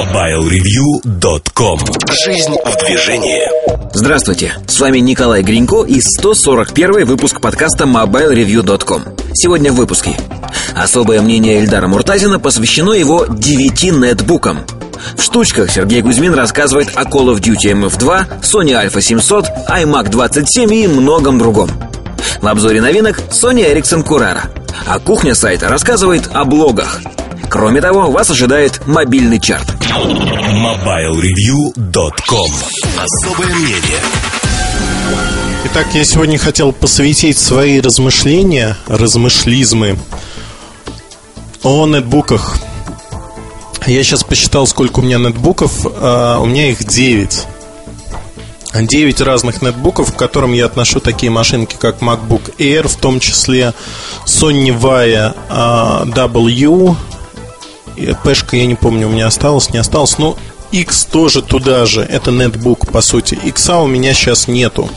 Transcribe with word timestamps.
MobileReview.com 0.00 1.78
Жизнь 2.24 2.54
в 2.64 2.86
движении. 2.86 3.42
Здравствуйте, 3.92 4.54
с 4.66 4.80
вами 4.80 4.98
Николай 4.98 5.42
Гринько 5.42 5.84
и 5.84 6.00
141 6.00 7.04
выпуск 7.04 7.38
подкаста 7.42 7.84
MobileReview.com 7.84 9.02
Сегодня 9.34 9.72
в 9.72 9.74
выпуске. 9.74 10.16
Особое 10.74 11.20
мнение 11.20 11.60
Эльдара 11.60 11.86
Муртазина 11.86 12.40
посвящено 12.40 12.92
его 12.92 13.26
9 13.28 13.82
нетбукам. 13.98 14.60
В 15.18 15.22
штучках 15.22 15.70
Сергей 15.70 16.00
Кузьмин 16.00 16.32
рассказывает 16.32 16.88
о 16.94 17.02
Call 17.02 17.34
of 17.34 17.40
Duty 17.40 17.72
MF2, 17.72 18.40
Sony 18.40 18.82
Alpha 18.82 19.02
700, 19.02 19.48
iMac 19.68 20.08
27 20.08 20.72
и 20.72 20.88
многом 20.88 21.38
другом. 21.38 21.68
В 22.40 22.46
обзоре 22.46 22.80
новинок 22.80 23.20
Sony 23.30 23.70
Ericsson 23.72 24.04
Curara. 24.04 24.42
А 24.86 24.98
кухня 24.98 25.34
сайта 25.34 25.68
рассказывает 25.68 26.28
о 26.32 26.44
блогах. 26.44 27.00
Кроме 27.48 27.80
того, 27.80 28.10
вас 28.10 28.30
ожидает 28.30 28.86
мобильный 28.86 29.40
чарт. 29.40 29.66
MobileReview.com 29.90 32.50
Особое 32.98 33.48
мнение 33.48 33.98
Итак, 35.66 35.86
я 35.94 36.04
сегодня 36.04 36.38
хотел 36.38 36.72
посвятить 36.72 37.38
свои 37.38 37.80
размышления, 37.80 38.76
размышлизмы 38.86 39.98
о 41.62 41.86
нетбуках. 41.86 42.58
Я 43.86 44.02
сейчас 44.02 44.24
посчитал, 44.24 44.66
сколько 44.66 45.00
у 45.00 45.02
меня 45.02 45.18
нетбуков. 45.18 45.72
А, 45.84 46.38
у 46.40 46.46
меня 46.46 46.70
их 46.70 46.84
9. 46.84 47.46
9 48.74 49.20
разных 49.20 49.62
нетбуков, 49.62 50.14
к 50.14 50.16
которым 50.16 50.52
я 50.52 50.66
отношу 50.66 51.00
такие 51.00 51.30
машинки, 51.30 51.76
как 51.78 52.00
MacBook 52.00 52.56
Air, 52.58 52.88
в 52.88 52.96
том 52.96 53.20
числе 53.20 53.74
Sony 54.26 54.76
Vaio 54.78 55.34
а, 55.48 56.04
W, 56.06 56.96
Пешка, 58.24 58.56
я 58.56 58.66
не 58.66 58.74
помню, 58.76 59.08
у 59.08 59.10
меня 59.10 59.26
осталось, 59.26 59.70
не 59.70 59.78
осталось. 59.78 60.18
Но 60.18 60.36
X 60.72 61.06
тоже 61.06 61.42
туда 61.42 61.86
же. 61.86 62.02
Это 62.02 62.30
нетбук, 62.30 62.86
по 62.90 63.00
сути. 63.00 63.34
X 63.34 63.68
у 63.70 63.86
меня 63.86 64.14
сейчас 64.14 64.48
нету. 64.48 64.88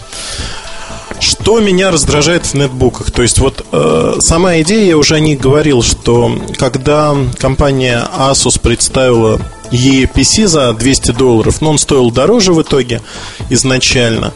Что 1.19 1.59
меня 1.59 1.91
раздражает 1.91 2.45
в 2.45 2.53
нетбуках? 2.53 3.11
То 3.11 3.21
есть 3.21 3.39
вот 3.39 3.65
э, 3.71 4.15
сама 4.19 4.59
идея, 4.61 4.85
я 4.85 4.97
уже 4.97 5.15
о 5.15 5.19
ней 5.19 5.35
говорил, 5.35 5.81
что 5.81 6.37
когда 6.57 7.15
компания 7.39 8.05
Asus 8.17 8.59
представила 8.59 9.39
ePC 9.73 10.47
за 10.47 10.73
200 10.73 11.11
долларов, 11.11 11.61
но 11.61 11.71
он 11.71 11.77
стоил 11.77 12.11
дороже 12.11 12.53
в 12.53 12.61
итоге 12.61 13.01
изначально, 13.49 14.33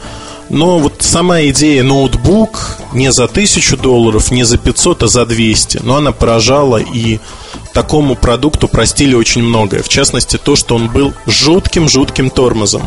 но 0.49 0.79
вот 0.79 1.01
сама 1.01 1.41
идея 1.43 1.83
ноутбук 1.83 2.77
не 2.93 3.11
за 3.11 3.25
1000 3.25 3.77
долларов, 3.77 4.31
не 4.31 4.43
за 4.43 4.57
500, 4.57 5.03
а 5.03 5.07
за 5.07 5.25
200, 5.25 5.81
но 5.83 5.97
она 5.97 6.11
поражала 6.11 6.77
и 6.77 7.19
такому 7.73 8.15
продукту 8.15 8.67
простили 8.67 9.13
очень 9.13 9.43
многое. 9.43 9.83
В 9.83 9.89
частности, 9.89 10.37
то, 10.37 10.55
что 10.55 10.75
он 10.75 10.87
был 10.87 11.13
жутким-жутким 11.25 12.29
тормозом. 12.29 12.83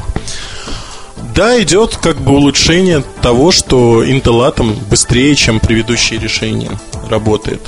Да, 1.35 1.63
идет 1.63 1.97
как 1.97 2.21
бы 2.21 2.33
улучшение 2.33 3.05
того, 3.23 3.53
что 3.53 4.03
Intel 4.03 4.51
Atom 4.51 4.75
быстрее, 4.89 5.35
чем 5.37 5.61
предыдущие 5.61 6.19
решения 6.19 6.73
работает. 7.09 7.61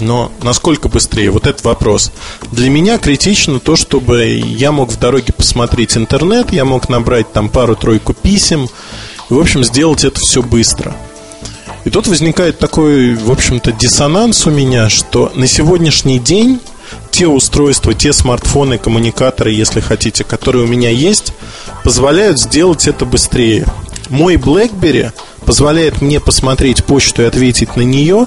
Но 0.00 0.32
насколько 0.42 0.88
быстрее? 0.88 1.30
Вот 1.30 1.46
этот 1.46 1.64
вопрос. 1.64 2.12
Для 2.52 2.68
меня 2.68 2.98
критично 2.98 3.60
то, 3.60 3.76
чтобы 3.76 4.24
я 4.24 4.72
мог 4.72 4.90
в 4.90 4.98
дороге 4.98 5.32
посмотреть 5.32 5.96
интернет, 5.96 6.52
я 6.52 6.64
мог 6.64 6.88
набрать 6.88 7.32
там 7.32 7.48
пару-тройку 7.48 8.14
писем, 8.14 8.68
и, 9.30 9.34
в 9.34 9.38
общем, 9.38 9.64
сделать 9.64 10.04
это 10.04 10.20
все 10.20 10.42
быстро. 10.42 10.94
И 11.84 11.90
тут 11.90 12.06
возникает 12.06 12.58
такой, 12.58 13.14
в 13.14 13.30
общем-то, 13.30 13.72
диссонанс 13.72 14.46
у 14.46 14.50
меня, 14.50 14.88
что 14.88 15.30
на 15.34 15.46
сегодняшний 15.46 16.18
день 16.18 16.60
те 17.10 17.26
устройства, 17.26 17.94
те 17.94 18.12
смартфоны, 18.12 18.78
коммуникаторы, 18.78 19.50
если 19.52 19.80
хотите, 19.80 20.24
которые 20.24 20.64
у 20.64 20.68
меня 20.68 20.90
есть, 20.90 21.32
позволяют 21.82 22.40
сделать 22.40 22.88
это 22.88 23.04
быстрее. 23.04 23.66
Мой 24.08 24.36
BlackBerry 24.36 25.12
позволяет 25.44 26.00
мне 26.00 26.20
посмотреть 26.20 26.84
почту 26.84 27.22
и 27.22 27.26
ответить 27.26 27.76
на 27.76 27.82
нее 27.82 28.26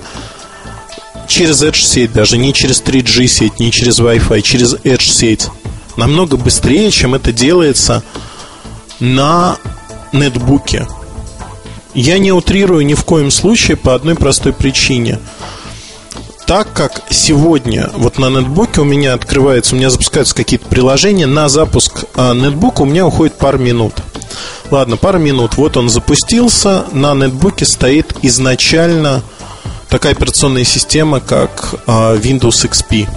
через 1.27 1.61
Edge-сеть, 1.61 2.13
даже 2.13 2.37
не 2.37 2.53
через 2.53 2.81
3G-сеть, 2.81 3.59
не 3.59 3.71
через 3.71 3.99
Wi-Fi, 3.99 4.41
через 4.41 4.73
Edge-сеть. 4.75 5.47
Намного 5.95 6.37
быстрее, 6.37 6.91
чем 6.91 7.15
это 7.15 7.31
делается 7.31 8.03
на 8.99 9.57
нетбуке. 10.13 10.87
Я 11.93 12.19
не 12.19 12.31
утрирую 12.31 12.85
ни 12.85 12.93
в 12.93 13.03
коем 13.03 13.31
случае 13.31 13.77
по 13.77 13.95
одной 13.95 14.15
простой 14.15 14.53
причине. 14.53 15.19
Так 16.45 16.71
как 16.71 17.01
сегодня 17.09 17.89
вот 17.95 18.19
на 18.19 18.29
нетбуке 18.29 18.81
у 18.81 18.85
меня 18.85 19.13
открывается, 19.13 19.75
у 19.75 19.77
меня 19.77 19.89
запускаются 19.89 20.33
какие-то 20.33 20.67
приложения, 20.67 21.25
на 21.25 21.49
запуск 21.49 22.05
а, 22.15 22.33
нетбука 22.33 22.83
у 22.83 22.85
меня 22.85 23.05
уходит 23.05 23.37
пару 23.37 23.57
минут. 23.57 23.93
Ладно, 24.69 24.97
пару 24.97 25.19
минут. 25.19 25.57
Вот 25.57 25.77
он 25.77 25.89
запустился. 25.89 26.85
На 26.91 27.13
нетбуке 27.13 27.65
стоит 27.65 28.13
изначально 28.21 29.23
такая 29.89 30.13
операционная 30.13 30.63
система, 30.63 31.19
как 31.19 31.75
а, 31.85 32.15
Windows 32.15 32.69
XP. 32.69 33.07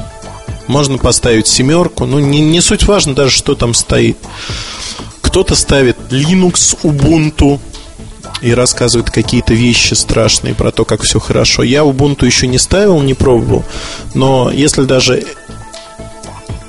Можно 0.67 0.99
поставить 0.99 1.47
семерку. 1.47 2.07
Ну, 2.07 2.19
не, 2.19 2.41
не 2.41 2.61
суть 2.61 2.85
важно 2.85 3.15
даже, 3.15 3.37
что 3.37 3.55
там 3.55 3.75
стоит. 3.75 4.19
Кто-то 5.21 5.55
ставит 5.55 5.97
Linux, 6.11 6.79
Ubuntu, 6.83 7.61
и 8.41 8.55
рассказывает 8.55 9.11
какие-то 9.11 9.55
вещи 9.55 9.95
страшные 9.95 10.55
про 10.55 10.71
то, 10.71 10.85
как 10.85 11.03
все 11.03 11.21
хорошо. 11.21 11.63
Я 11.63 11.85
Ubuntu 11.85 12.25
еще 12.25 12.47
не 12.47 12.59
ставил, 12.59 13.01
не 13.03 13.15
пробовал, 13.15 13.65
но 14.15 14.51
если 14.51 14.85
даже 14.85 15.25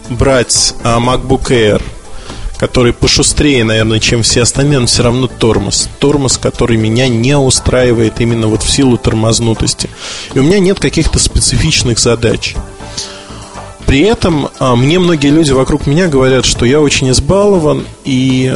брать 0.09 0.73
а, 0.83 1.00
MacBook 1.00 1.50
Air, 1.50 1.81
который 2.61 2.94
пошустрее, 2.94 3.63
наверное, 3.63 3.99
чем 3.99 4.22
все 4.22 4.44
остальные, 4.44 4.77
он 4.77 4.85
все 4.85 5.01
равно 5.01 5.25
тормоз. 5.25 5.89
Тормоз, 5.97 6.38
который 6.38 6.77
меня 6.77 7.07
не 7.07 7.35
устраивает 7.35 8.22
именно 8.22 8.45
вот 8.45 8.61
в 8.61 8.69
силу 8.69 8.99
тормознутости. 8.99 9.89
И 10.35 10.39
у 10.39 10.44
меня 10.44 10.59
нет 10.59 10.79
каких-то 10.79 11.17
специфичных 11.17 11.97
задач. 11.97 12.53
При 13.88 14.01
этом 14.01 14.50
а, 14.59 14.75
мне 14.75 15.00
многие 15.00 15.29
люди 15.31 15.51
вокруг 15.51 15.88
меня 15.88 16.07
говорят, 16.07 16.45
что 16.45 16.67
я 16.67 16.79
очень 16.81 17.09
избалован 17.09 17.83
и 18.05 18.55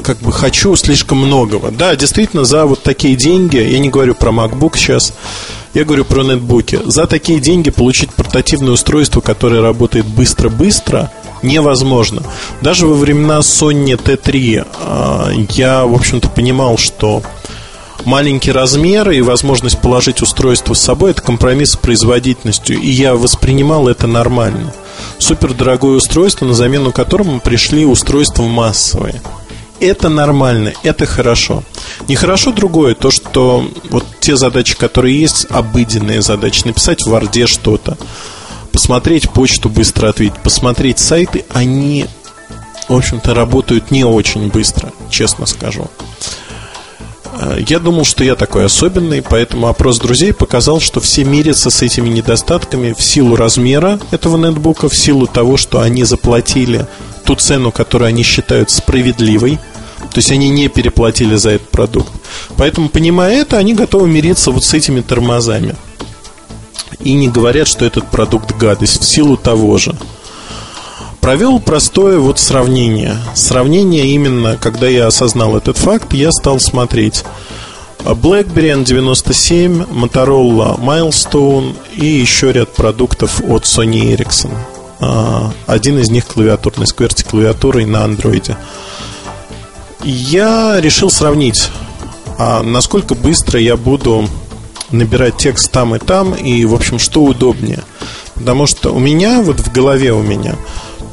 как 0.00 0.18
бы 0.18 0.30
хочу 0.30 0.76
слишком 0.76 1.18
многого. 1.18 1.72
Да, 1.72 1.96
действительно, 1.96 2.44
за 2.44 2.64
вот 2.64 2.80
такие 2.84 3.16
деньги, 3.16 3.56
я 3.56 3.80
не 3.80 3.88
говорю 3.88 4.14
про 4.14 4.30
MacBook 4.30 4.76
сейчас, 4.76 5.14
я 5.74 5.84
говорю 5.84 6.04
про 6.04 6.22
нетбуки. 6.22 6.78
За 6.84 7.06
такие 7.06 7.40
деньги 7.40 7.70
получить 7.70 8.10
портативное 8.10 8.72
устройство, 8.72 9.20
которое 9.20 9.62
работает 9.62 10.06
быстро-быстро, 10.06 11.10
невозможно. 11.42 12.22
Даже 12.60 12.86
во 12.86 12.94
времена 12.94 13.38
Sony 13.38 13.96
T3 13.96 14.66
а, 14.78 15.30
я, 15.50 15.84
в 15.84 15.94
общем-то, 15.94 16.28
понимал, 16.28 16.78
что 16.78 17.22
маленький 18.04 18.52
размер 18.52 19.10
и 19.10 19.20
возможность 19.20 19.80
положить 19.80 20.22
устройство 20.22 20.74
с 20.74 20.80
собой– 20.80 21.10
это 21.12 21.22
компромисс 21.22 21.72
с 21.72 21.76
производительностью, 21.76 22.78
и 22.78 22.88
я 22.88 23.14
воспринимал 23.14 23.88
это 23.88 24.06
нормально. 24.06 24.72
Супер 25.18 25.54
дорогое 25.54 25.96
устройство, 25.96 26.46
на 26.46 26.54
замену 26.54 26.92
которому 26.92 27.40
пришли 27.40 27.84
устройства 27.84 28.42
массовые– 28.44 29.20
это 29.80 30.10
нормально, 30.10 30.74
это 30.82 31.06
хорошо. 31.06 31.64
Нехорошо 32.06 32.52
другое, 32.52 32.94
то, 32.94 33.10
что 33.10 33.66
вот 33.90 34.04
те 34.20 34.36
задачи, 34.36 34.76
которые 34.76 35.18
есть, 35.18 35.46
обыденные 35.48 36.20
задачи, 36.20 36.66
написать 36.66 37.02
в 37.02 37.10
Варде 37.10 37.46
что-то, 37.46 37.96
посмотреть 38.80 39.28
почту, 39.28 39.68
быстро 39.68 40.08
ответить, 40.08 40.38
посмотреть 40.42 40.98
сайты, 40.98 41.44
они, 41.50 42.06
в 42.88 42.96
общем-то, 42.96 43.34
работают 43.34 43.90
не 43.90 44.04
очень 44.04 44.48
быстро, 44.48 44.90
честно 45.10 45.44
скажу. 45.44 45.90
Э, 47.38 47.58
я 47.68 47.78
думал, 47.78 48.06
что 48.06 48.24
я 48.24 48.36
такой 48.36 48.64
особенный, 48.64 49.20
поэтому 49.20 49.66
опрос 49.66 49.98
друзей 49.98 50.32
показал, 50.32 50.80
что 50.80 50.98
все 51.00 51.24
мирятся 51.24 51.68
с 51.68 51.82
этими 51.82 52.08
недостатками 52.08 52.94
в 52.96 53.02
силу 53.02 53.36
размера 53.36 54.00
этого 54.12 54.38
нетбука, 54.38 54.88
в 54.88 54.96
силу 54.96 55.26
того, 55.26 55.58
что 55.58 55.80
они 55.80 56.04
заплатили 56.04 56.86
ту 57.26 57.34
цену, 57.34 57.72
которую 57.72 58.08
они 58.08 58.22
считают 58.22 58.70
справедливой. 58.70 59.58
То 60.10 60.16
есть 60.16 60.32
они 60.32 60.48
не 60.48 60.68
переплатили 60.68 61.34
за 61.34 61.50
этот 61.50 61.68
продукт. 61.68 62.10
Поэтому, 62.56 62.88
понимая 62.88 63.42
это, 63.42 63.58
они 63.58 63.74
готовы 63.74 64.08
мириться 64.08 64.50
вот 64.50 64.64
с 64.64 64.72
этими 64.72 65.02
тормозами. 65.02 65.76
И 66.98 67.14
не 67.14 67.28
говорят, 67.28 67.68
что 67.68 67.84
этот 67.84 68.10
продукт 68.10 68.56
гадость 68.56 69.02
в 69.02 69.04
силу 69.04 69.36
того 69.36 69.78
же. 69.78 69.94
Провел 71.20 71.60
простое 71.60 72.18
вот 72.18 72.38
сравнение. 72.38 73.16
Сравнение 73.34 74.06
именно, 74.06 74.56
когда 74.56 74.88
я 74.88 75.06
осознал 75.06 75.56
этот 75.56 75.76
факт, 75.76 76.12
я 76.14 76.32
стал 76.32 76.60
смотреть 76.60 77.24
BlackBerry 78.04 78.84
N97, 78.84 79.88
Motorola 79.90 80.78
Milestone 80.80 81.74
и 81.94 82.06
еще 82.06 82.52
ряд 82.52 82.72
продуктов 82.74 83.42
от 83.46 83.64
Sony 83.64 84.16
Ericsson. 84.16 84.52
А, 85.00 85.52
один 85.66 85.98
из 85.98 86.10
них 86.10 86.26
клавиатурный, 86.26 86.86
с 86.86 86.94
QWERTY 86.94 87.28
клавиатурой 87.28 87.84
на 87.84 88.04
андроиде. 88.04 88.56
Я 90.02 90.80
решил 90.80 91.10
сравнить, 91.10 91.68
а 92.38 92.62
насколько 92.62 93.14
быстро 93.14 93.60
я 93.60 93.76
буду 93.76 94.28
набирать 94.92 95.36
текст 95.36 95.70
там 95.70 95.94
и 95.94 95.98
там, 95.98 96.34
и, 96.34 96.64
в 96.64 96.74
общем, 96.74 96.98
что 96.98 97.22
удобнее. 97.22 97.82
Потому 98.34 98.66
что 98.66 98.94
у 98.94 98.98
меня, 98.98 99.42
вот 99.42 99.60
в 99.60 99.72
голове 99.72 100.12
у 100.12 100.22
меня, 100.22 100.56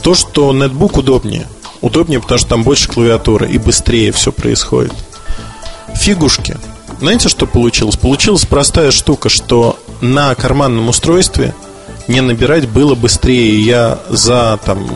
То, 0.04 0.14
что 0.14 0.54
нетбук 0.54 0.98
удобнее. 0.98 1.48
Удобнее, 1.82 2.20
потому 2.22 2.40
что 2.40 2.50
там 2.50 2.64
больше 2.64 2.88
клавиатуры 2.88 3.50
и 3.50 3.58
быстрее 3.58 4.12
все 4.12 4.32
происходит. 4.32 4.94
Фигушки. 5.96 6.58
Знаете, 7.00 7.30
что 7.30 7.46
получилось? 7.46 7.98
Получилась 7.98 8.46
простая 8.46 8.92
штука, 8.92 9.30
что 9.30 9.78
на 10.02 10.34
карманном 10.36 10.90
устройстве 10.90 11.54
не 12.08 12.22
набирать 12.22 12.68
было 12.68 12.96
быстрее. 12.96 13.62
Я 13.62 14.00
за 14.10 14.60
там 14.64 14.90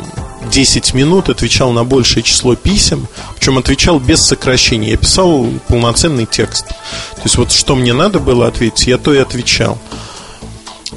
10 0.50 0.94
минут 0.94 1.30
отвечал 1.30 1.72
на 1.72 1.84
большее 1.84 2.24
число 2.24 2.56
писем, 2.56 3.08
причем 3.36 3.58
отвечал 3.58 4.00
без 4.00 4.22
сокращений. 4.22 4.92
Я 4.92 4.98
писал 4.98 5.48
полноценный 5.68 6.26
текст. 6.26 6.68
То 6.68 7.22
есть 7.24 7.38
вот 7.38 7.52
что 7.52 7.76
мне 7.76 7.94
надо 7.94 8.20
было 8.20 8.48
ответить, 8.48 8.88
я 8.88 8.98
то 8.98 9.14
и 9.14 9.18
отвечал. 9.18 9.78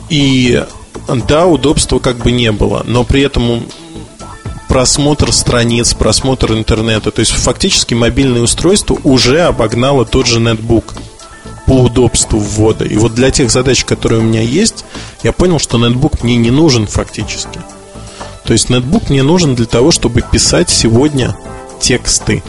И 0.08 0.64
да, 1.28 1.46
удобства 1.46 1.98
как 1.98 2.18
бы 2.18 2.32
не 2.32 2.52
было, 2.52 2.82
но 2.86 3.04
при 3.04 3.22
этом 3.22 3.64
просмотр 4.68 5.32
страниц, 5.32 5.94
просмотр 5.94 6.52
интернета, 6.52 7.10
то 7.10 7.20
есть 7.20 7.32
фактически 7.32 7.94
мобильное 7.94 8.42
устройство 8.42 8.98
уже 9.04 9.42
обогнало 9.42 10.04
тот 10.04 10.26
же 10.26 10.40
нетбук 10.40 10.94
по 11.66 11.72
удобству 11.72 12.38
ввода. 12.38 12.84
И 12.84 12.96
вот 12.96 13.14
для 13.14 13.30
тех 13.30 13.50
задач, 13.50 13.84
которые 13.84 14.20
у 14.20 14.24
меня 14.24 14.42
есть, 14.42 14.84
я 15.22 15.32
понял, 15.32 15.58
что 15.58 15.78
нетбук 15.78 16.22
мне 16.22 16.36
не 16.36 16.50
нужен 16.50 16.86
фактически. 16.86 17.60
То 18.44 18.52
есть 18.52 18.68
нетбук 18.68 19.10
мне 19.10 19.22
нужен 19.22 19.54
для 19.54 19.66
того, 19.66 19.90
чтобы 19.90 20.20
писать 20.20 20.68
сегодня 20.68 21.36
тексты. 21.80 22.42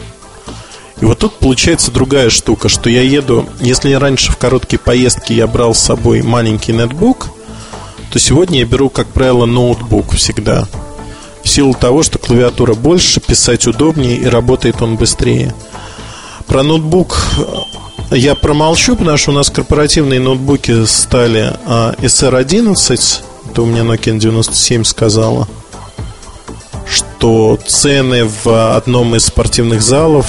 И 1.00 1.04
вот 1.04 1.18
тут 1.18 1.34
получается 1.38 1.90
другая 1.90 2.30
штука, 2.30 2.68
что 2.68 2.88
я 2.88 3.02
еду, 3.02 3.46
если 3.60 3.92
раньше 3.92 4.32
в 4.32 4.36
короткие 4.36 4.78
поездки 4.78 5.32
я 5.32 5.46
брал 5.46 5.74
с 5.74 5.78
собой 5.78 6.22
маленький 6.22 6.72
нетбук, 6.72 7.28
то 8.10 8.18
сегодня 8.18 8.60
я 8.60 8.64
беру, 8.64 8.88
как 8.88 9.06
правило, 9.08 9.46
ноутбук 9.46 10.14
всегда. 10.14 10.66
В 11.42 11.48
силу 11.48 11.74
того, 11.74 12.02
что 12.02 12.18
клавиатура 12.18 12.74
больше, 12.74 13.20
писать 13.20 13.66
удобнее 13.66 14.16
и 14.16 14.26
работает 14.26 14.80
он 14.80 14.96
быстрее. 14.96 15.54
Про 16.46 16.62
ноутбук 16.62 17.18
э, 18.10 18.16
я 18.16 18.34
промолчу, 18.34 18.96
потому 18.96 19.16
что 19.16 19.30
у 19.30 19.34
нас 19.34 19.50
корпоративные 19.50 20.20
ноутбуки 20.20 20.86
стали 20.86 21.52
а, 21.66 21.94
SR11, 21.98 23.22
это 23.50 23.62
у 23.62 23.66
меня 23.66 23.82
Nokia 23.82 24.18
97 24.18 24.84
сказала– 24.84 25.46
что 27.16 27.58
цены 27.66 28.26
в 28.26 28.76
одном 28.76 29.16
из 29.16 29.24
спортивных 29.24 29.80
залов 29.80 30.26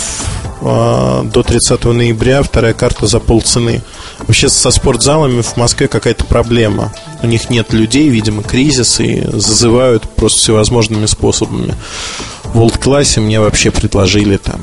а, 0.61 1.23
до 1.23 1.43
30 1.43 1.83
ноября 1.83 2.41
вторая 2.43 2.73
карта 2.73 3.07
за 3.07 3.19
полцены. 3.19 3.81
Вообще 4.19 4.47
со 4.47 4.71
спортзалами 4.71 5.41
в 5.41 5.57
Москве 5.57 5.89
какая-то 5.89 6.23
проблема. 6.23 6.93
У 7.21 7.27
них 7.27 7.49
нет 7.49 7.73
людей, 7.73 8.07
видимо, 8.07 8.41
кризис, 8.41 9.01
и 9.01 9.21
зазывают 9.33 10.03
просто 10.15 10.39
всевозможными 10.39 11.07
способами. 11.07 11.75
В 12.45 12.57
World 12.57 12.79
классе 12.79 13.19
мне 13.19 13.41
вообще 13.41 13.69
предложили 13.69 14.37
там 14.37 14.61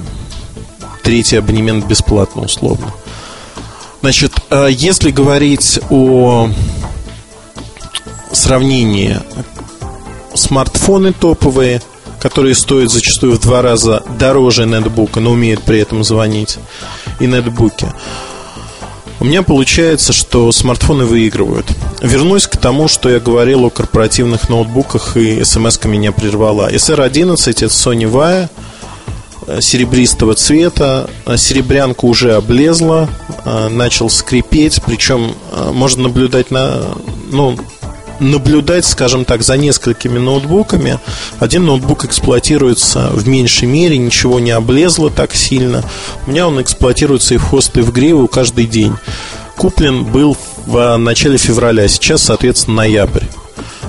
третий 1.02 1.36
абонемент 1.36 1.84
бесплатно, 1.84 2.42
условно. 2.42 2.94
Значит, 4.00 4.32
а 4.48 4.66
если 4.66 5.10
говорить 5.10 5.78
о 5.90 6.48
сравнении 8.32 9.18
смартфоны 10.34 11.12
топовые– 11.12 11.82
которые 12.24 12.54
стоят 12.54 12.90
зачастую 12.90 13.34
в 13.34 13.40
два 13.40 13.60
раза 13.60 14.02
дороже 14.18 14.64
нетбука, 14.64 15.20
но 15.20 15.32
умеют 15.32 15.62
при 15.62 15.78
этом 15.80 16.02
звонить, 16.02 16.56
и 17.20 17.26
нетбуки. 17.26 17.86
У 19.20 19.26
меня 19.26 19.42
получается, 19.42 20.14
что 20.14 20.50
смартфоны 20.50 21.04
выигрывают. 21.04 21.66
Вернусь 22.00 22.46
к 22.46 22.56
тому, 22.56 22.88
что 22.88 23.10
я 23.10 23.20
говорил 23.20 23.66
о 23.66 23.70
корпоративных 23.70 24.48
ноутбуках, 24.48 25.18
и 25.18 25.44
смс 25.44 25.78
меня 25.84 26.12
прервала. 26.12 26.72
SR11 26.72 27.36
это 27.50 27.66
Sony 27.66 28.10
Vaio 28.10 28.48
э, 29.46 29.60
серебристого 29.60 30.32
цвета. 30.32 31.10
Серебрянка 31.36 32.06
уже 32.06 32.36
облезла, 32.36 33.06
э, 33.44 33.68
начал 33.68 34.08
скрипеть, 34.08 34.80
причем 34.86 35.34
э, 35.52 35.72
можно 35.74 36.04
наблюдать 36.04 36.50
на, 36.50 36.84
ну, 37.30 37.58
наблюдать, 38.20 38.84
скажем 38.84 39.24
так, 39.24 39.42
за 39.42 39.56
несколькими 39.56 40.18
ноутбуками. 40.18 40.98
Один 41.38 41.66
ноутбук 41.66 42.04
эксплуатируется 42.04 43.10
в 43.12 43.28
меньшей 43.28 43.66
мере, 43.66 43.98
ничего 43.98 44.40
не 44.40 44.50
облезло 44.50 45.10
так 45.10 45.34
сильно. 45.34 45.82
У 46.26 46.30
меня 46.30 46.48
он 46.48 46.60
эксплуатируется 46.60 47.34
и 47.34 47.38
в 47.38 47.42
хост, 47.42 47.76
и 47.76 47.80
в 47.80 47.92
гриву 47.92 48.28
каждый 48.28 48.66
день. 48.66 48.94
Куплен 49.56 50.04
был 50.04 50.36
в 50.66 50.96
начале 50.96 51.38
февраля, 51.38 51.86
сейчас, 51.88 52.22
соответственно, 52.22 52.78
ноябрь. 52.78 53.24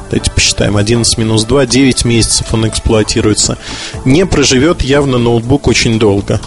Давайте 0.10 0.32
посчитаем. 0.32 0.78
11 0.78 1.18
минус 1.18 1.44
2, 1.46 1.66
9 1.66 2.06
месяцев 2.06 2.54
он 2.54 2.68
эксплуатируется. 2.68 3.58
Не 4.06 4.26
проживет 4.26 4.82
явно 4.82 5.18
ноутбук 5.18 5.68
очень 5.68 5.98
долго. 5.98 6.40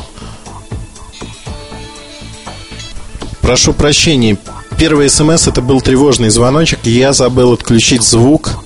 Прошу 3.40 3.72
прощения, 3.72 4.36
Первый 4.78 5.10
смс 5.10 5.48
это 5.48 5.60
был 5.60 5.80
тревожный 5.80 6.30
звоночек. 6.30 6.78
Я 6.84 7.12
забыл 7.12 7.52
отключить 7.52 8.04
звук 8.04 8.60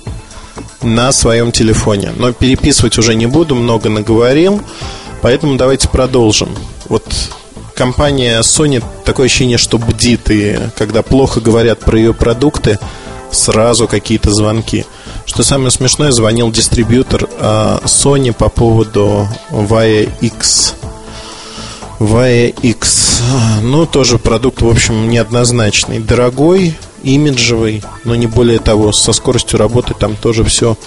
на 0.83 1.11
своем 1.11 1.51
телефоне. 1.51 2.13
Но 2.15 2.31
переписывать 2.31 2.99
уже 2.99 3.15
не 3.15 3.25
буду, 3.25 3.55
много 3.55 3.89
наговорил. 3.89 4.61
Поэтому 5.23 5.55
давайте 5.55 5.89
продолжим. 5.89 6.49
Вот 6.87 7.03
компания 7.73 8.41
Sony 8.41 8.83
такое 9.03 9.25
ощущение, 9.25 9.57
что 9.57 9.79
бдит, 9.79 10.29
и 10.29 10.59
когда 10.77 11.01
плохо 11.01 11.41
говорят 11.41 11.79
про 11.79 11.97
ее 11.97 12.13
продукты, 12.13 12.77
сразу 13.31 13.87
какие-то 13.87 14.31
звонки. 14.31 14.85
Что 15.25 15.41
самое 15.41 15.71
смешное, 15.71 16.11
звонил 16.11 16.51
дистрибьютор 16.51 17.27
а, 17.39 17.79
Sony 17.85 18.33
по 18.33 18.49
поводу 18.49 19.27
Vaio 19.49 20.11
X 20.21 20.75
Vaia 21.99 22.53
X. 22.61 23.21
Ну, 23.61 23.85
тоже 23.85 24.17
продукт, 24.17 24.61
в 24.61 24.67
общем, 24.67 25.09
неоднозначный. 25.09 25.99
Дорогой, 25.99 26.75
имиджевый, 27.03 27.83
но 28.03 28.15
не 28.15 28.27
более 28.27 28.59
того. 28.59 28.91
Со 28.91 29.13
скоростью 29.13 29.59
работы 29.59 29.93
там 29.93 30.15
тоже 30.15 30.43
все 30.43 30.77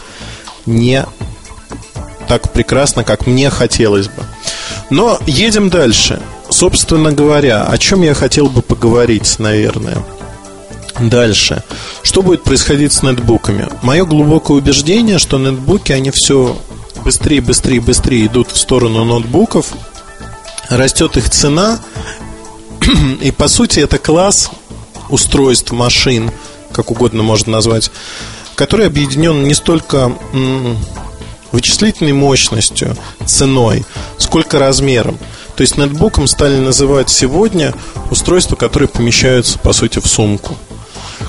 не 0.66 1.04
так 2.28 2.52
прекрасно, 2.52 3.04
как 3.04 3.26
мне 3.26 3.50
хотелось 3.50 4.08
бы. 4.08 4.24
Но 4.90 5.18
едем 5.26 5.70
дальше. 5.70 6.20
Собственно 6.50 7.12
говоря, 7.12 7.64
о 7.64 7.78
чем 7.78 8.02
я 8.02 8.14
хотел 8.14 8.48
бы 8.48 8.62
поговорить, 8.62 9.38
наверное. 9.38 9.98
Дальше. 10.98 11.62
Что 12.02 12.22
будет 12.22 12.42
происходить 12.42 12.92
с 12.92 13.02
нетбуками? 13.02 13.68
Мое 13.82 14.04
глубокое 14.04 14.58
убеждение, 14.58 15.18
что 15.18 15.38
нетбуки, 15.38 15.92
они 15.92 16.10
все 16.10 16.56
быстрее, 17.04 17.40
быстрее, 17.40 17.80
быстрее 17.80 18.26
идут 18.26 18.50
в 18.50 18.56
сторону 18.56 19.04
ноутбуков– 19.04 19.66
растет 20.70 21.16
их 21.16 21.30
цена, 21.30 21.80
и 23.20 23.30
по 23.30 23.48
сути 23.48 23.80
это 23.80 23.98
класс 23.98 24.50
устройств, 25.08 25.72
машин, 25.72 26.30
как 26.72 26.90
угодно 26.90 27.22
можно 27.22 27.52
назвать, 27.52 27.90
который 28.54 28.86
объединен 28.86 29.44
не 29.44 29.54
столько 29.54 30.16
вычислительной 31.52 32.12
мощностью, 32.12 32.96
ценой, 33.24 33.84
сколько 34.18 34.58
размером. 34.58 35.18
То 35.56 35.62
есть 35.62 35.78
нетбуком 35.78 36.26
стали 36.26 36.58
называть 36.58 37.08
сегодня 37.08 37.74
устройства, 38.10 38.56
которые 38.56 38.88
помещаются, 38.88 39.58
по 39.58 39.72
сути, 39.72 40.00
в 40.00 40.06
сумку. 40.06 40.56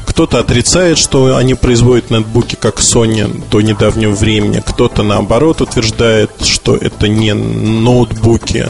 Кто-то 0.06 0.40
отрицает, 0.40 0.98
что 0.98 1.38
они 1.38 1.54
производят 1.54 2.10
нетбуки, 2.10 2.56
как 2.56 2.80
Sony 2.80 3.48
до 3.50 3.62
недавнего 3.62 4.12
времени. 4.12 4.62
Кто-то, 4.66 5.04
наоборот, 5.04 5.62
утверждает, 5.62 6.32
что 6.44 6.76
это 6.76 7.08
не 7.08 7.34
ноутбуки, 7.34 8.70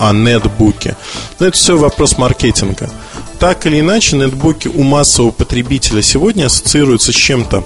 а 0.00 0.14
нетбуки. 0.14 0.96
Но 1.38 1.46
это 1.46 1.56
все 1.56 1.76
вопрос 1.76 2.16
маркетинга. 2.16 2.90
Так 3.38 3.66
или 3.66 3.80
иначе, 3.80 4.16
нетбуки 4.16 4.66
у 4.66 4.82
массового 4.82 5.30
потребителя 5.30 6.00
сегодня 6.00 6.46
ассоциируются 6.46 7.12
с 7.12 7.14
чем-то 7.14 7.62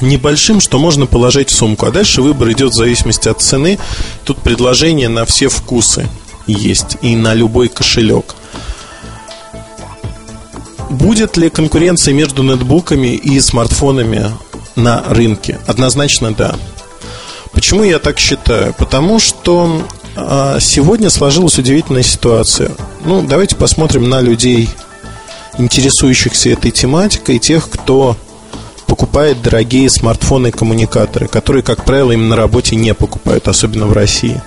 небольшим, 0.00 0.60
что 0.60 0.78
можно 0.78 1.06
положить 1.06 1.50
в 1.50 1.54
сумку. 1.54 1.86
А 1.86 1.92
дальше 1.92 2.22
выбор 2.22 2.50
идет 2.50 2.72
в 2.72 2.76
зависимости 2.76 3.28
от 3.28 3.40
цены. 3.40 3.78
Тут 4.24 4.38
предложение 4.38 5.08
на 5.08 5.24
все 5.24 5.48
вкусы 5.48 6.08
есть 6.48 6.96
и 7.02 7.14
на 7.14 7.34
любой 7.34 7.68
кошелек. 7.68 8.34
Будет 10.90 11.36
ли 11.36 11.50
конкуренция 11.50 12.14
между 12.14 12.42
нетбуками 12.42 13.14
и 13.14 13.38
смартфонами 13.40 14.32
на 14.74 15.04
рынке? 15.08 15.60
Однозначно 15.68 16.32
да. 16.32 16.56
Почему 17.52 17.84
я 17.84 17.98
так 18.00 18.18
считаю? 18.18 18.74
Потому 18.74 19.20
что 19.20 19.86
сегодня 20.60 21.10
сложилась 21.10 21.58
удивительная 21.58 22.02
ситуация. 22.02 22.72
Ну, 23.04 23.22
давайте 23.22 23.56
посмотрим 23.56 24.08
на 24.08 24.20
людей, 24.20 24.68
интересующихся 25.58 26.50
этой 26.50 26.70
тематикой, 26.70 27.38
тех, 27.38 27.68
кто 27.68 28.16
покупает 28.86 29.42
дорогие 29.42 29.88
смартфоны 29.90 30.48
и 30.48 30.50
коммуникаторы, 30.50 31.28
которые, 31.28 31.62
как 31.62 31.84
правило, 31.84 32.12
им 32.12 32.28
на 32.28 32.36
работе 32.36 32.74
не 32.74 32.94
покупают, 32.94 33.46
особенно 33.46 33.86
в 33.86 33.92
России. 33.92 34.40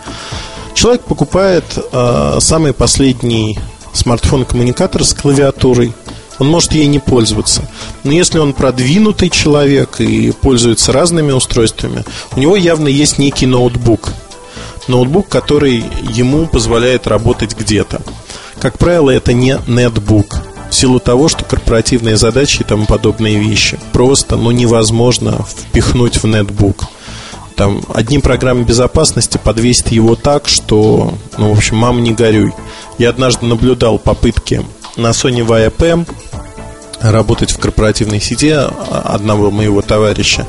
Человек 0.74 1.04
покупает 1.04 1.64
э, 1.78 2.38
самый 2.40 2.74
последний 2.74 3.60
смартфон-коммуникатор 3.94 5.04
с 5.04 5.14
клавиатурой, 5.14 5.94
он 6.40 6.48
может 6.48 6.74
ей 6.74 6.88
не 6.88 6.98
пользоваться. 6.98 7.70
Но 8.04 8.12
если 8.12 8.40
он 8.40 8.54
продвинутый 8.54 9.30
человек 9.30 10.02
и 10.02 10.32
пользуется 10.32 10.92
разными 10.92 11.32
устройствами, 11.32 12.04
у 12.36 12.40
него 12.40 12.56
явно 12.56 12.88
есть 12.88 13.20
некий 13.20 13.46
ноутбук. 13.46 14.10
Ноутбук, 14.92 15.30
который 15.30 15.84
ему 16.02 16.46
позволяет 16.46 17.08
работать 17.08 17.58
где-то. 17.58 18.02
Как 18.60 18.78
правило, 18.78 19.10
это 19.10 19.34
не 19.34 19.58
нетбук 19.68 20.42
в 20.70 20.76
силу 20.76 21.00
того, 21.00 21.30
что 21.30 21.44
корпоративные 21.46 22.18
задачи 22.18 22.62
и 22.62 22.64
тому 22.64 22.86
подобные 22.86 23.40
вещи 23.40 23.80
просто 23.94 24.38
ну, 24.38 24.52
невозможно 24.52 25.44
впихнуть 25.44 26.22
в 26.22 26.28
нетбук. 26.28 26.84
Там 27.56 27.82
одни 27.94 28.20
программы 28.20 28.64
безопасности 28.64 29.40
подвесят 29.42 29.90
его 29.90 30.16
так, 30.16 30.48
что, 30.48 31.14
ну, 31.38 31.54
в 31.54 31.58
общем, 31.58 31.78
мам, 31.78 32.04
не 32.04 32.12
горюй. 32.12 32.54
Я 32.98 33.10
однажды 33.10 33.46
наблюдал 33.46 33.98
попытки 33.98 34.66
на 34.96 35.08
Sony 35.10 35.46
VIPM 35.46 36.08
работать 37.02 37.52
в 37.52 37.58
корпоративной 37.58 38.22
сети 38.22 38.50
одного 38.50 39.52
моего 39.52 39.82
товарища. 39.82 40.48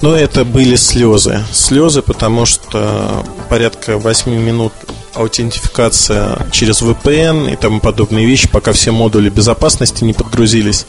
Но 0.00 0.14
это 0.14 0.44
были 0.44 0.76
слезы. 0.76 1.44
Слезы, 1.52 2.02
потому 2.02 2.46
что 2.46 3.24
порядка 3.48 3.98
8 3.98 4.32
минут 4.32 4.72
аутентификация 5.14 6.46
через 6.50 6.80
VPN 6.82 7.52
и 7.52 7.56
тому 7.56 7.80
подобные 7.80 8.26
вещи, 8.26 8.48
пока 8.48 8.72
все 8.72 8.92
модули 8.92 9.28
безопасности 9.28 10.04
не 10.04 10.12
подгрузились. 10.12 10.86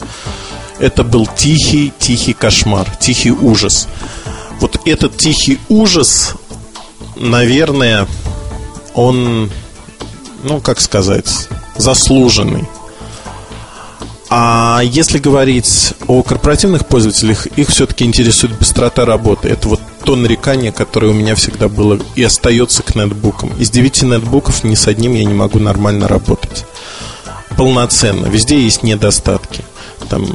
Это 0.78 1.04
был 1.04 1.26
тихий, 1.26 1.92
тихий 1.98 2.32
кошмар, 2.32 2.88
тихий 2.98 3.30
ужас. 3.30 3.86
Вот 4.60 4.80
этот 4.86 5.16
тихий 5.16 5.58
ужас, 5.68 6.34
наверное, 7.16 8.06
он, 8.94 9.50
ну, 10.42 10.60
как 10.60 10.80
сказать, 10.80 11.48
заслуженный. 11.76 12.64
А 14.30 14.80
если 14.82 15.18
говорить 15.18 15.94
о 16.06 16.22
корпоративных 16.22 16.86
пользователях, 16.86 17.46
их 17.46 17.68
все-таки 17.68 18.04
интересует 18.04 18.58
быстрота 18.58 19.04
работы. 19.04 19.48
Это 19.48 19.68
вот 19.68 19.80
то 20.04 20.16
нарекание, 20.16 20.72
которое 20.72 21.08
у 21.08 21.14
меня 21.14 21.34
всегда 21.34 21.68
было 21.68 21.98
и 22.14 22.22
остается 22.22 22.82
к 22.82 22.94
нетбукам. 22.94 23.50
Из 23.58 23.70
девяти 23.70 24.06
нетбуков 24.06 24.64
ни 24.64 24.74
с 24.74 24.86
одним 24.86 25.14
я 25.14 25.24
не 25.24 25.34
могу 25.34 25.58
нормально 25.58 26.08
работать. 26.08 26.64
Полноценно. 27.56 28.26
Везде 28.26 28.60
есть 28.60 28.82
недостатки. 28.82 29.64
Там 30.08 30.26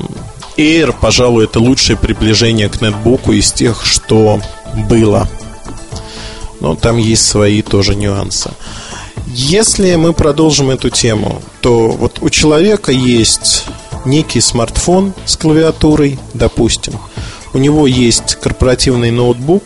Air, 0.57 0.95
пожалуй, 0.99 1.45
это 1.45 1.59
лучшее 1.59 1.97
приближение 1.97 2.69
к 2.69 2.81
нетбуку 2.81 3.31
из 3.31 3.51
тех, 3.51 3.85
что 3.85 4.41
было. 4.89 5.27
Но 6.59 6.75
там 6.75 6.97
есть 6.97 7.25
свои 7.25 7.61
тоже 7.61 7.95
нюансы. 7.95 8.51
Если 9.27 9.95
мы 9.95 10.13
продолжим 10.13 10.69
эту 10.69 10.89
тему, 10.89 11.41
то 11.61 11.89
вот 11.89 12.19
у 12.21 12.29
человека 12.29 12.91
есть 12.91 13.65
некий 14.05 14.41
смартфон 14.41 15.13
с 15.25 15.37
клавиатурой, 15.37 16.19
допустим– 16.33 16.93
у 17.53 17.57
него 17.57 17.87
есть 17.87 18.35
корпоративный 18.35 19.09
ноутбук, 19.09 19.63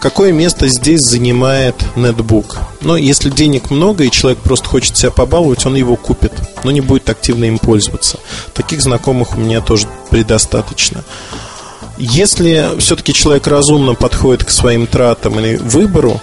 какое 0.00 0.32
место 0.32 0.66
здесь 0.66 1.00
занимает 1.00 1.76
нетбук? 1.94 2.58
Но 2.80 2.96
если 2.96 3.30
денег 3.30 3.70
много 3.70 4.04
и 4.04 4.10
человек 4.10 4.40
просто 4.40 4.68
хочет 4.68 4.96
себя 4.96 5.12
побаловать, 5.12 5.64
он 5.64 5.76
его 5.76 5.94
купит, 5.94 6.32
но 6.64 6.72
не 6.72 6.80
будет 6.80 7.08
активно 7.08 7.44
им 7.44 7.58
пользоваться. 7.58 8.18
Таких 8.52 8.80
знакомых 8.80 9.36
у 9.36 9.40
меня 9.40 9.60
тоже 9.60 9.86
предостаточно. 10.10 11.04
Если 11.96 12.68
все-таки 12.80 13.12
человек 13.12 13.46
разумно 13.46 13.94
подходит 13.94 14.42
к 14.42 14.50
своим 14.50 14.88
тратам 14.88 15.38
или 15.38 15.54
выбору, 15.54 16.20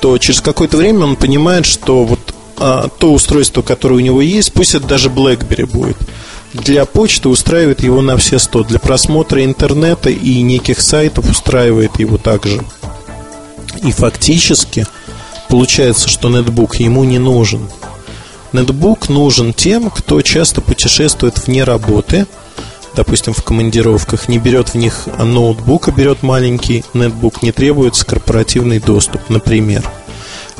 то 0.00 0.16
через 0.18 0.40
какое-то 0.40 0.76
время 0.76 1.04
он 1.04 1.16
понимает, 1.16 1.66
что 1.66 2.04
вот 2.04 2.34
а, 2.58 2.88
то 2.88 3.12
устройство, 3.12 3.62
которое 3.62 3.96
у 3.96 4.00
него 4.00 4.20
есть, 4.20 4.52
пусть 4.52 4.74
это 4.74 4.86
даже 4.86 5.08
BlackBerry 5.08 5.66
будет– 5.66 5.96
для 6.52 6.84
почты 6.84 7.28
устраивает 7.28 7.82
его 7.82 8.02
на 8.02 8.16
все 8.16 8.38
100. 8.38 8.64
Для 8.64 8.78
просмотра 8.78 9.44
интернета 9.44 10.10
и 10.10 10.42
неких 10.42 10.80
сайтов 10.80 11.30
устраивает 11.30 11.98
его 12.00 12.18
также. 12.18 12.62
И 13.84 13.92
фактически 13.92 14.86
получается, 15.48 16.08
что 16.08 16.28
нетбук 16.28 16.76
ему 16.76 17.04
не 17.04 17.18
нужен. 17.18 17.68
Нетбук 18.52 19.08
нужен 19.08 19.52
тем, 19.54 19.90
кто 19.90 20.20
часто 20.22 20.60
путешествует 20.60 21.46
вне 21.46 21.62
работы, 21.62 22.26
допустим, 22.94 23.32
в 23.32 23.42
командировках, 23.42 24.28
не 24.28 24.38
берет 24.38 24.70
в 24.70 24.74
них 24.76 25.08
ноутбук, 25.18 25.88
а 25.88 25.92
берет 25.92 26.22
маленький 26.22 26.84
нетбук, 26.94 27.42
не 27.42 27.52
требуется 27.52 28.04
корпоративный 28.06 28.78
доступ, 28.78 29.28
например– 29.28 29.88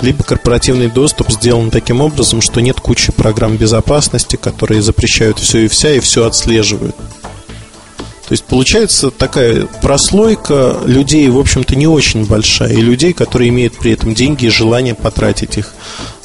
либо 0.02 0.24
корпоративный 0.24 0.88
доступ 0.88 1.30
сделан 1.30 1.70
таким 1.70 2.00
образом, 2.00 2.40
что 2.40 2.60
нет 2.60 2.80
кучи 2.80 3.12
программ 3.12 3.56
безопасности, 3.56 4.36
которые 4.36 4.82
запрещают 4.82 5.38
все 5.38 5.64
и 5.64 5.68
вся 5.68 5.92
и 5.92 6.00
все 6.00 6.26
отслеживают. 6.26 6.96
То 6.96 8.34
есть 8.34 8.44
получается 8.44 9.10
такая 9.10 9.66
прослойка 9.82 10.78
людей, 10.86 11.28
в 11.28 11.38
общем-то, 11.38 11.74
не 11.74 11.88
очень 11.88 12.24
большая, 12.24 12.72
и 12.72 12.80
людей, 12.80 13.12
которые 13.12 13.48
имеют 13.48 13.76
при 13.76 13.92
этом 13.92 14.14
деньги 14.14 14.46
и 14.46 14.50
желание 14.50 14.94
потратить 14.94 15.58
их 15.58 15.74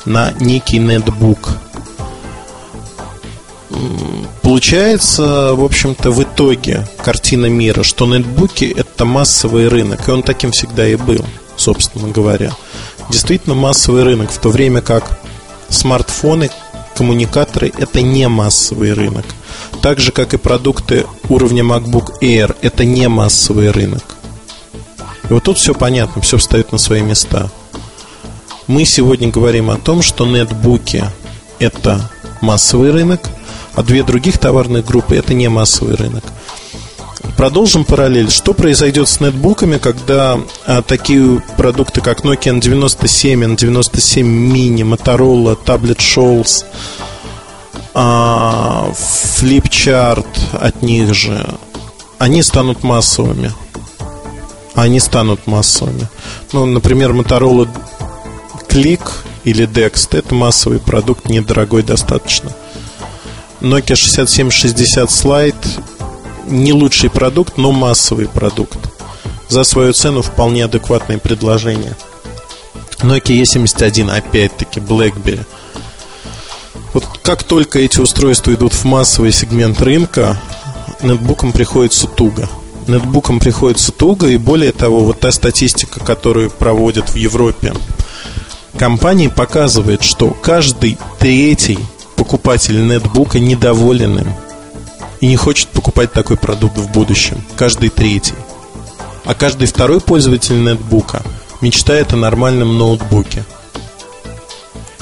на 0.06 0.32
некий 0.40 0.78
нетбук. 0.78 1.58
Получается, 4.42 5.54
в 5.54 5.64
общем-то, 5.64 6.12
в 6.12 6.24
итоге 6.24 6.88
картина 7.04 7.48
мира, 7.48 7.84
что 7.84 8.06
нетбуки– 8.06 8.66
это 8.78 9.06
массовый 9.06 9.68
рынок, 9.68 10.08
и 10.08 10.12
он 10.12 10.24
таким 10.24 10.52
всегда 10.52 10.88
и 10.88 10.96
был, 10.96 11.26
собственно 11.58 12.10
говоря 12.10 12.52
действительно 13.10 13.56
массовый 13.56 14.04
рынок, 14.04 14.32
в 14.32 14.38
то 14.40 14.50
время 14.50 14.82
как 14.82 15.20
смартфоны, 15.70 16.50
коммуникаторы– 16.96 17.72
это 17.78 18.02
не 18.02 18.28
массовый 18.28 18.94
рынок. 18.94 19.26
Так 19.82 20.00
же, 20.00 20.12
как 20.12 20.34
и 20.34 20.38
продукты 20.38 21.06
уровня 21.30 21.64
MacBook 21.64 22.20
Air– 22.22 22.56
это 22.62 22.86
не 22.86 23.08
массовый 23.08 23.72
рынок. 23.72 24.04
И 25.30 25.34
вот 25.34 25.44
тут 25.44 25.58
все 25.58 25.74
понятно, 25.74 26.22
все 26.22 26.38
встает 26.38 26.72
на 26.72 26.78
свои 26.78 27.02
места. 27.02 27.50
Мы 28.68 28.86
сегодня 28.86 29.30
говорим 29.30 29.70
о 29.70 29.78
том, 29.78 30.02
что 30.02 30.26
нетбуки– 30.26 31.04
это 31.60 32.10
массовый 32.42 32.92
рынок, 32.92 33.22
а 33.76 33.84
две 33.84 34.04
других 34.04 34.38
товарных 34.38 34.86
группы– 34.86 35.16
это 35.18 35.34
не 35.34 35.48
массовый 35.50 35.96
рынок. 35.96 36.24
Продолжим 37.38 37.84
параллель. 37.84 38.32
Что 38.32 38.54
произойдет 38.54 39.10
с 39.10 39.20
нетбуками, 39.20 39.78
когда 39.78 40.40
а, 40.66 40.82
такие 40.82 41.42
продукты, 41.58 42.00
как 42.00 42.24
Nokia 42.24 42.58
N97, 42.60 43.56
N97 43.56 44.22
Mini, 44.22 44.84
Motorola, 44.84 45.58
Tablet 45.66 45.98
Shoals, 45.98 46.64
а, 47.94 48.90
Flipchart 48.94 50.26
от 50.54 50.82
них 50.82 51.14
же, 51.14 51.46
они 52.20 52.42
станут 52.42 52.84
массовыми. 52.84 53.52
Они 54.74 55.00
станут 55.00 55.46
массовыми. 55.48 56.08
Ну, 56.54 56.66
например, 56.66 57.12
Motorola 57.12 57.68
Click 58.70 59.02
или 59.44 59.68
Dext 59.68 60.18
это 60.18 60.34
массовый 60.36 60.80
продукт, 60.80 61.30
недорогой 61.30 61.84
достаточно. 61.84 62.52
Nokia 63.66 63.96
6760 63.96 65.10
Slide 65.10 65.56
не 66.46 66.72
лучший 66.72 67.10
продукт, 67.10 67.58
но 67.58 67.72
массовый 67.72 68.28
продукт. 68.28 68.78
За 69.50 69.64
свою 69.64 69.92
цену 69.92 70.22
вполне 70.22 70.66
адекватное 70.66 71.18
предложение. 71.18 71.96
Nokia 73.00 73.42
E71, 73.42 74.16
опять-таки, 74.16 74.80
BlackBerry. 74.80 75.44
Вот 76.94 77.06
как 77.24 77.42
только 77.42 77.80
эти 77.80 78.00
устройства 78.00 78.54
идут 78.54 78.74
в 78.74 78.86
массовый 78.86 79.32
сегмент 79.32 79.82
рынка, 79.82 80.40
нетбукам 81.02 81.52
приходится 81.52 82.06
туго. 82.06 82.48
Нетбукам 82.86 83.40
приходится 83.40 83.92
туго, 83.92 84.28
и 84.28 84.38
более 84.38 84.74
того, 84.74 85.06
вот 85.06 85.22
та 85.22 85.32
статистика, 85.32 86.00
которую 86.00 86.52
проводят 86.52 87.10
в 87.10 87.16
Европе, 87.16 87.74
компании 88.78 89.28
показывает, 89.28 90.04
что 90.04 90.30
каждый 90.30 91.00
третий 91.18 91.80
покупатель 92.16 92.86
нетбука 92.86 93.40
недоволен 93.40 94.20
им 94.20 94.34
и 95.22 95.28
не 95.28 95.36
хочет 95.36 95.70
покупать 95.70 96.12
такой 96.12 96.38
продукт 96.38 96.78
в 96.78 96.92
будущем. 96.92 97.42
Каждый 97.56 97.90
третий. 97.90 98.36
А 99.24 99.34
каждый 99.34 99.68
второй 99.68 100.02
пользователь 100.02 100.64
нетбука 100.64 101.24
мечтает 101.62 102.14
о 102.14 102.18
нормальном 102.18 102.78
ноутбуке. 102.78 103.44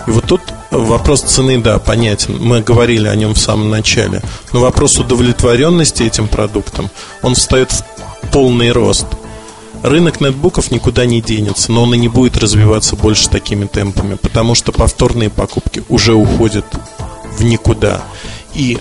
И 0.07 0.11
вот 0.11 0.25
тут 0.25 0.41
вопрос 0.71 1.21
цены, 1.21 1.59
да, 1.59 1.79
понятен. 1.79 2.37
Мы 2.39 2.61
говорили 2.61 3.07
о 3.07 3.15
нем 3.15 3.33
в 3.33 3.39
самом 3.39 3.69
начале. 3.69 4.21
Но 4.51 4.59
вопрос 4.59 4.97
удовлетворенности 4.97 6.03
этим 6.03 6.27
продуктом, 6.27 6.89
он 7.21 7.35
встает 7.35 7.71
в 7.71 7.83
полный 8.31 8.71
рост. 8.71 9.07
Рынок 9.81 10.21
нетбуков 10.21 10.71
никуда 10.71 11.05
не 11.05 11.21
денется, 11.21 11.71
но 11.71 11.83
он 11.83 11.93
и 11.93 11.97
не 11.97 12.07
будет 12.07 12.37
развиваться 12.37 12.95
больше 12.95 13.29
такими 13.29 13.65
темпами, 13.65 14.15
потому 14.15 14.55
что 14.55 14.71
повторные 14.71 15.29
покупки 15.29 15.83
уже 15.89 16.13
уходят 16.13 16.65
в 17.37 17.43
никуда. 17.43 18.01
И 18.53 18.77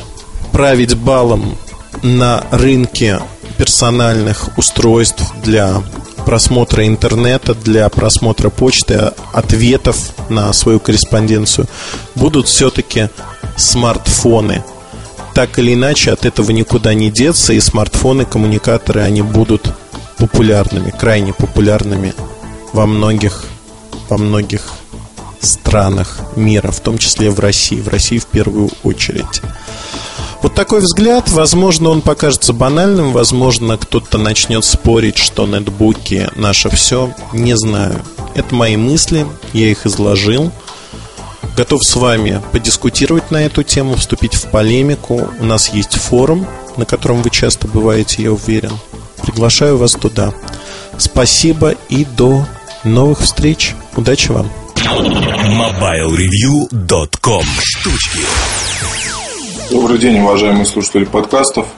править 0.53 0.97
балом 0.97 1.57
на 2.03 2.45
рынке 2.51 3.21
персональных 3.57 4.57
устройств 4.59 5.23
для 5.43 5.83
просмотра 6.25 6.87
интернета, 6.87 7.55
для 7.55 7.89
просмотра 7.89 8.49
почты, 8.51 9.13
ответов 9.33 9.97
на 10.29 10.53
свою 10.53 10.81
корреспонденцию 10.81 11.67
будут 12.15 12.49
все-таки 12.49 13.09
смартфоны. 13.57 14.63
так 15.35 15.59
или 15.59 15.73
иначе 15.73 16.13
от 16.13 16.27
этого 16.27 16.51
никуда 16.51 16.93
не 16.93 17.11
деться, 17.11 17.55
и 17.55 17.61
смартфоны, 17.61 18.27
коммуникаторы, 18.27 19.01
они 19.01 19.23
будут 19.23 19.73
популярными, 20.19 20.91
крайне 20.91 21.33
популярными 21.33 22.15
во 22.73 22.87
многих, 22.87 23.45
во 24.11 24.19
многих 24.19 24.63
странах 25.43 26.21
мира, 26.37 26.71
в 26.71 26.81
том 26.81 26.99
числе 26.99 27.31
в 27.31 27.41
России, 27.41 27.81
в 27.81 27.89
России 27.89 28.19
в 28.19 28.27
первую 28.27 28.71
очередь. 28.83 29.43
Вот 30.43 30.55
такой 30.55 30.81
взгляд, 30.81 31.29
возможно, 31.31 31.91
он 31.91 32.03
покажется 32.03 32.53
банальным, 32.53 33.13
возможно, 33.13 33.77
кто-то 33.79 34.19
начнет 34.19 34.65
спорить, 34.65 35.17
что 35.17 35.47
нетбуки 35.47 36.29
наше 36.35 36.69
все. 36.71 37.15
Не 37.33 37.57
знаю. 37.57 38.03
Это 38.35 38.55
мои 38.55 38.77
мысли, 38.77 39.27
я 39.53 39.69
их 39.69 39.87
изложил. 39.87 40.51
Готов 41.57 41.85
с 41.85 41.95
вами 41.95 42.43
подискутировать 42.51 43.31
на 43.31 43.45
эту 43.45 43.63
тему, 43.63 43.95
вступить 43.95 44.35
в 44.35 44.51
полемику. 44.51 45.29
У 45.39 45.45
нас 45.45 45.69
есть 45.69 45.95
форум, 45.95 46.47
на 46.77 46.87
котором 46.87 47.23
вы 47.23 47.31
часто 47.31 47.69
бываете, 47.69 48.23
я 48.23 48.33
уверен. 48.33 48.73
Приглашаю 49.23 49.79
вас 49.79 49.93
туда. 49.93 50.33
Спасибо 50.99 51.75
и 51.89 52.05
до 52.05 52.47
новых 52.85 53.21
встреч. 53.21 53.75
Удачи 53.97 54.33
вам. 54.33 54.51
MobileReview.com 54.83 57.45
Штучки 57.63 58.19
Добрый 59.71 59.99
день, 59.99 60.19
уважаемые 60.19 60.67
слушатели 60.67 61.05
подкастов. 61.05 61.69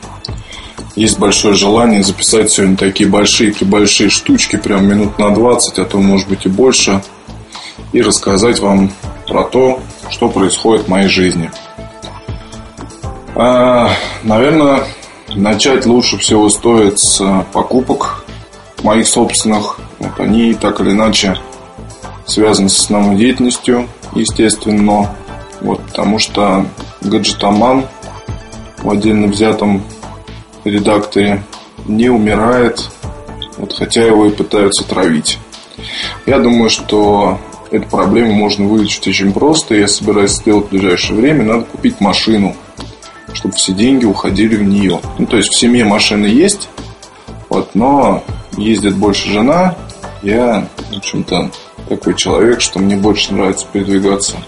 Есть 0.96 1.18
большое 1.18 1.52
желание 1.52 2.02
записать 2.02 2.50
сегодня 2.50 2.78
такие 2.78 3.06
большие-пребольшие 3.06 4.08
штучки, 4.08 4.56
прям 4.56 4.87
минут 4.87 5.18
на 5.18 5.34
20, 5.34 5.78
а 5.80 5.84
то 5.84 5.99
может 5.99 6.28
быть 6.28 6.46
и 6.46 6.49
больше, 6.49 7.02
и 7.92 8.00
рассказать 8.00 8.61
вам 8.61 8.90
про 9.28 9.44
то, 9.44 9.80
что 10.08 10.30
происходит 10.30 10.87
в 10.87 10.88
моей 10.88 11.08
жизни. 11.08 11.50
А, 13.34 13.90
наверное, 14.23 14.87
начать 15.34 15.84
лучше 15.84 16.16
всего 16.16 16.49
стоит 16.49 16.99
с 16.99 17.23
покупок 17.52 18.25
моих 18.82 19.06
собственных. 19.06 19.78
Вот 19.99 20.18
они 20.18 20.54
так 20.54 20.80
или 20.80 20.92
иначе 20.92 21.37
связаны 22.26 22.69
с 22.69 22.78
основной 22.78 23.16
деятельностью, 23.16 23.88
естественно. 24.14 25.14
Вот, 25.61 25.81
потому 25.87 26.19
что 26.19 26.66
гаджетоман 27.00 27.87
в 28.78 28.90
отдельно 28.90 29.28
взятом 29.28 29.83
редакторе 30.64 31.43
не 31.87 32.09
умирает, 32.09 32.90
вот, 33.57 33.73
хотя 33.73 34.04
его 34.04 34.26
и 34.26 34.31
пытаются 34.31 34.85
травить. 34.85 35.38
Я 36.26 36.38
думаю, 36.38 36.71
что 36.71 37.38
эту 37.71 37.88
проблему 37.88 38.33
можно 38.33 38.66
вылечить 38.66 39.07
очень 39.09 39.33
просто. 39.33 39.75
Я 39.75 39.88
собираюсь 39.88 40.33
сделать 40.33 40.66
в 40.66 40.71
ближайшее 40.71 41.19
время. 41.19 41.45
Надо 41.45 41.64
купить 41.64 42.00
машину, 42.00 42.54
чтобы 43.33 43.54
все 43.54 43.73
деньги 43.73 44.04
уходили 44.04 44.57
в 44.57 44.62
нее. 44.62 45.00
Ну, 45.19 45.26
то 45.26 45.37
есть 45.37 45.50
в 45.50 45.59
семье 45.59 45.85
машины 45.85 46.26
есть, 46.26 46.69
вот, 47.49 47.75
но 47.75 48.23
ездит 48.57 48.97
больше 48.97 49.28
жена. 49.31 49.75
Я, 50.25 50.66
в 50.90 50.97
общем-то, 50.97 51.50
такой 51.87 52.14
человек, 52.14 52.62
что 52.62 52.78
мне 52.78 52.97
больше 52.97 53.35
нравится 53.35 53.66
передвигаться 53.71 54.38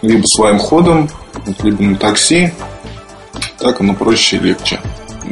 либо 0.00 0.24
своим 0.24 0.58
ходом, 0.58 1.10
либо 1.62 1.82
на 1.82 1.96
такси, 1.96 2.54
так 3.58 3.82
оно 3.82 3.92
проще 3.92 4.38
и 4.38 4.40
легче. 4.40 4.80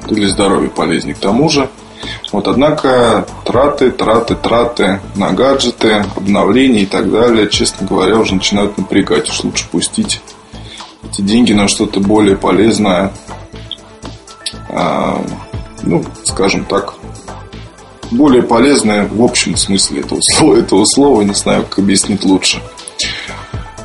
Для 0.07 0.29
здоровья 0.29 0.69
полезнее. 0.69 1.15
К 1.15 1.21
тому 1.21 1.49
же, 1.49 1.71
вот, 2.31 2.47
однако, 2.47 3.27
траты, 3.47 3.91
траты, 3.91 4.35
траты 4.35 5.01
на 5.15 5.33
гаджеты, 5.33 6.05
обновления 6.15 6.81
и 6.81 6.87
так 6.87 7.11
далее, 7.11 7.49
честно 7.49 7.87
говоря, 7.87 8.19
уже 8.19 8.35
начинают 8.35 8.77
напрягать. 8.77 9.31
Уж 9.31 9.45
лучше 9.45 9.67
пустить 9.71 10.21
эти 11.11 11.23
деньги 11.23 11.55
на 11.55 11.69
что-то 11.69 12.01
более 12.01 12.37
полезное. 12.37 13.13
А, 14.69 15.25
ну, 15.83 16.05
скажем 16.25 16.67
так, 16.67 16.93
более 18.11 18.43
полезное 18.43 19.07
в 19.07 19.23
общем 19.23 19.57
смысле 19.57 20.01
этого 20.01 20.21
слова, 20.23 20.57
этого 20.57 20.85
слова, 20.85 21.23
не 21.23 21.35
знаю, 21.35 21.65
как 21.65 21.79
объяснить 21.79 22.25
лучше. 22.25 22.63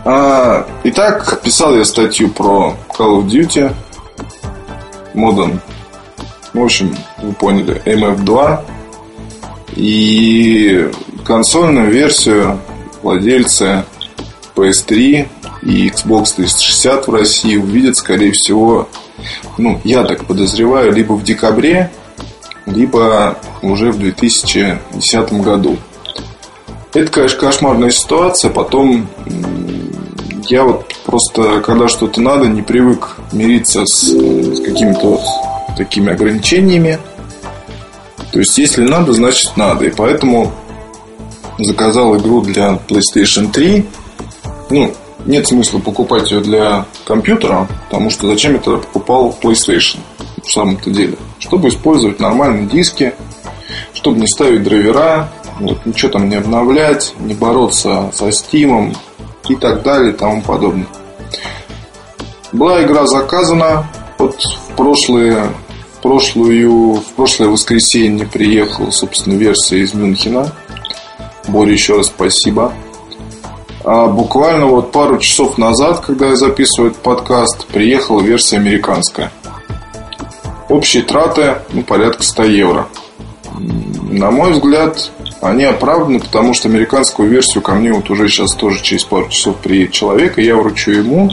А, 0.05 0.67
итак, 0.83 1.41
писал 1.43 1.75
я 1.75 1.85
статью 1.85 2.29
про 2.29 2.75
Call 2.97 3.21
of 3.21 3.25
Duty 3.27 3.73
Modern. 5.13 5.59
В 6.53 6.61
общем, 6.61 6.95
вы 7.21 7.33
поняли, 7.33 7.81
MF2. 7.85 8.59
И 9.75 10.91
консольную 11.25 11.89
версию 11.89 12.59
владельцы 13.01 13.85
PS3 14.55 15.27
и 15.63 15.89
Xbox 15.89 16.35
360 16.35 17.07
в 17.07 17.11
России 17.11 17.55
увидят, 17.57 17.95
скорее 17.97 18.33
всего, 18.33 18.87
ну, 19.57 19.79
я 19.83 20.03
так 20.03 20.25
подозреваю, 20.25 20.91
либо 20.91 21.13
в 21.13 21.23
декабре, 21.23 21.91
либо 22.65 23.37
уже 23.63 23.91
в 23.91 23.99
2010 23.99 25.33
году. 25.41 25.77
Это, 26.93 27.11
конечно, 27.11 27.39
кошмарная 27.39 27.89
ситуация. 27.89 28.51
Потом 28.51 29.07
я 30.43 30.63
вот 30.63 30.93
просто, 31.05 31.61
когда 31.61 31.87
что-то 31.87 32.21
надо, 32.21 32.47
не 32.47 32.61
привык 32.61 33.17
мириться 33.31 33.85
с, 33.85 34.03
с 34.03 34.63
какими-то 34.63 35.19
такими 35.75 36.11
ограничениями. 36.11 36.99
То 38.31 38.39
есть, 38.39 38.57
если 38.57 38.83
надо, 38.83 39.13
значит 39.13 39.55
надо. 39.57 39.85
И 39.85 39.91
поэтому 39.91 40.51
заказал 41.57 42.17
игру 42.17 42.41
для 42.41 42.79
PlayStation 42.87 43.51
3. 43.51 43.85
Ну, 44.69 44.93
нет 45.25 45.47
смысла 45.47 45.79
покупать 45.79 46.31
ее 46.31 46.41
для 46.41 46.85
компьютера, 47.05 47.67
потому 47.89 48.09
что 48.09 48.27
зачем 48.27 48.55
это 48.55 48.77
покупал 48.77 49.35
PlayStation 49.41 49.99
в 50.43 50.51
самом-то 50.51 50.89
деле? 50.89 51.17
Чтобы 51.39 51.69
использовать 51.69 52.19
нормальные 52.19 52.67
диски, 52.67 53.13
чтобы 53.93 54.19
не 54.19 54.27
ставить 54.27 54.63
драйвера, 54.63 55.29
вот, 55.59 55.85
ничего 55.85 56.11
там 56.11 56.29
не 56.29 56.35
обновлять, 56.35 57.13
не 57.19 57.33
бороться 57.33 58.11
со 58.13 58.27
Steam, 58.29 58.95
и 59.49 59.55
так 59.55 59.83
далее 59.83 60.11
и 60.13 60.15
тому 60.15 60.41
подобное. 60.41 60.87
Была 62.51 62.83
игра 62.83 63.05
заказана. 63.07 63.87
Вот 64.17 64.41
в 64.41 64.75
прошлые 64.75 65.49
в 65.97 66.01
прошлую 66.01 66.95
в 66.95 67.05
прошлое 67.15 67.49
воскресенье 67.49 68.25
приехала, 68.25 68.91
собственно, 68.91 69.35
версия 69.35 69.79
из 69.79 69.93
Мюнхена. 69.93 70.51
Боря, 71.47 71.71
еще 71.71 71.97
раз 71.97 72.07
спасибо. 72.07 72.73
А 73.83 74.07
буквально 74.07 74.67
вот 74.67 74.91
пару 74.91 75.17
часов 75.17 75.57
назад, 75.57 75.99
когда 76.05 76.27
я 76.27 76.35
записываю 76.35 76.91
этот 76.91 77.03
подкаст, 77.03 77.65
приехала 77.67 78.21
версия 78.21 78.57
американская. 78.57 79.31
Общие 80.69 81.03
траты, 81.03 81.57
ну, 81.73 81.83
порядка 81.83 82.23
100 82.23 82.43
евро. 82.45 82.87
На 83.59 84.31
мой 84.31 84.53
взгляд, 84.53 85.11
они 85.41 85.63
оправданы, 85.63 86.19
потому 86.19 86.53
что 86.53 86.69
американскую 86.69 87.29
версию 87.29 87.61
ко 87.61 87.73
мне 87.73 87.91
вот 87.91 88.09
уже 88.09 88.27
сейчас 88.27 88.53
тоже 88.53 88.81
через 88.81 89.03
пару 89.03 89.29
часов 89.29 89.57
приедет 89.57 89.91
человек, 89.91 90.37
и 90.37 90.43
я 90.43 90.55
вручу 90.55 90.91
ему. 90.91 91.31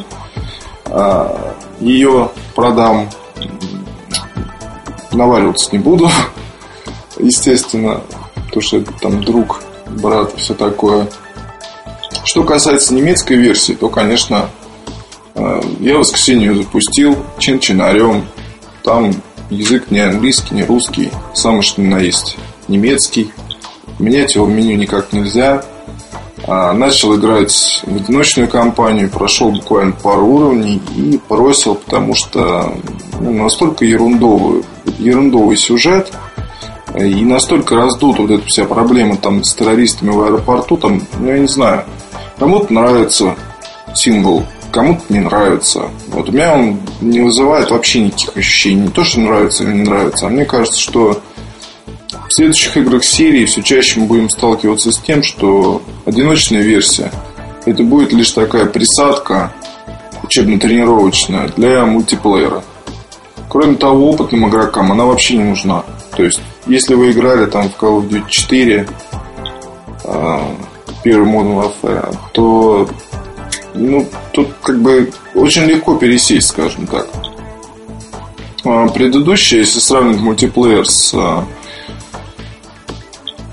А, 0.87 1.57
ее 1.81 2.31
продам, 2.55 3.09
наваливаться 5.13 5.71
не 5.73 5.79
буду, 5.79 6.11
естественно, 7.19 8.03
потому 8.35 8.63
что 8.63 8.79
это 8.79 8.93
там 9.01 9.23
друг, 9.23 9.63
брат, 9.87 10.33
все 10.37 10.55
такое. 10.55 11.09
Что 12.25 12.45
касается 12.45 12.95
немецкой 12.95 13.37
версии, 13.37 13.73
то, 13.73 13.89
конечно, 13.89 14.51
а, 15.35 15.61
я 15.79 15.97
в 15.97 15.99
воскресенье 16.01 16.49
ее 16.49 16.63
запустил 16.63 17.17
чин-чинарем. 17.39 18.27
Там 18.83 19.13
язык 19.51 19.91
не 19.91 20.01
английский, 20.01 20.55
не 20.55 20.65
русский, 20.65 21.11
самый 21.35 21.63
что 21.63 21.81
ни 21.81 21.87
на 21.87 21.99
есть 21.99 22.37
немецкий. 22.69 23.33
Менять 23.99 24.35
его 24.35 24.47
в 24.47 24.51
меню 24.51 24.77
никак 24.77 25.13
нельзя. 25.13 25.65
А, 26.47 26.73
начал 26.73 27.15
играть 27.17 27.83
в 27.85 27.97
одиночную 27.97 28.49
кампанию, 28.49 29.11
прошел 29.11 29.51
буквально 29.51 29.93
пару 29.93 30.27
уровней 30.27 30.81
и 30.97 31.21
бросил, 31.29 31.75
потому 31.75 32.15
что 32.15 32.73
ну, 33.21 33.33
настолько 33.33 33.85
ерундовый, 33.85 34.65
ерундовый 34.99 35.57
сюжет 35.57 36.13
и 36.99 37.25
настолько 37.25 37.77
раздут 37.77 38.19
вот 38.19 38.31
эта 38.31 38.45
вся 38.47 38.65
проблема 38.65 39.17
там 39.17 39.45
с 39.45 39.55
террористами 39.55 40.11
в 40.11 40.23
аэропорту, 40.23 40.77
там, 40.77 41.03
ну, 41.19 41.29
я 41.29 41.39
не 41.39 41.47
знаю, 41.47 41.85
кому-то 42.39 42.73
нравится 42.73 43.37
символ, 43.95 44.45
кому-то 44.71 45.03
не 45.09 45.21
нравится. 45.21 45.89
Вот 46.09 46.29
у 46.29 46.33
меня 46.33 46.55
он 46.55 46.81
не 47.01 47.21
вызывает 47.21 47.71
вообще 47.71 48.03
никаких 48.03 48.37
ощущений. 48.37 48.83
Не 48.83 48.89
то, 48.89 49.05
что 49.05 49.21
нравится 49.21 49.65
или 49.65 49.73
не 49.73 49.83
нравится, 49.83 50.27
а 50.27 50.31
мне 50.31 50.45
кажется, 50.45 50.79
что 50.79 51.21
в 52.29 52.33
следующих 52.33 52.77
играх 52.77 53.05
серии 53.05 53.45
все 53.45 53.63
чаще 53.63 54.01
мы 54.01 54.07
будем 54.07 54.31
сталкиваться 54.31 54.93
с 54.93 54.99
тем, 54.99 55.23
что 55.23 55.83
одиночная 56.07 56.63
версия 56.63 57.11
это 57.67 57.83
будет 57.83 58.13
лишь 58.13 58.31
такая 58.31 58.67
присадка 58.67 59.53
учебно-тренировочная 60.23 61.49
для 61.57 61.85
мультиплеера. 61.87 62.63
Кроме 63.49 63.77
того, 63.77 64.11
опытным 64.11 64.49
игрокам 64.49 64.93
она 64.93 65.05
вообще 65.05 65.37
не 65.37 65.45
нужна. 65.45 65.85
То 66.17 66.23
есть, 66.23 66.41
если 66.67 66.95
вы 66.95 67.11
играли 67.11 67.47
там 67.47 67.69
в 67.69 67.83
Call 67.83 68.01
of 68.01 68.09
Duty 68.09 68.25
4, 68.29 68.89
э, 70.05 70.39
первый 71.03 71.29
Modern 71.29 71.73
Warfare, 71.83 72.17
то 72.33 72.89
ну, 73.75 74.07
тут 74.33 74.49
как 74.63 74.81
бы 74.81 75.13
очень 75.35 75.63
легко 75.63 75.95
пересесть, 75.97 76.49
скажем 76.49 76.87
так. 76.87 77.09
А, 78.65 78.89
предыдущая, 78.89 79.61
если 79.61 79.81
сравнить 79.81 80.21
мультиплеер 80.21 80.87
с, 80.87 81.15
а, 81.15 81.45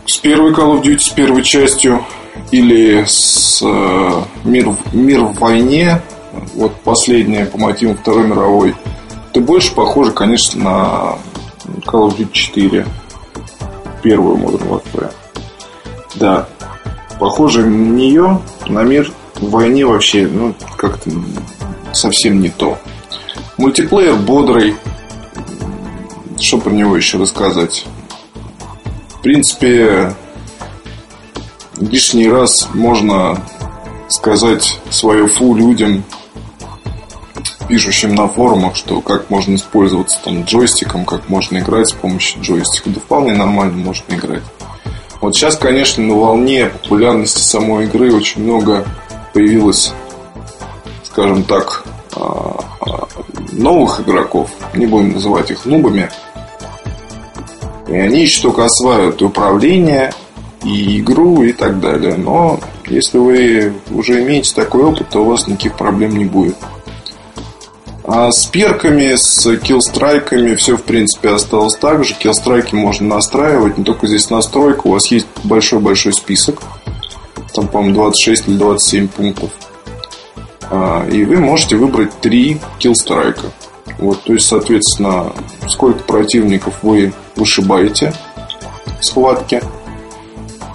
с 0.06 0.18
первой 0.18 0.52
Call 0.52 0.74
of 0.74 0.84
Duty, 0.84 1.00
с 1.00 1.10
первой 1.10 1.44
частью, 1.44 2.04
или 2.52 3.04
с 3.08 3.62
а, 3.64 4.26
Мир, 4.44 4.76
Мир 4.92 5.22
в 5.24 5.40
войне, 5.40 6.02
вот 6.56 6.74
последняя 6.82 7.46
по 7.46 7.58
мотивам 7.58 7.98
Второй 7.98 8.28
мировой, 8.28 8.76
ты 9.34 9.40
больше 9.40 9.74
похоже, 9.74 10.12
конечно, 10.12 10.64
на 10.64 11.82
Call 11.86 12.10
of 12.10 12.18
Duty 12.18 12.32
4. 12.32 12.86
Первую 14.04 14.38
Modern 14.38 14.68
Warfare. 14.70 15.12
Да. 16.16 16.48
Похоже 17.20 17.66
на 17.66 17.96
нее, 17.96 18.42
на 18.68 18.84
мир 18.84 19.12
в 19.42 19.50
войне 19.50 19.86
вообще, 19.86 20.28
ну, 20.28 20.56
как-то 20.78 21.12
совсем 21.94 22.42
не 22.42 22.50
то. 22.50 22.78
Мультиплеер 23.58 24.16
бодрый. 24.16 24.76
Что 26.40 26.60
про 26.60 26.72
него 26.72 26.96
еще 26.96 27.18
рассказать? 27.18 27.86
В 29.10 29.22
принципе, 29.22 30.14
лишний 31.80 32.30
раз 32.30 32.70
можно 32.74 33.42
сказать 34.10 34.80
свое 34.90 35.28
фу 35.28 35.56
людям, 35.56 36.04
пишущим 37.68 38.16
на 38.16 38.28
форумах, 38.28 38.76
что 38.76 39.02
как 39.02 39.30
можно 39.30 39.56
использоваться 39.56 40.20
там 40.24 40.44
джойстиком, 40.44 41.06
как 41.06 41.28
можно 41.30 41.58
играть 41.58 41.90
с 41.90 41.94
помощью 41.94 42.42
джойстика. 42.42 42.90
Да 42.90 43.00
вполне 43.00 43.34
нормально 43.34 43.78
можно 43.78 44.14
играть. 44.14 44.44
Вот 45.20 45.36
сейчас, 45.36 45.58
конечно, 45.58 46.04
на 46.04 46.14
волне 46.16 46.68
популярности 46.68 47.42
самой 47.42 47.86
игры 47.86 48.14
очень 48.14 48.44
много 48.44 48.86
появилось, 49.34 49.94
скажем 51.04 51.44
так, 51.44 51.84
а, 52.16 52.60
а, 52.82 53.08
новых 53.52 54.02
игроков. 54.02 54.50
Не 54.74 54.86
будем 54.86 55.14
называть 55.14 55.52
их 55.52 55.66
нубами. 55.66 56.10
И 57.88 57.96
они 57.96 58.22
еще 58.22 58.42
только 58.42 58.66
осваивают 58.66 59.22
управление, 59.22 60.12
и 60.64 61.00
игру, 61.00 61.44
и 61.44 61.54
так 61.54 61.80
далее. 61.80 62.16
Но 62.16 62.60
если 62.88 63.18
вы 63.18 63.74
уже 63.92 64.24
имеете 64.24 64.54
такой 64.54 64.84
опыт, 64.84 65.10
то 65.10 65.22
у 65.22 65.26
вас 65.26 65.48
никаких 65.48 65.76
проблем 65.76 66.18
не 66.18 66.26
будет. 66.26 66.56
А 68.04 68.32
с 68.32 68.46
перками, 68.46 69.16
с 69.16 69.58
киллстрайками 69.58 70.56
все, 70.56 70.78
в 70.78 70.84
принципе, 70.84 71.30
осталось 71.30 71.76
так 71.76 72.06
же. 72.06 72.16
Киллстрайки 72.16 72.74
можно 72.74 73.16
настраивать, 73.16 73.78
не 73.78 73.84
только 73.84 74.08
здесь 74.08 74.30
настройка. 74.30 74.82
У 74.86 74.92
вас 74.92 75.08
есть 75.08 75.28
большой-большой 75.44 76.14
список. 76.14 76.62
Там, 77.58 77.68
по-моему, 77.70 77.96
26 77.96 78.50
или 78.50 78.56
27 78.56 79.08
пунктов. 79.08 79.50
А, 80.70 81.04
и 81.10 81.26
вы 81.26 81.38
можете 81.38 81.76
выбрать 81.76 82.12
3 82.22 82.60
киллстрайка. 82.78 83.48
Вот, 83.98 84.22
то 84.22 84.34
есть, 84.34 84.46
соответственно, 84.46 85.34
сколько 85.68 86.04
противников 86.04 86.76
вы 86.84 87.14
вышибаете 87.36 88.14
в 89.00 89.04
схватке. 89.04 89.64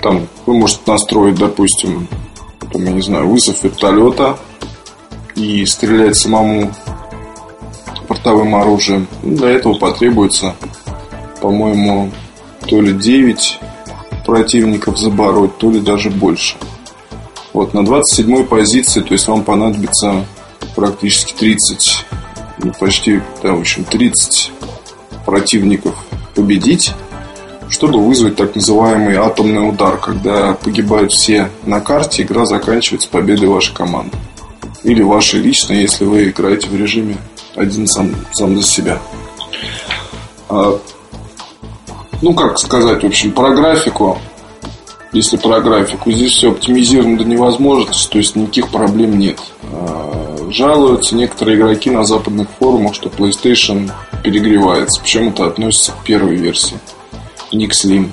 Там 0.03 0.27
вы 0.45 0.55
можете 0.55 0.81
настроить, 0.89 1.37
допустим, 1.37 2.09
там, 2.73 2.85
я 2.85 2.91
не 2.91 3.03
знаю, 3.03 3.29
вызов 3.29 3.63
вертолета 3.63 4.37
и 5.37 5.65
стрелять 5.67 6.17
самому 6.17 6.73
портовым 8.09 8.57
оружием. 8.57 9.07
Для 9.23 9.51
этого 9.51 9.75
потребуется, 9.75 10.57
по-моему, 11.41 12.11
то 12.67 12.81
ли 12.81 12.93
9 12.93 13.61
противников 14.33 14.97
забороть, 14.97 15.59
то 15.59 15.71
ли 15.71 15.79
даже 15.79 16.09
больше. 16.09 16.57
Вот, 17.53 17.75
на 17.75 17.85
27 17.85 18.47
позиции, 18.47 19.03
то 19.03 19.13
есть 19.13 19.29
вам 19.29 19.43
понадобится 19.43 20.25
практически 20.75 21.35
30, 21.35 22.07
ну, 22.65 22.73
почти, 22.81 23.21
да, 23.43 23.53
в 23.53 23.61
общем, 23.61 23.85
30 23.85 24.53
противников 25.27 25.95
победить, 26.35 26.95
чтобы 27.69 28.03
вызвать 28.03 28.37
так 28.37 28.55
называемый 28.55 29.17
атомный 29.17 29.69
удар, 29.69 29.99
когда 29.99 30.55
погибают 30.55 31.13
все 31.13 31.51
на 31.67 31.81
карте, 31.81 32.23
игра 32.23 32.47
заканчивается 32.47 33.11
победой 33.11 33.51
вашей 33.51 33.75
команды. 33.75 34.17
Или 34.83 35.03
вашей 35.03 35.41
личной, 35.41 35.83
если 35.83 36.07
вы 36.07 36.31
играете 36.31 36.69
в 36.69 36.75
режиме 36.75 37.19
один 37.55 37.87
сам, 37.87 38.15
сам 38.33 38.57
за 38.57 38.63
себя. 38.63 38.99
А, 42.23 42.25
ну, 42.25 42.35
как 42.35 42.59
сказать, 42.59 43.03
в 43.03 43.07
общем, 43.07 43.33
про 43.33 43.51
графику. 43.51 44.19
Если 45.13 45.37
про 45.37 45.61
графику, 45.61 46.11
здесь 46.11 46.33
все 46.33 46.53
оптимизировано 46.53 47.19
до 47.19 47.25
невозможности, 47.25 48.11
то 48.11 48.19
есть 48.19 48.35
никаких 48.35 48.71
проблем 48.71 49.19
нет. 49.19 49.39
А, 49.65 50.49
жалуются 50.51 51.15
некоторые 51.17 51.59
игроки 51.59 51.91
на 51.91 52.05
западных 52.05 52.49
форумах, 52.59 52.95
что 52.95 53.09
PlayStation 53.09 53.91
перегревается. 54.23 55.03
Причем 55.03 55.29
это 55.29 55.47
относится 55.47 55.93
к 55.93 56.05
первой 56.05 56.37
версии. 56.37 56.79
Не 57.53 57.67
к 57.67 57.73
Slim. 57.73 58.09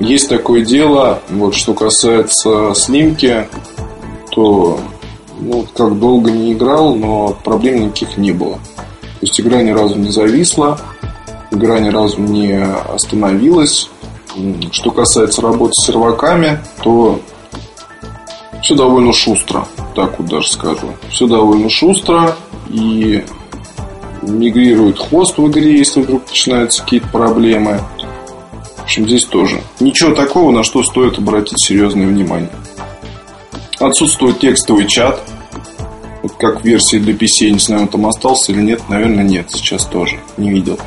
Есть 0.00 0.28
такое 0.28 0.64
дело, 0.64 1.20
вот 1.28 1.54
что 1.54 1.74
касается 1.74 2.72
слимки, 2.74 3.46
то 4.30 4.80
ну, 5.38 5.66
как 5.76 5.98
долго 5.98 6.30
не 6.30 6.54
играл, 6.54 6.96
но 6.96 7.36
проблем 7.44 7.86
никаких 7.86 8.16
не 8.16 8.32
было. 8.32 8.54
То 8.54 9.26
есть 9.26 9.40
игра 9.40 9.62
ни 9.62 9.70
разу 9.70 9.96
не 9.96 10.10
зависла, 10.10 10.80
игра 11.52 11.78
ни 11.80 11.90
разу 11.90 12.20
не 12.20 12.60
остановилась. 12.62 13.90
Что 14.70 14.90
касается 14.90 15.42
работы 15.42 15.72
с 15.74 15.86
серваками, 15.86 16.58
то 16.82 17.20
все 18.62 18.74
довольно 18.74 19.12
шустро, 19.12 19.66
так 19.94 20.18
вот 20.18 20.28
даже 20.28 20.48
скажу. 20.48 20.88
Все 21.10 21.26
довольно 21.26 21.68
шустро 21.68 22.34
и 22.68 23.24
мигрирует 24.22 24.98
хвост 24.98 25.36
в 25.36 25.46
игре, 25.48 25.76
если 25.78 26.00
вдруг 26.00 26.26
начинаются 26.28 26.82
какие-то 26.82 27.08
проблемы. 27.08 27.80
В 28.76 28.84
общем, 28.84 29.06
здесь 29.06 29.24
тоже. 29.24 29.60
Ничего 29.80 30.14
такого, 30.14 30.50
на 30.50 30.62
что 30.64 30.82
стоит 30.82 31.18
обратить 31.18 31.62
серьезное 31.62 32.06
внимание. 32.06 32.50
Отсутствует 33.78 34.40
текстовый 34.40 34.86
чат. 34.86 35.20
Вот 36.22 36.32
как 36.38 36.62
в 36.62 36.64
версии 36.64 36.98
для 36.98 37.14
PC, 37.14 37.50
не 37.50 37.58
знаю, 37.58 37.82
он 37.82 37.88
там 37.88 38.06
остался 38.06 38.52
или 38.52 38.60
нет, 38.60 38.80
наверное, 38.88 39.24
нет. 39.24 39.50
Сейчас 39.50 39.84
тоже 39.86 40.20
не 40.36 40.50
видел. 40.50 40.78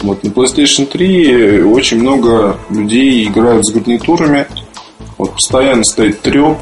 Вот 0.00 0.22
на 0.22 0.28
PlayStation 0.28 0.86
3 0.86 1.62
очень 1.62 2.00
много 2.00 2.56
людей 2.70 3.26
играют 3.26 3.66
с 3.66 3.72
гарнитурами. 3.72 4.46
Вот 5.16 5.34
постоянно 5.34 5.84
стоит 5.84 6.20
треп, 6.20 6.58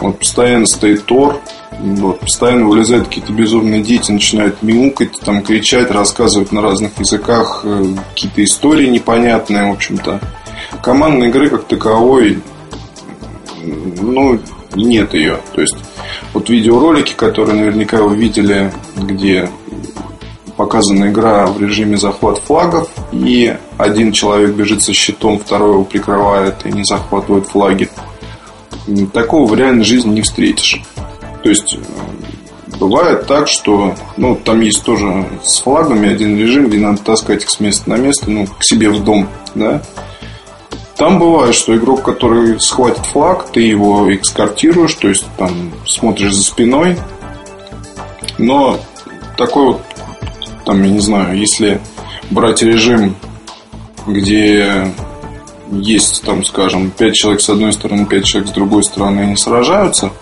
вот 0.00 0.18
постоянно 0.18 0.66
стоит 0.66 1.04
тор, 1.04 1.40
вот, 1.80 2.20
постоянно 2.20 2.66
вылезают 2.66 3.08
какие-то 3.08 3.32
безумные 3.32 3.82
дети, 3.82 4.12
начинают 4.12 4.62
мяукать, 4.62 5.18
там, 5.20 5.42
кричать, 5.42 5.90
рассказывать 5.90 6.52
на 6.52 6.60
разных 6.60 6.98
языках 6.98 7.62
э, 7.64 7.84
какие-то 8.10 8.44
истории 8.44 8.86
непонятные, 8.86 9.68
в 9.68 9.72
общем-то. 9.72 10.20
Командной 10.82 11.28
игры 11.28 11.48
как 11.48 11.64
таковой, 11.64 12.40
ну, 13.64 14.38
нет 14.74 15.14
ее. 15.14 15.40
То 15.54 15.62
есть, 15.62 15.76
вот 16.32 16.48
видеоролики, 16.48 17.14
которые 17.14 17.58
наверняка 17.58 18.02
вы 18.02 18.14
видели, 18.14 18.72
где 18.96 19.50
показана 20.60 21.06
игра 21.06 21.46
в 21.46 21.58
режиме 21.58 21.96
захват 21.96 22.36
флагов, 22.36 22.90
и 23.12 23.56
один 23.78 24.12
человек 24.12 24.50
бежит 24.50 24.82
со 24.82 24.92
щитом, 24.92 25.38
второй 25.38 25.72
его 25.72 25.84
прикрывает 25.84 26.66
и 26.66 26.70
не 26.70 26.84
захватывает 26.84 27.48
флаги. 27.48 27.88
Такого 29.14 29.46
в 29.50 29.54
реальной 29.54 29.84
жизни 29.84 30.16
не 30.16 30.20
встретишь. 30.20 30.82
То 31.42 31.48
есть 31.48 31.76
э, 31.76 32.76
бывает 32.78 33.26
так, 33.26 33.48
что 33.48 33.94
ну, 34.18 34.34
там 34.34 34.60
есть 34.60 34.84
тоже 34.84 35.26
с 35.42 35.60
флагами 35.60 36.12
один 36.12 36.36
режим, 36.36 36.68
где 36.68 36.78
надо 36.78 37.00
таскать 37.00 37.42
их 37.42 37.50
с 37.50 37.58
места 37.58 37.88
на 37.88 37.94
место, 37.94 38.30
ну, 38.30 38.46
к 38.46 38.62
себе 38.62 38.90
в 38.90 39.02
дом, 39.02 39.28
да. 39.54 39.82
Там 40.96 41.18
бывает, 41.18 41.54
что 41.54 41.74
игрок, 41.74 42.02
который 42.02 42.60
схватит 42.60 43.06
флаг, 43.06 43.50
ты 43.50 43.60
его 43.60 44.14
экскортируешь, 44.14 44.92
то 44.92 45.08
есть 45.08 45.24
там 45.38 45.72
смотришь 45.86 46.34
за 46.34 46.42
спиной. 46.42 46.98
Но 48.36 48.78
такой 49.38 49.64
вот, 49.64 49.80
там, 50.64 50.82
я 50.82 50.90
не 50.90 51.00
знаю, 51.00 51.36
если 51.38 51.80
брать 52.30 52.62
режим, 52.62 53.16
где 54.06 54.92
есть, 55.70 56.22
там, 56.22 56.44
скажем, 56.44 56.90
5 56.90 57.14
человек 57.14 57.40
с 57.40 57.48
одной 57.48 57.72
стороны, 57.72 58.06
5 58.06 58.24
человек 58.24 58.50
с 58.50 58.52
другой 58.52 58.82
стороны, 58.84 59.20
они 59.20 59.36
сражаются, 59.36 60.12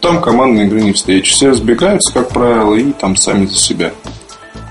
там 0.00 0.20
командной 0.20 0.66
игры 0.66 0.82
не 0.82 0.92
встретишь. 0.92 1.32
Все 1.32 1.50
разбегаются, 1.50 2.12
как 2.12 2.30
правило, 2.30 2.74
и 2.74 2.92
там 2.92 3.16
сами 3.16 3.46
за 3.46 3.56
себя. 3.56 3.92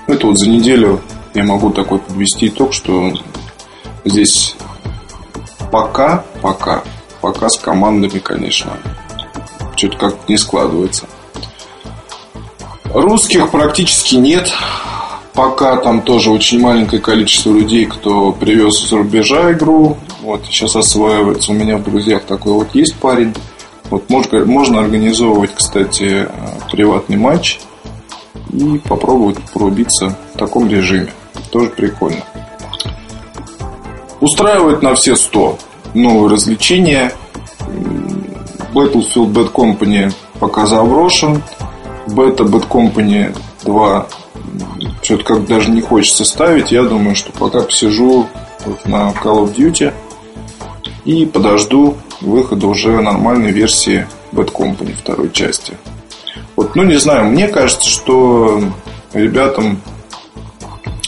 Это 0.06 0.26
вот 0.26 0.38
за 0.38 0.48
неделю 0.48 1.00
я 1.34 1.44
могу 1.44 1.70
такой 1.70 1.98
подвести 1.98 2.48
итог, 2.48 2.74
что 2.74 3.12
здесь 4.04 4.56
пока, 5.70 6.24
пока, 6.42 6.82
пока 7.22 7.48
с 7.48 7.58
командами, 7.58 8.18
конечно, 8.18 8.72
что-то 9.74 9.96
как-то 9.96 10.20
не 10.28 10.36
складывается. 10.36 11.06
Русских 12.84 13.50
практически 13.50 14.16
нет. 14.16 14.52
Пока 15.34 15.76
там 15.78 16.02
тоже 16.02 16.30
очень 16.30 16.60
маленькое 16.60 17.00
количество 17.00 17.50
людей, 17.52 17.86
кто 17.86 18.32
привез 18.32 18.84
из 18.84 18.92
рубежа 18.92 19.52
игру. 19.52 19.96
Вот 20.20 20.44
сейчас 20.44 20.76
осваивается. 20.76 21.52
У 21.52 21.54
меня 21.54 21.78
в 21.78 21.84
друзьях 21.84 22.24
такой 22.24 22.52
вот 22.52 22.74
есть 22.74 22.94
парень. 22.96 23.34
Вот 23.88 24.08
можно, 24.10 24.44
можно 24.44 24.80
организовывать, 24.80 25.54
кстати, 25.54 26.28
приватный 26.70 27.16
матч. 27.16 27.60
и 28.52 28.78
попробовать 28.78 29.38
порубиться 29.52 30.16
в 30.34 30.38
таком 30.38 30.68
режиме. 30.68 31.12
Тоже 31.50 31.70
прикольно. 31.70 32.22
Устраивает 34.20 34.82
на 34.82 34.94
все 34.94 35.16
100 35.16 35.58
новые 35.94 36.30
развлечения. 36.30 37.12
Battlefield 38.74 39.32
Bad 39.32 39.52
Company 39.52 40.12
пока 40.38 40.66
заброшен. 40.66 41.42
Beta 42.06 42.44
Bad 42.44 42.68
Company 42.68 43.36
2 43.64 44.06
что-то 45.02 45.24
как 45.24 45.46
даже 45.46 45.70
не 45.70 45.80
хочется 45.80 46.24
ставить. 46.24 46.72
Я 46.72 46.82
думаю, 46.82 47.14
что 47.16 47.32
пока 47.32 47.60
посижу 47.60 48.28
на 48.84 49.10
Call 49.10 49.44
of 49.44 49.54
Duty 49.54 49.92
и 51.04 51.26
подожду 51.26 51.96
выхода 52.20 52.66
уже 52.66 53.00
нормальной 53.00 53.50
версии 53.50 54.06
Bad 54.32 54.52
Company 54.52 54.94
второй 54.96 55.30
части. 55.30 55.74
Вот, 56.56 56.76
ну 56.76 56.84
не 56.84 56.96
знаю, 56.96 57.26
мне 57.26 57.48
кажется, 57.48 57.88
что 57.88 58.62
ребятам 59.12 59.80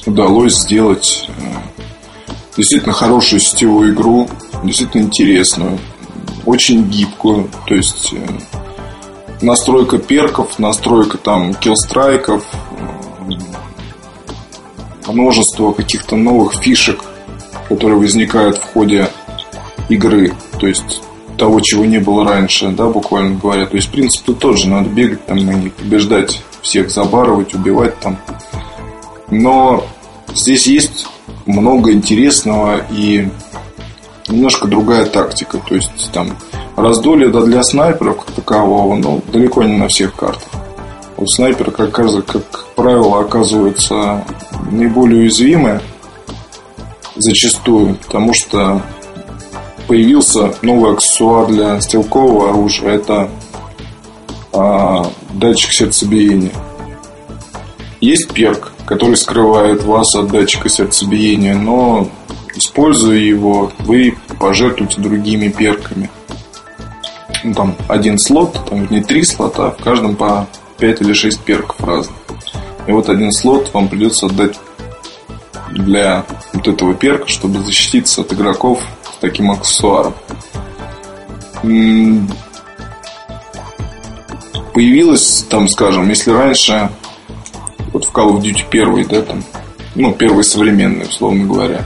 удалось 0.06 0.54
сделать 0.54 1.28
э, 1.28 1.32
действительно 2.56 2.92
хорошую 2.92 3.40
сетевую 3.40 3.94
игру, 3.94 4.28
действительно 4.62 5.02
интересную, 5.02 5.78
очень 6.44 6.84
гибкую. 6.84 7.48
То 7.66 7.74
есть 7.74 8.12
э, 8.12 8.26
настройка 9.40 9.98
перков, 9.98 10.58
настройка 10.58 11.18
там 11.18 11.54
киллстрайков, 11.54 12.44
множество 15.06 15.72
каких-то 15.72 16.16
новых 16.16 16.54
фишек, 16.62 17.04
которые 17.68 17.98
возникают 17.98 18.58
в 18.58 18.72
ходе 18.72 19.08
игры. 19.88 20.32
То 20.58 20.66
есть 20.66 21.02
того, 21.36 21.60
чего 21.60 21.84
не 21.84 21.98
было 21.98 22.24
раньше, 22.24 22.68
да, 22.68 22.86
буквально 22.86 23.38
говоря. 23.38 23.66
То 23.66 23.76
есть 23.76 23.90
принцип 23.90 24.24
тут 24.24 24.38
тот 24.38 24.58
же, 24.58 24.68
надо 24.68 24.88
бегать 24.88 25.24
там 25.26 25.38
них, 25.38 25.72
побеждать 25.74 26.42
всех, 26.62 26.90
забарывать, 26.90 27.54
убивать 27.54 27.98
там. 28.00 28.18
Но 29.30 29.84
здесь 30.32 30.66
есть 30.66 31.06
много 31.46 31.92
интересного 31.92 32.82
и 32.90 33.28
немножко 34.28 34.68
другая 34.68 35.06
тактика. 35.06 35.58
То 35.58 35.74
есть 35.74 36.10
там 36.12 36.30
раздолье 36.76 37.28
да, 37.28 37.40
для 37.40 37.62
снайперов 37.62 38.24
как 38.24 38.34
такового, 38.34 38.96
ну, 38.96 39.22
далеко 39.32 39.62
не 39.62 39.76
на 39.76 39.88
всех 39.88 40.14
картах. 40.14 40.48
Вот 41.16 41.30
снайпер, 41.30 41.70
как, 41.70 41.92
как 41.92 42.66
правило, 42.84 43.20
оказывается 43.20 44.26
наиболее 44.70 45.22
уязвимый 45.22 45.80
зачастую, 47.16 47.94
потому 47.94 48.34
что 48.34 48.82
появился 49.86 50.54
новый 50.60 50.92
аксессуар 50.92 51.46
для 51.46 51.80
стрелкового 51.80 52.50
оружия. 52.50 52.96
Это 52.96 53.30
а, 54.52 55.10
датчик 55.32 55.72
сердцебиения. 55.72 56.52
Есть 58.02 58.30
перк, 58.34 58.72
который 58.84 59.16
скрывает 59.16 59.82
вас 59.84 60.14
от 60.14 60.30
датчика 60.30 60.68
сердцебиения, 60.68 61.54
но 61.54 62.10
используя 62.54 63.16
его, 63.16 63.72
вы 63.78 64.14
пожертвуете 64.38 65.00
другими 65.00 65.48
перками. 65.48 66.10
Ну, 67.44 67.54
там 67.54 67.76
один 67.88 68.18
слот, 68.18 68.58
там 68.68 68.86
не 68.90 69.02
три 69.02 69.24
слота, 69.24 69.70
в 69.70 69.82
каждом 69.82 70.16
по 70.16 70.46
5 70.76 71.00
или 71.00 71.14
6 71.14 71.40
перков 71.40 71.80
разных. 71.80 72.23
И 72.86 72.92
вот 72.92 73.08
один 73.08 73.32
слот 73.32 73.72
вам 73.72 73.88
придется 73.88 74.26
отдать 74.26 74.58
для 75.70 76.24
вот 76.52 76.68
этого 76.68 76.94
перка, 76.94 77.26
чтобы 77.28 77.60
защититься 77.60 78.20
от 78.20 78.32
игроков 78.32 78.80
с 79.04 79.20
таким 79.20 79.50
аксессуаром. 79.50 80.14
Появилось 84.72 85.46
там, 85.48 85.68
скажем, 85.68 86.08
если 86.08 86.30
раньше 86.30 86.90
вот 87.92 88.04
в 88.04 88.12
Call 88.12 88.32
of 88.32 88.40
Duty 88.40 88.64
первый, 88.70 89.04
да, 89.04 89.22
там, 89.22 89.44
ну, 89.94 90.12
первый 90.12 90.44
современный, 90.44 91.06
условно 91.06 91.44
говоря, 91.44 91.82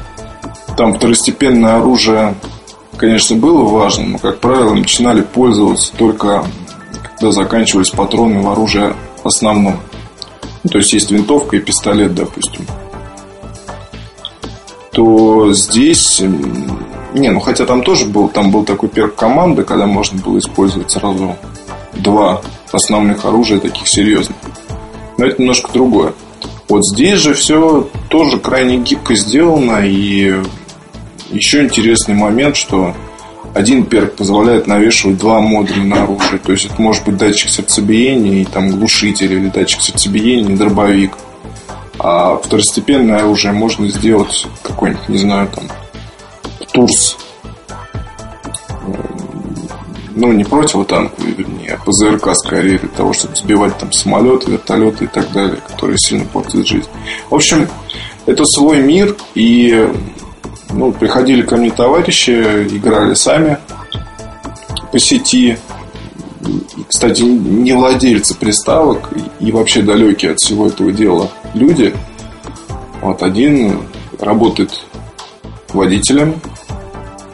там 0.77 0.95
второстепенное 0.95 1.77
оружие, 1.77 2.35
конечно, 2.97 3.37
было 3.37 3.63
важным, 3.63 4.13
но, 4.13 4.19
как 4.19 4.41
правило, 4.41 4.75
начинали 4.75 5.21
пользоваться 5.21 5.93
только 5.97 6.45
когда 7.19 7.33
заканчивались 7.33 7.91
патроны 7.91 8.41
в 8.41 8.49
оружии 8.49 8.95
основном. 9.25 9.81
То 10.71 10.79
есть 10.79 10.93
есть 10.93 11.11
винтовка 11.11 11.57
и 11.57 11.61
пистолет, 11.61 12.15
допустим. 12.15 12.67
То 14.93 15.53
здесь... 15.53 16.23
Не, 17.15 17.31
ну 17.31 17.41
хотя 17.41 17.65
там 17.65 17.83
тоже 17.83 18.05
был, 18.05 18.29
там 18.29 18.51
был 18.51 18.65
такой 18.65 18.89
перк 18.89 19.15
команды, 19.15 19.65
когда 19.65 19.87
можно 19.87 20.21
было 20.21 20.39
использовать 20.39 20.91
сразу 20.91 21.37
два 21.95 22.43
основных 22.73 23.25
оружия 23.25 23.61
таких 23.61 23.89
серьезных. 23.89 24.37
Но 25.17 25.27
это 25.27 25.41
немножко 25.41 25.73
другое. 25.73 26.13
Вот 26.69 26.85
здесь 26.85 27.19
же 27.19 27.35
все 27.35 27.89
тоже 28.09 28.39
крайне 28.39 28.77
гибко 28.77 29.15
сделано 29.15 29.87
и 29.87 30.43
еще 31.31 31.65
интересный 31.65 32.15
момент, 32.15 32.57
что 32.57 32.95
один 33.59 33.87
перк 33.87 34.15
позволяет 34.15 34.69
навешивать 34.69 35.19
два 35.19 35.41
модуля 35.41 35.83
на 35.83 36.05
оружие. 36.05 36.39
То 36.39 36.53
есть 36.53 36.67
это 36.67 36.81
может 36.81 37.05
быть 37.05 37.17
датчик 37.17 37.51
сердцебиения 37.51 38.43
и 38.43 38.45
там 38.45 38.71
глушитель 38.71 39.33
или 39.33 39.49
датчик 39.49 39.83
сердцебиения 39.83 40.55
и 40.55 40.57
дробовик. 40.57 41.19
А 41.99 42.37
второстепенное 42.37 43.19
оружие 43.19 43.53
можно 43.53 43.89
сделать 43.89 44.47
какой-нибудь, 44.63 45.09
не 45.09 45.19
знаю, 45.19 45.49
там, 45.53 45.65
Турс. 46.73 47.17
Ну, 50.15 50.33
не 50.33 50.45
противотанковый, 50.45 51.33
вернее, 51.33 51.75
а 51.81 51.85
ПЗРК 51.85 52.35
скорее 52.35 52.79
для 52.79 52.89
того, 52.89 53.13
чтобы 53.13 53.35
сбивать 53.35 53.77
там 53.79 53.91
самолеты, 53.91 54.53
вертолеты 54.53 55.05
и 55.05 55.09
так 55.09 55.33
далее, 55.33 55.59
которые 55.69 55.99
сильно 55.99 56.25
портят 56.27 56.67
жизнь. 56.67 56.89
В 57.29 57.35
общем, 57.35 57.67
это 58.27 58.45
свой 58.45 58.83
мир, 58.83 59.17
и 59.35 59.89
ну, 60.71 60.93
приходили 60.93 61.43
ко 61.43 61.57
мне 61.57 61.71
товарищи, 61.71 62.31
играли 62.31 63.15
сами 63.15 63.59
по 64.93 64.99
сети. 64.99 65.59
Кстати, 66.89 67.23
не 67.23 67.73
владельцы 67.73 68.37
приставок 68.37 69.11
и 69.41 69.53
вообще 69.53 69.83
далекие 69.83 70.33
от 70.33 70.39
всего 70.39 70.67
этого 70.67 70.93
дела 70.93 71.31
люди. 71.55 71.95
Вот 73.01 73.23
один 73.23 73.81
работает 74.19 74.85
водителем 75.69 76.41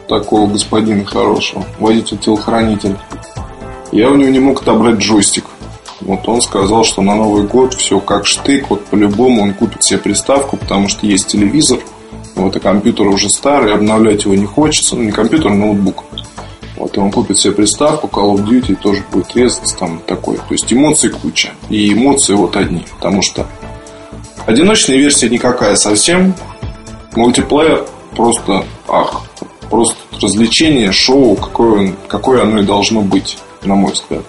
такого 0.07 0.49
господина 0.49 1.05
хорошего, 1.05 1.65
водитель-телохранитель. 1.79 2.97
Я 3.91 4.09
у 4.09 4.15
него 4.15 4.29
не 4.29 4.39
мог 4.39 4.61
отобрать 4.61 4.97
джойстик. 4.97 5.45
Вот 6.01 6.27
он 6.27 6.41
сказал, 6.41 6.83
что 6.83 7.01
на 7.01 7.15
Новый 7.15 7.43
год 7.43 7.73
все 7.73 7.99
как 7.99 8.25
штык, 8.25 8.69
вот 8.69 8.85
по-любому 8.85 9.41
он 9.41 9.53
купит 9.53 9.83
себе 9.83 9.97
приставку, 9.97 10.57
потому 10.57 10.87
что 10.89 11.05
есть 11.05 11.27
телевизор– 11.27 11.79
вот, 12.35 12.55
и 12.55 12.59
компьютер 12.59 13.07
уже 13.07 13.29
старый, 13.29 13.73
обновлять 13.73 14.25
его 14.25 14.35
не 14.35 14.45
хочется. 14.45 14.95
Ну, 14.95 15.03
не 15.03 15.11
компьютер, 15.11 15.51
а 15.51 15.55
ноутбук. 15.55 16.03
Вот, 16.75 16.97
и 16.97 16.99
он 16.99 17.09
купит 17.09 17.37
себе 17.37 17.53
приставку, 17.53 18.07
Call 18.07 18.35
of 18.35 18.45
Duty 18.45 18.75
тоже 18.75 19.01
будет 19.11 19.33
резаться 19.35 19.77
там 19.77 20.01
такой. 20.05 20.35
То 20.35 20.51
есть 20.51 20.71
эмоций 20.71 21.09
куча. 21.09 21.51
И 21.69 21.93
эмоции 21.93 22.33
вот 22.33 22.57
одни. 22.57 22.85
Потому 22.97 23.21
что 23.21 23.47
одиночная 24.45 24.97
версия 24.97 25.29
никакая 25.29 25.75
совсем. 25.75 26.33
Мультиплеер 27.15 27.85
просто 28.15 28.65
ах. 28.87 29.23
Просто 29.69 29.95
развлечение, 30.21 30.91
шоу, 30.91 31.35
какое, 31.35 31.93
какое 32.07 32.43
оно 32.43 32.59
и 32.59 32.63
должно 32.63 33.01
быть, 33.01 33.37
на 33.63 33.75
мой 33.75 33.93
взгляд. 33.93 34.23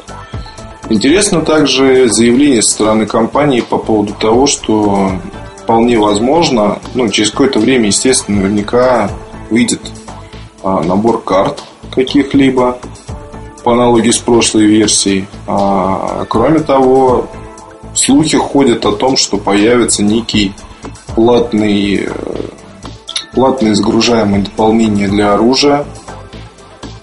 Интересно 0.88 1.40
также 1.40 2.09
заявление 2.09 2.62
со 2.62 2.71
стороны 2.71 3.07
компании 3.07 3.61
по 3.61 3.77
поводу 3.77 4.14
того, 4.14 4.47
что 4.47 5.12
вполне 5.66 5.98
возможно, 5.98 6.79
ну, 6.94 7.09
через 7.09 7.33
какое-то 7.33 7.59
время, 7.59 7.87
естественно, 7.87 8.42
наверняка 8.42 9.11
выйдет 9.50 9.81
а, 10.62 10.81
набор 10.85 11.22
карт 11.22 11.61
каких-либо 11.90 12.79
по 13.64 13.72
аналогии 13.72 14.12
с 14.12 14.18
прошлой 14.18 14.66
версией. 14.66 15.26
А, 15.48 16.24
кроме 16.29 16.61
того, 16.61 17.26
слухи 17.94 18.37
ходят 18.37 18.87
о 18.87 18.92
том, 18.92 19.16
что 19.16 19.38
появится 19.38 20.05
некий 20.05 20.52
платный, 21.16 22.11
платное 23.33 23.74
загружаемое 23.74 24.42
дополнение 24.42 25.09
для 25.09 25.35
оружия 25.35 25.85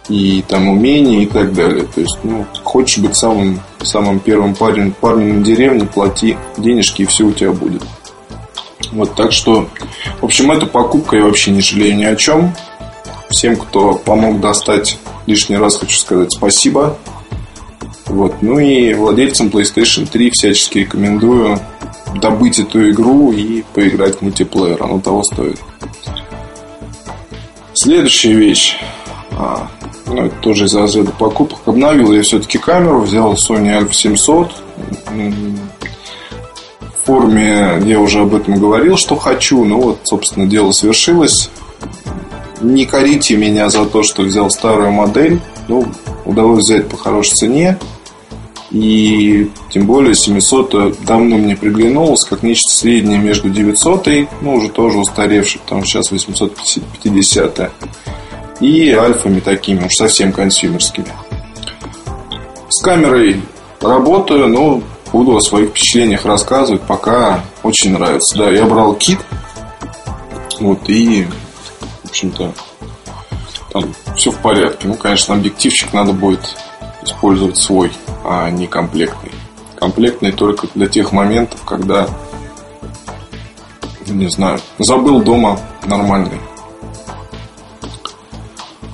и 0.08 0.42
там 0.48 0.70
умения 0.70 1.24
и 1.24 1.26
так 1.26 1.54
далее. 1.54 1.86
То 1.94 2.00
есть, 2.00 2.18
ну, 2.24 2.46
хочешь 2.64 3.00
быть 3.00 3.18
самым, 3.18 3.60
самым 3.82 4.22
первым 4.22 4.56
парнем, 4.56 4.94
парнем 4.94 5.40
на 5.40 5.44
деревне, 5.44 5.86
плати 5.86 6.38
денежки 6.58 7.02
и 7.02 7.06
все 7.06 7.26
у 7.26 7.34
тебя 7.34 7.52
будет. 7.52 7.84
Вот, 8.92 9.16
так 9.16 9.32
что, 9.32 9.68
в 10.22 10.26
общем, 10.26 10.52
эта 10.52 10.66
покупка 10.66 11.18
я 11.18 11.24
вообще 11.24 11.52
не 11.52 11.62
жалею 11.62 11.96
ни 11.96 12.04
о 12.04 12.16
чем. 12.16 12.54
Всем, 13.30 13.56
кто 13.56 13.96
помог 13.96 14.40
достать, 14.40 15.00
лишний 15.26 15.58
раз 15.58 15.78
хочу 15.78 15.98
сказать 15.98 16.32
спасибо. 16.32 16.98
Вот. 18.06 18.42
Ну 18.42 18.60
и 18.60 18.94
владельцам 18.94 19.48
PlayStation 19.48 20.08
3 20.08 20.32
всячески 20.32 20.80
рекомендую 20.80 21.60
добыть 22.16 22.60
эту 22.60 22.90
игру 22.92 23.32
и 23.32 23.64
поиграть 23.74 24.18
в 24.18 24.22
мультиплеер. 24.22 24.82
Оно 24.84 25.00
того 25.00 25.24
стоит. 25.24 25.60
Следующая 27.74 28.34
вещь. 28.34 28.78
А, 29.32 29.68
ну, 30.06 30.26
это 30.26 30.36
тоже 30.42 30.66
из 30.66 30.76
разряда 30.76 31.12
покупок. 31.12 31.60
Обновил 31.66 32.14
я 32.14 32.22
все-таки 32.22 32.60
камеру, 32.60 33.02
взял 33.02 33.34
Sony 33.34 33.80
Alpha 33.80 33.94
700 33.94 34.52
форме 37.06 37.82
я 37.86 38.00
уже 38.00 38.22
об 38.22 38.34
этом 38.34 38.60
говорил, 38.60 38.98
что 38.98 39.16
хочу. 39.16 39.64
Ну 39.64 39.80
вот, 39.80 40.00
собственно, 40.04 40.46
дело 40.46 40.72
свершилось. 40.72 41.50
Не 42.62 42.86
корите 42.86 43.36
меня 43.36 43.70
за 43.70 43.86
то, 43.86 44.04
что 44.04 44.24
взял 44.24 44.50
старую 44.50 44.92
модель. 44.92 45.42
Ну, 45.68 45.86
удалось 46.26 46.66
взять 46.66 46.88
по 46.88 46.98
хорошей 46.98 47.34
цене. 47.34 47.78
И 48.72 49.52
тем 49.72 49.86
более 49.86 50.16
700 50.16 51.04
давно 51.06 51.38
мне 51.38 51.56
приглянулось, 51.56 52.24
как 52.24 52.42
нечто 52.42 52.72
среднее 52.72 53.20
между 53.20 53.50
900, 53.50 54.08
ну 54.42 54.56
уже 54.56 54.70
тоже 54.70 54.98
устаревший, 54.98 55.62
потому 55.62 55.86
что 55.86 56.02
сейчас 56.02 56.12
850 56.12 57.72
и 58.62 58.92
альфами 58.92 59.42
такими, 59.42 59.86
уж 59.86 59.94
совсем 59.94 60.32
консюмерскими. 60.32 61.06
С 62.70 62.82
камерой 62.82 63.42
работаю, 63.80 64.48
но 64.48 64.82
буду 65.14 65.38
о 65.38 65.42
своих 65.42 65.70
впечатлениях 65.70 66.26
рассказывать, 66.26 66.82
пока 66.82 67.42
очень 67.62 67.94
нравится. 67.94 68.38
Да, 68.38 68.50
я 68.50 68.66
брал 68.66 68.96
кит, 68.96 69.20
вот, 70.60 70.90
и, 70.90 71.28
в 72.04 72.10
общем-то, 72.10 72.54
там 73.72 73.94
все 74.16 74.32
в 74.32 74.38
порядке. 74.40 74.88
Ну, 74.88 74.96
конечно, 74.96 75.36
объективчик 75.36 75.94
надо 75.94 76.14
будет 76.14 76.58
использовать 77.04 77.58
свой, 77.58 77.92
а 78.26 78.50
не 78.50 78.68
комплектный. 78.68 79.32
Комплектный 79.76 80.32
только 80.32 80.68
для 80.74 80.88
тех 80.88 81.12
моментов, 81.12 81.62
когда, 81.66 82.08
не 84.08 84.30
знаю, 84.30 84.60
забыл 84.80 85.22
дома 85.22 85.60
нормальный. 85.86 86.40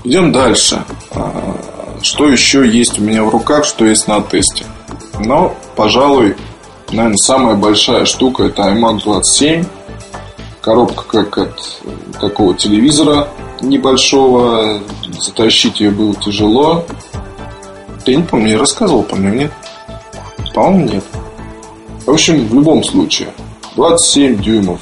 Идем 0.04 0.32
дальше. 0.32 0.84
А, 1.12 1.56
что 2.02 2.28
еще 2.28 2.68
есть 2.68 3.00
у 3.00 3.04
меня 3.04 3.24
в 3.24 3.30
руках, 3.30 3.66
что 3.66 3.86
есть 3.86 4.08
на 4.08 4.22
тесте? 4.22 4.66
Но, 5.20 5.56
пожалуй, 5.80 6.36
наверное, 6.92 7.16
самая 7.16 7.56
большая 7.56 8.04
штука 8.04 8.44
это 8.44 8.64
iMac 8.64 9.02
27. 9.02 9.64
Коробка 10.60 11.04
как 11.08 11.38
от 11.38 11.82
такого 12.20 12.54
телевизора 12.54 13.30
небольшого. 13.62 14.82
Затащить 15.22 15.80
ее 15.80 15.92
было 15.92 16.14
тяжело. 16.16 16.84
Я 18.06 18.18
не 18.18 18.24
помню, 18.24 18.50
я 18.50 18.58
рассказывал, 18.58 19.04
помню, 19.04 19.34
нет? 19.34 19.54
По-моему, 20.54 20.90
нет. 20.90 21.04
В 22.06 22.12
общем, 22.12 22.46
в 22.46 22.54
любом 22.54 22.84
случае, 22.84 23.30
27 23.78 24.42
дюймов, 24.42 24.82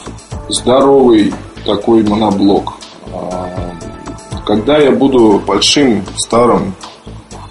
здоровый 0.49 1.31
такой 1.63 2.01
моноблок. 2.01 2.73
А, 3.13 3.75
когда 4.47 4.79
я 4.79 4.89
буду 4.89 5.43
большим, 5.45 6.03
старым, 6.25 6.73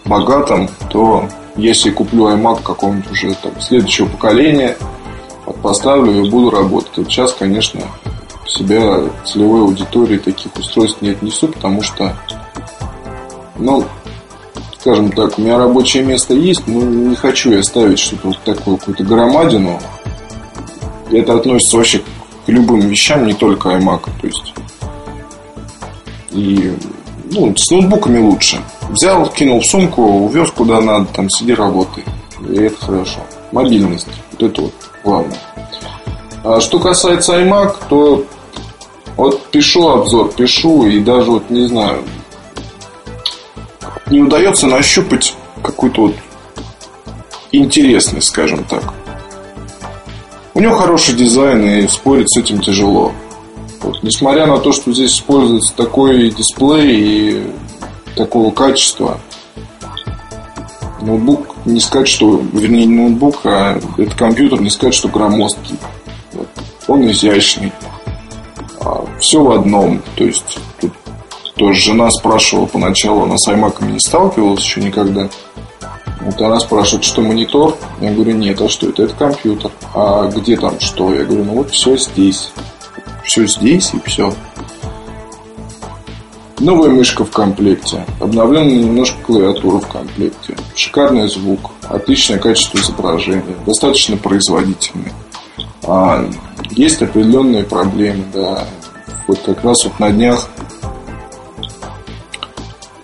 богатым, 0.05 0.69
то 0.91 1.29
если 1.57 1.91
куплю 1.91 2.29
iMac 2.29 2.63
какого-нибудь 2.63 3.11
уже 3.11 3.35
там, 3.35 3.61
следующего 3.61 4.07
поколения, 4.07 4.77
поставлю 5.63 6.25
и 6.25 6.31
буду 6.31 6.51
работать. 6.51 6.93
Вот 6.97 7.07
сейчас, 7.09 7.33
конечно, 7.33 7.83
себя 8.47 9.01
целевой 9.25 9.63
аудитории 9.63 10.19
таких 10.19 10.55
устройств 10.57 11.03
не 11.03 11.11
отнесу, 11.11 11.49
потому 11.49 11.83
что, 11.83 12.17
ну, 13.57 13.85
скажем 14.79 15.11
так, 15.13 15.39
у 15.39 15.43
меня 15.43 15.59
рабочее 15.59 16.05
место 16.05 16.35
есть, 16.35 16.67
но 16.67 16.81
не 16.81 17.17
хочу 17.17 17.53
я 17.53 17.63
ставить 17.63 17.99
что-то 17.99 18.29
вот 18.29 18.39
такое, 18.45 18.77
какую-то 18.77 19.05
громадину. 19.05 19.81
Это 21.11 21.35
относится 21.35 21.77
вообще 21.77 21.99
к 21.99 22.49
любым 22.49 22.81
вещам, 22.81 23.27
не 23.27 23.33
только 23.33 23.71
iMac. 23.71 24.09
То 24.21 24.27
есть 24.27 24.55
и 26.31 26.73
ну, 27.31 27.55
с 27.57 27.71
ноутбуками 27.71 28.19
лучше. 28.19 28.61
Взял, 28.89 29.29
кинул 29.31 29.61
в 29.61 29.67
сумку, 29.67 30.03
увез 30.03 30.51
куда 30.51 30.81
надо, 30.81 31.07
там 31.07 31.29
сиди, 31.31 31.55
работай. 31.55 32.05
И 32.49 32.57
это 32.57 32.77
хорошо. 32.85 33.21
Мобильность. 33.53 34.09
Вот 34.33 34.43
это 34.43 34.63
вот 34.63 34.73
главное. 35.05 35.39
А 36.45 36.61
что 36.61 36.79
касается 36.79 37.41
iMac, 37.41 37.77
то 37.89 38.25
вот 39.17 39.47
пишу 39.47 39.89
обзор, 39.89 40.33
пишу, 40.33 40.87
и 40.87 41.01
даже 41.01 41.31
вот 41.31 41.51
не 41.51 41.67
знаю, 41.67 42.05
не 44.11 44.21
удается 44.21 44.67
нащупать 44.67 45.35
какую-то 45.63 46.03
вот 46.03 46.15
интересность, 47.53 48.29
скажем 48.29 48.65
так. 48.65 48.95
У 50.55 50.61
него 50.61 50.75
хороший 50.77 51.15
дизайн, 51.15 51.65
и 51.65 51.89
спорить 51.89 52.33
с 52.33 52.39
этим 52.39 52.61
тяжело. 52.61 53.13
Вот, 53.87 54.03
несмотря 54.03 54.47
на 54.47 54.59
то, 54.59 54.73
что 54.73 54.93
здесь 54.93 55.13
используется 55.13 55.73
такой 55.77 56.31
дисплей 56.31 56.91
и 56.91 57.51
такого 58.17 58.51
качества, 58.51 59.21
ноутбук 61.01 61.55
не 61.67 61.79
сказать, 61.79 62.09
что, 62.09 62.43
вернее, 62.53 62.85
не 62.85 62.97
ноутбук, 62.97 63.43
а 63.45 63.79
это 63.97 64.17
компьютер, 64.17 64.61
не 64.61 64.71
сказать, 64.71 64.93
что 64.93 65.07
громоздкий. 65.07 65.79
Вот. 66.33 66.49
Он 66.89 67.09
изящный. 67.09 67.73
А, 68.81 69.05
все 69.21 69.41
в 69.41 69.53
одном. 69.53 70.03
То 70.17 70.25
есть 70.25 70.59
тут 70.81 70.93
тоже 71.55 71.81
жена 71.81 72.11
спрашивала 72.11 72.67
поначалу, 72.67 73.23
она 73.23 73.39
с 73.39 73.47
iMac 73.49 73.85
не 73.89 74.01
сталкивалась 74.01 74.65
еще 74.65 74.81
никогда. 74.81 75.29
Вот 76.23 76.41
она 76.41 76.59
спрашивает, 76.59 77.05
что 77.05 77.21
монитор? 77.21 77.77
Я 78.01 78.11
говорю, 78.11 78.33
нет, 78.33 78.61
а 78.61 78.69
что 78.69 78.89
это? 78.89 79.05
Это 79.05 79.15
компьютер. 79.15 79.71
А 79.95 80.29
где 80.29 80.57
там 80.57 80.81
что? 80.81 81.15
Я 81.15 81.23
говорю, 81.23 81.45
ну 81.45 81.53
вот 81.53 81.71
все 81.71 81.97
здесь. 81.97 82.51
Все 83.25 83.47
здесь 83.47 83.93
и 83.95 84.01
все. 84.05 84.33
Новая 86.59 86.91
мышка 86.91 87.25
в 87.25 87.31
комплекте. 87.31 88.05
Обновленная 88.19 88.77
немножко 88.77 89.21
клавиатура 89.23 89.79
в 89.79 89.89
комплекте. 89.89 90.57
Шикарный 90.75 91.29
звук. 91.29 91.73
Отличное 91.89 92.39
качество 92.39 92.79
изображения. 92.79 93.57
Достаточно 93.67 94.17
производительный. 94.17 95.13
А, 95.83 96.25
есть 96.71 97.03
определенные 97.03 97.65
проблемы, 97.65 98.25
да. 98.33 98.67
Вот 99.27 99.39
как 99.41 99.63
раз 99.65 99.85
вот 99.85 99.99
на 100.01 100.11
днях 100.11 100.49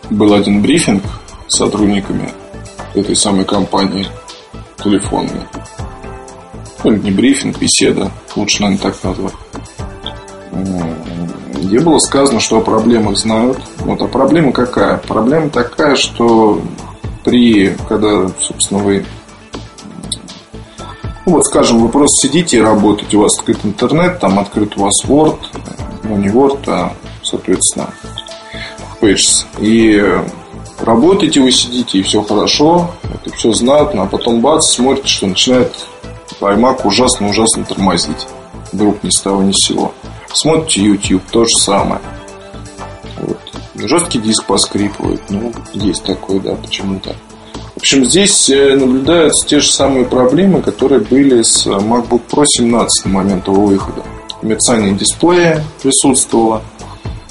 был 0.09 0.33
один 0.35 0.63
брифинг 0.63 1.03
с 1.49 1.59
сотрудниками 1.59 2.31
этой 2.95 3.17
самой 3.17 3.45
компании 3.45 4.07
телефонной. 4.83 5.43
Ну, 6.85 6.93
не 6.93 7.11
брифинг, 7.11 7.59
беседа. 7.59 8.11
Лучше, 8.35 8.63
наверное, 8.63 8.83
так 8.83 9.05
назвать. 9.05 9.35
Где 11.55 11.81
было 11.81 11.99
сказано, 11.99 12.41
что 12.41 12.59
о 12.59 12.61
проблемах 12.61 13.17
знают. 13.17 13.59
Вот, 13.79 14.01
а 14.03 14.07
проблема 14.07 14.53
какая? 14.53 14.99
Проблема 14.99 15.49
такая, 15.49 15.97
что 15.97 16.61
при, 17.25 17.77
когда, 17.89 18.29
собственно, 18.41 18.83
вы 18.83 19.05
ну, 21.25 21.35
вот, 21.35 21.47
скажем, 21.47 21.79
вы 21.81 21.89
просто 21.89 22.27
сидите 22.27 22.57
и 22.57 22.61
работаете, 22.61 23.17
у 23.17 23.21
вас 23.21 23.39
открыт 23.39 23.59
интернет, 23.63 24.19
там 24.19 24.41
открыт 24.41 24.77
у 24.77 24.83
вас 24.83 25.05
Word, 25.07 25.39
ну, 26.03 26.17
не 26.17 26.29
Word, 26.29 26.65
а, 26.67 26.93
соответственно, 27.23 27.91
Pages. 29.01 29.47
И 29.61 30.05
работаете 30.81 31.41
вы 31.41 31.53
сидите, 31.53 31.99
и 31.99 32.03
все 32.03 32.23
хорошо, 32.23 32.91
это 33.05 33.35
все 33.37 33.53
знатно, 33.53 34.03
а 34.03 34.07
потом 34.07 34.41
бац, 34.41 34.67
смотрите, 34.67 35.07
что 35.07 35.29
начинает 35.29 35.73
iMac 36.41 36.81
ужасно-ужасно 36.85 37.65
тормозить. 37.65 38.27
Вдруг 38.73 39.03
ни 39.05 39.11
с 39.11 39.21
того 39.21 39.43
ни 39.43 39.53
с 39.53 39.67
сего. 39.67 39.93
Смотрите 40.35 40.83
YouTube, 40.83 41.23
то 41.31 41.45
же 41.45 41.55
самое. 41.59 42.01
Вот. 43.19 43.39
Жесткий 43.75 44.19
диск 44.19 44.45
поскрипывает. 44.45 45.23
Ну, 45.29 45.53
есть 45.73 46.05
такое, 46.05 46.41
да, 46.41 46.55
почему-то. 46.55 47.15
В 47.75 47.79
общем, 47.79 48.05
здесь 48.05 48.49
э, 48.51 48.77
наблюдаются 48.77 49.47
те 49.47 49.61
же 49.61 49.71
самые 49.71 50.05
проблемы, 50.05 50.63
которые 50.63 51.01
были 51.01 51.43
с 51.43 51.67
MacBook 51.67 52.23
Pro 52.31 52.45
17 52.47 53.07
на 53.07 53.11
момент 53.11 53.47
его 53.49 53.67
выхода. 53.67 54.03
Мерцание 54.43 54.93
дисплея 54.95 55.65
присутствовало. 55.83 56.63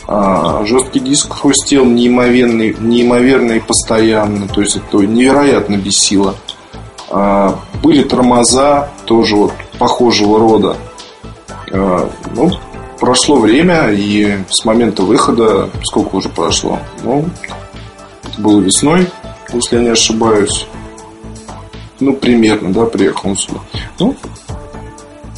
А, 0.08 0.66
жесткий 0.66 1.00
диск 1.00 1.32
хрустел 1.32 1.86
неимоверный, 1.86 2.76
неимоверно 2.80 3.54
и 3.54 3.60
постоянно. 3.60 4.48
То 4.48 4.62
есть 4.62 4.76
это 4.76 4.98
невероятно 4.98 5.78
бесило. 5.78 6.36
А, 7.10 7.58
были 7.82 8.04
тормоза 8.04 8.90
тоже 9.06 9.36
вот 9.36 9.54
похожего 9.78 10.40
рода. 10.40 10.76
А, 11.72 12.10
ну, 12.36 12.52
прошло 13.02 13.40
время, 13.40 13.90
и 13.92 14.38
с 14.50 14.64
момента 14.64 15.02
выхода, 15.02 15.70
сколько 15.84 16.16
уже 16.16 16.30
прошло? 16.30 16.80
Ну, 17.04 17.26
это 18.24 18.40
было 18.40 18.62
весной, 18.62 19.08
если 19.52 19.78
я 19.78 19.82
не 19.82 19.90
ошибаюсь. 19.90 20.68
Ну, 22.00 22.14
примерно, 22.14 22.72
да, 22.72 22.86
приехал 22.86 23.32
он 23.32 23.36
сюда. 23.36 23.60
Ну, 24.00 24.16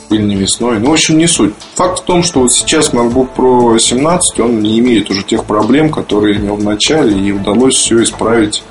или 0.09 0.21
не 0.21 0.35
весной. 0.35 0.79
Ну, 0.79 0.89
в 0.89 0.93
общем, 0.93 1.17
не 1.17 1.25
суть. 1.25 1.53
Факт 1.75 1.99
в 1.99 2.03
том, 2.03 2.21
что 2.21 2.41
вот 2.41 2.51
сейчас 2.51 2.93
MacBook 2.93 3.29
Pro 3.35 3.79
17, 3.79 4.39
он 4.41 4.61
не 4.61 4.79
имеет 4.79 5.09
уже 5.09 5.23
тех 5.23 5.45
проблем, 5.45 5.89
которые 5.89 6.37
имел 6.37 6.57
в 6.57 6.63
начале, 6.63 7.17
и 7.17 7.31
удалось 7.31 7.75
все 7.75 8.03
исправить 8.03 8.61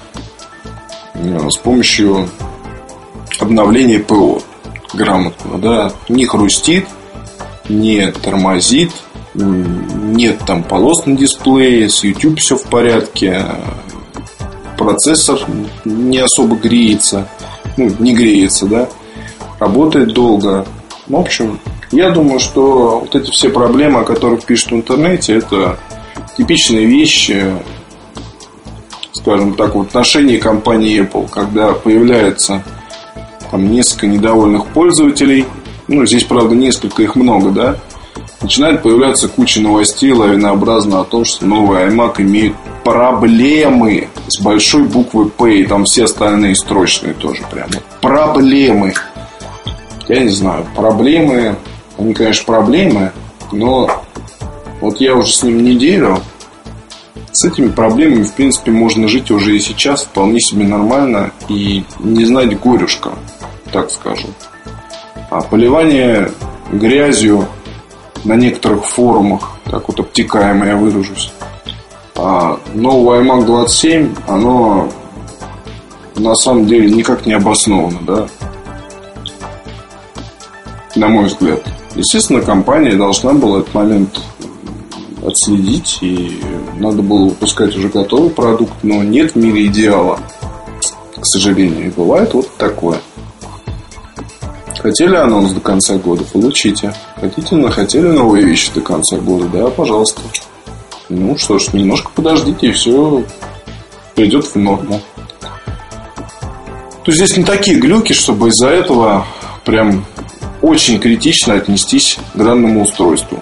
э, 1.14 1.48
с 1.50 1.56
помощью 1.56 2.28
обновления 3.40 3.98
ПО 3.98 4.40
грамотно, 4.92 5.58
да, 5.58 5.92
не 6.10 6.26
хрустит, 6.26 6.86
не 7.68 8.10
тормозит, 8.10 8.90
нет 9.34 10.38
там 10.46 10.62
полос 10.62 11.06
на 11.06 11.16
дисплее, 11.16 11.88
с 11.88 12.04
YouTube 12.04 12.38
все 12.38 12.56
в 12.56 12.64
порядке, 12.64 13.44
процессор 14.76 15.40
не 15.84 16.18
особо 16.18 16.56
греется, 16.56 17.28
ну, 17.76 17.90
не 17.98 18.14
греется, 18.14 18.66
да, 18.66 18.88
работает 19.58 20.12
долго. 20.12 20.66
В 21.06 21.16
общем, 21.16 21.60
я 21.90 22.10
думаю, 22.10 22.40
что 22.40 23.00
вот 23.00 23.14
эти 23.14 23.30
все 23.30 23.48
проблемы, 23.48 24.00
о 24.00 24.04
которых 24.04 24.44
пишут 24.44 24.72
в 24.72 24.76
интернете, 24.76 25.36
это 25.36 25.78
типичные 26.36 26.86
вещи, 26.86 27.52
скажем 29.12 29.54
так, 29.54 29.74
в 29.74 29.80
отношении 29.80 30.38
компании 30.38 31.02
Apple, 31.02 31.28
когда 31.30 31.72
появляется 31.72 32.64
там 33.50 33.70
несколько 33.70 34.06
недовольных 34.06 34.66
пользователей, 34.68 35.46
ну, 35.92 36.06
здесь, 36.06 36.24
правда, 36.24 36.54
несколько 36.54 37.02
их 37.02 37.16
много, 37.16 37.50
да, 37.50 37.76
начинает 38.40 38.82
появляться 38.82 39.28
куча 39.28 39.60
новостей 39.60 40.12
лавинообразно 40.12 41.00
о 41.00 41.04
том, 41.04 41.24
что 41.24 41.46
новый 41.46 41.86
iMac 41.86 42.20
имеет 42.22 42.54
проблемы 42.84 44.08
с 44.28 44.40
большой 44.40 44.84
буквы 44.84 45.28
П, 45.28 45.60
и 45.60 45.66
там 45.66 45.84
все 45.84 46.04
остальные 46.04 46.56
строчные 46.56 47.14
тоже 47.14 47.42
прямо. 47.50 47.70
Проблемы. 48.00 48.94
Я 50.08 50.20
не 50.20 50.30
знаю, 50.30 50.66
проблемы, 50.74 51.56
они, 51.98 52.12
конечно, 52.12 52.44
проблемы, 52.44 53.12
но 53.52 54.02
вот 54.80 55.00
я 55.00 55.14
уже 55.14 55.32
с 55.32 55.42
ним 55.42 55.62
неделю, 55.62 56.18
с 57.30 57.44
этими 57.44 57.68
проблемами, 57.68 58.24
в 58.24 58.32
принципе, 58.32 58.72
можно 58.72 59.08
жить 59.08 59.30
уже 59.30 59.56
и 59.56 59.60
сейчас 59.60 60.04
вполне 60.04 60.40
себе 60.40 60.64
нормально 60.64 61.32
и 61.48 61.84
не 62.00 62.24
знать 62.24 62.58
горюшка, 62.60 63.12
так 63.72 63.90
скажем. 63.90 64.30
А 65.34 65.40
поливание 65.40 66.30
грязью 66.70 67.48
на 68.22 68.34
некоторых 68.34 68.84
форумах, 68.84 69.52
так 69.64 69.88
вот 69.88 69.98
обтекаемо 69.98 70.66
я 70.66 70.76
выражусь. 70.76 71.32
А 72.14 72.60
новый 72.74 73.20
iMac 73.20 73.46
27, 73.46 74.14
оно 74.28 74.90
на 76.16 76.34
самом 76.34 76.66
деле 76.66 76.90
никак 76.90 77.24
не 77.24 77.32
обосновано, 77.32 77.98
да? 78.02 78.26
На 80.96 81.08
мой 81.08 81.24
взгляд. 81.24 81.62
Естественно, 81.94 82.42
компания 82.42 82.94
должна 82.94 83.32
была 83.32 83.60
этот 83.60 83.72
момент 83.72 84.20
отследить, 85.24 85.96
и 86.02 86.42
надо 86.76 87.00
было 87.00 87.30
выпускать 87.30 87.74
уже 87.74 87.88
готовый 87.88 88.28
продукт, 88.28 88.74
но 88.82 89.02
нет 89.02 89.32
в 89.32 89.36
мире 89.36 89.64
идеала, 89.64 90.20
к 91.18 91.24
сожалению. 91.24 91.86
И 91.86 91.90
бывает 91.90 92.34
вот 92.34 92.54
такое. 92.58 92.98
Хотели 94.82 95.14
анонс 95.14 95.52
до 95.52 95.60
конца 95.60 95.96
года? 95.96 96.24
Получите. 96.24 96.92
Хотите, 97.20 97.70
хотели 97.70 98.08
новые 98.08 98.44
вещи 98.44 98.72
до 98.74 98.80
конца 98.80 99.16
года? 99.16 99.46
Да, 99.46 99.68
пожалуйста. 99.68 100.20
Ну 101.08 101.38
что 101.38 101.60
ж, 101.60 101.72
немножко 101.72 102.10
подождите, 102.12 102.66
и 102.66 102.72
все 102.72 103.24
придет 104.16 104.44
в 104.44 104.56
норму. 104.56 105.00
То 107.04 107.12
здесь 107.12 107.36
не 107.36 107.44
такие 107.44 107.78
глюки, 107.78 108.12
чтобы 108.12 108.48
из-за 108.48 108.70
этого 108.70 109.24
прям 109.64 110.04
очень 110.62 110.98
критично 110.98 111.54
отнестись 111.54 112.18
к 112.34 112.38
данному 112.38 112.82
устройству. 112.82 113.38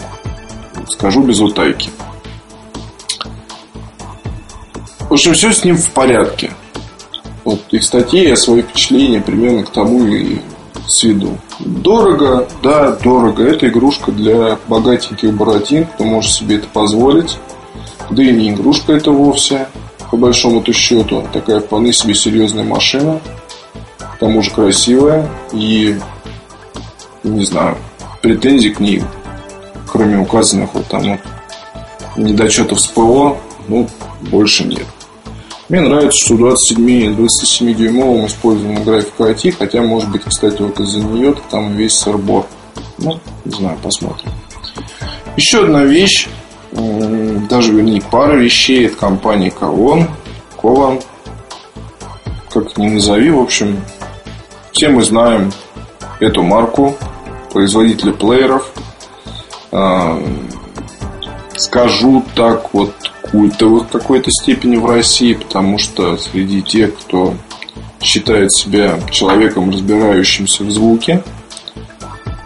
Скажу 0.89 1.23
без 1.23 1.41
утайки. 1.41 1.91
В 5.09 5.13
общем, 5.15 5.33
все 5.33 5.53
с 5.53 5.65
ним 5.65 5.79
в 5.79 5.91
порядке. 5.91 6.51
Вот 7.45 7.61
статьи, 7.81 8.29
я 8.29 8.37
свои 8.37 8.61
впечатления 8.61 9.21
примерно 9.21 9.65
к 9.65 9.71
тому 9.71 10.07
и 10.07 10.41
с 10.91 11.03
виду. 11.03 11.39
Дорого, 11.61 12.47
да, 12.63 12.93
дорого. 12.93 13.45
Это 13.45 13.69
игрушка 13.69 14.13
для 14.13 14.59
богатеньких 14.69 15.33
бородин, 15.33 15.87
кто 15.87 16.05
может 16.05 16.33
себе 16.33 16.57
это 16.57 16.69
позволить. 16.69 17.39
Да 18.11 18.23
и 18.23 18.33
не 18.33 18.51
игрушка 18.51 18.93
это 18.93 19.13
вовсе, 19.13 19.69
по 20.11 20.17
большому-то 20.17 20.73
счету. 20.73 21.25
Такая 21.33 21.61
вполне 21.61 21.93
себе 21.93 22.15
серьезная 22.15 22.65
машина. 22.65 23.21
К 23.99 24.19
тому 24.19 24.43
же 24.43 24.51
красивая. 24.51 25.31
И, 25.53 25.97
не 27.23 27.45
знаю, 27.45 27.77
претензий 28.21 28.71
к 28.71 28.81
ней, 28.81 29.03
кроме 29.87 30.19
указанных 30.19 30.75
вот 30.75 30.87
там 30.87 31.03
вот 31.03 31.21
недочетов 32.17 32.81
с 32.81 32.87
ПО, 32.89 33.39
ну, 33.69 33.89
больше 34.21 34.65
нет. 34.65 34.87
Мне 35.71 35.83
нравится, 35.83 36.19
что 36.27 36.37
27, 36.37 37.15
27 37.15 37.75
дюймовым 37.75 38.27
используем 38.27 38.83
графику 38.83 39.23
IT, 39.23 39.55
хотя, 39.57 39.83
может 39.83 40.11
быть, 40.11 40.25
кстати, 40.25 40.61
вот 40.61 40.81
из-за 40.81 40.99
нее 40.99 41.33
там 41.49 41.77
весь 41.77 41.97
сырбор. 41.97 42.47
Ну, 42.99 43.21
не 43.45 43.53
знаю, 43.53 43.79
посмотрим. 43.81 44.33
Еще 45.37 45.63
одна 45.63 45.85
вещь, 45.85 46.27
даже 46.73 47.73
вернее 47.73 48.03
пара 48.03 48.35
вещей 48.35 48.89
от 48.89 48.97
компании 48.97 49.51
Ковон, 49.51 50.09
Кован, 50.61 50.99
как 52.53 52.77
ни 52.77 52.89
назови, 52.89 53.31
в 53.31 53.39
общем, 53.39 53.81
все 54.73 54.89
мы 54.89 55.05
знаем 55.05 55.53
эту 56.19 56.43
марку, 56.43 56.97
производителя 57.53 58.13
плееров. 58.13 58.73
Скажу 61.55 62.25
так 62.35 62.75
вот, 62.75 62.93
культовых 63.31 63.89
какой-то 63.89 64.31
степени 64.31 64.77
в 64.77 64.87
России, 64.87 65.35
потому 65.35 65.79
что 65.79 66.17
среди 66.17 66.63
тех, 66.63 66.99
кто 66.99 67.35
считает 68.01 68.53
себя 68.53 68.99
человеком, 69.11 69.71
разбирающимся 69.71 70.65
в 70.65 70.71
звуке, 70.71 71.23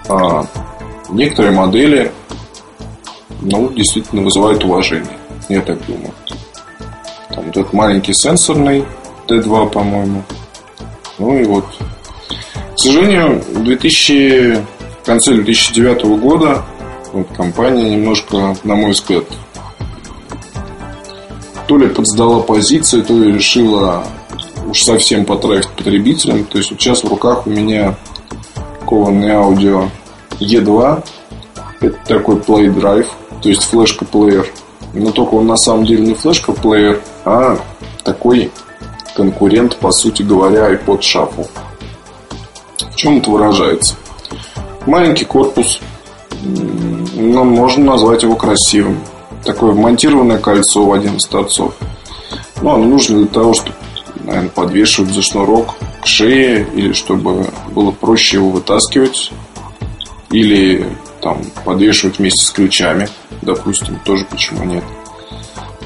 а, 0.09 0.47
некоторые 1.11 1.53
модели 1.53 2.13
ну, 3.41 3.71
действительно 3.71 4.23
вызывают 4.23 4.65
уважение. 4.65 5.19
Я 5.49 5.61
так 5.61 5.85
думаю. 5.87 6.13
Там 7.29 7.49
этот 7.49 7.73
маленький 7.73 8.15
сенсорный 8.15 8.85
Т2, 9.29 9.71
по-моему. 9.71 10.23
Ну 11.19 11.39
и 11.39 11.45
вот. 11.45 11.67
К 12.75 12.79
сожалению, 12.79 13.41
в 13.41 13.63
2000, 13.65 14.57
в 15.03 15.07
конце 15.07 15.35
2009 15.35 16.05
года 16.21 16.65
вот, 17.13 17.29
компания 17.37 17.97
немножко, 17.97 18.57
на 18.65 18.75
мой 18.75 18.93
взгляд, 18.93 19.25
то 21.67 21.79
ли 21.79 21.89
подсдала 21.89 22.41
позиции, 22.41 23.03
то 23.03 23.15
ли 23.15 23.33
решила 23.33 24.05
уж 24.69 24.83
совсем 24.83 25.25
потрафить 25.25 25.71
потребителям. 25.71 26.45
То 26.45 26.59
есть 26.59 26.71
вот 26.71 26.81
сейчас 26.81 27.03
в 27.03 27.09
руках 27.09 27.47
у 27.47 27.51
меня 27.51 27.97
кованный 28.87 29.33
аудио 29.33 29.89
E2. 30.41 31.05
Это 31.81 31.99
такой 32.07 32.37
Play 32.37 32.75
Drive, 32.75 33.07
то 33.43 33.49
есть 33.49 33.63
флешка-плеер. 33.65 34.47
Но 34.95 35.11
только 35.11 35.35
он 35.35 35.47
на 35.47 35.57
самом 35.57 35.85
деле 35.85 36.07
не 36.07 36.15
флешка-плеер, 36.15 37.03
а 37.25 37.59
такой 38.05 38.51
конкурент, 39.15 39.77
по 39.77 39.91
сути 39.91 40.23
говоря, 40.23 40.73
iPod 40.73 41.01
Shuffle. 41.01 41.49
В 42.91 42.97
чем 42.97 43.19
это 43.19 43.31
выражается? 43.31 43.97
Маленький 44.87 45.25
корпус, 45.25 45.81
но 47.15 47.45
можно 47.45 47.93
назвать 47.93 48.23
его 48.23 48.37
красивым 48.37 48.99
такое 49.45 49.73
вмонтированное 49.73 50.39
кольцо 50.39 50.85
в 50.85 50.93
один 50.93 51.17
из 51.17 51.25
торцов. 51.27 51.75
Ну, 52.63 52.71
оно 52.71 52.85
нужно 52.85 53.19
для 53.19 53.27
того, 53.27 53.55
чтобы, 53.55 53.77
наверное, 54.25 54.51
подвешивать 54.51 55.11
за 55.11 55.23
шнурок 55.23 55.75
к 56.03 56.07
шее, 56.07 56.67
или 56.75 56.93
чтобы 56.93 57.47
было 57.73 57.91
проще 57.91 58.39
его 58.39 58.51
вытаскивать, 58.51 59.33
или 60.31 60.87
там 61.21 61.43
подвешивать 61.65 62.19
вместе 62.19 62.45
с 62.45 62.51
ключами, 62.51 63.09
допустим, 63.43 63.99
тоже 64.05 64.25
почему 64.31 64.65
нет. 64.65 64.85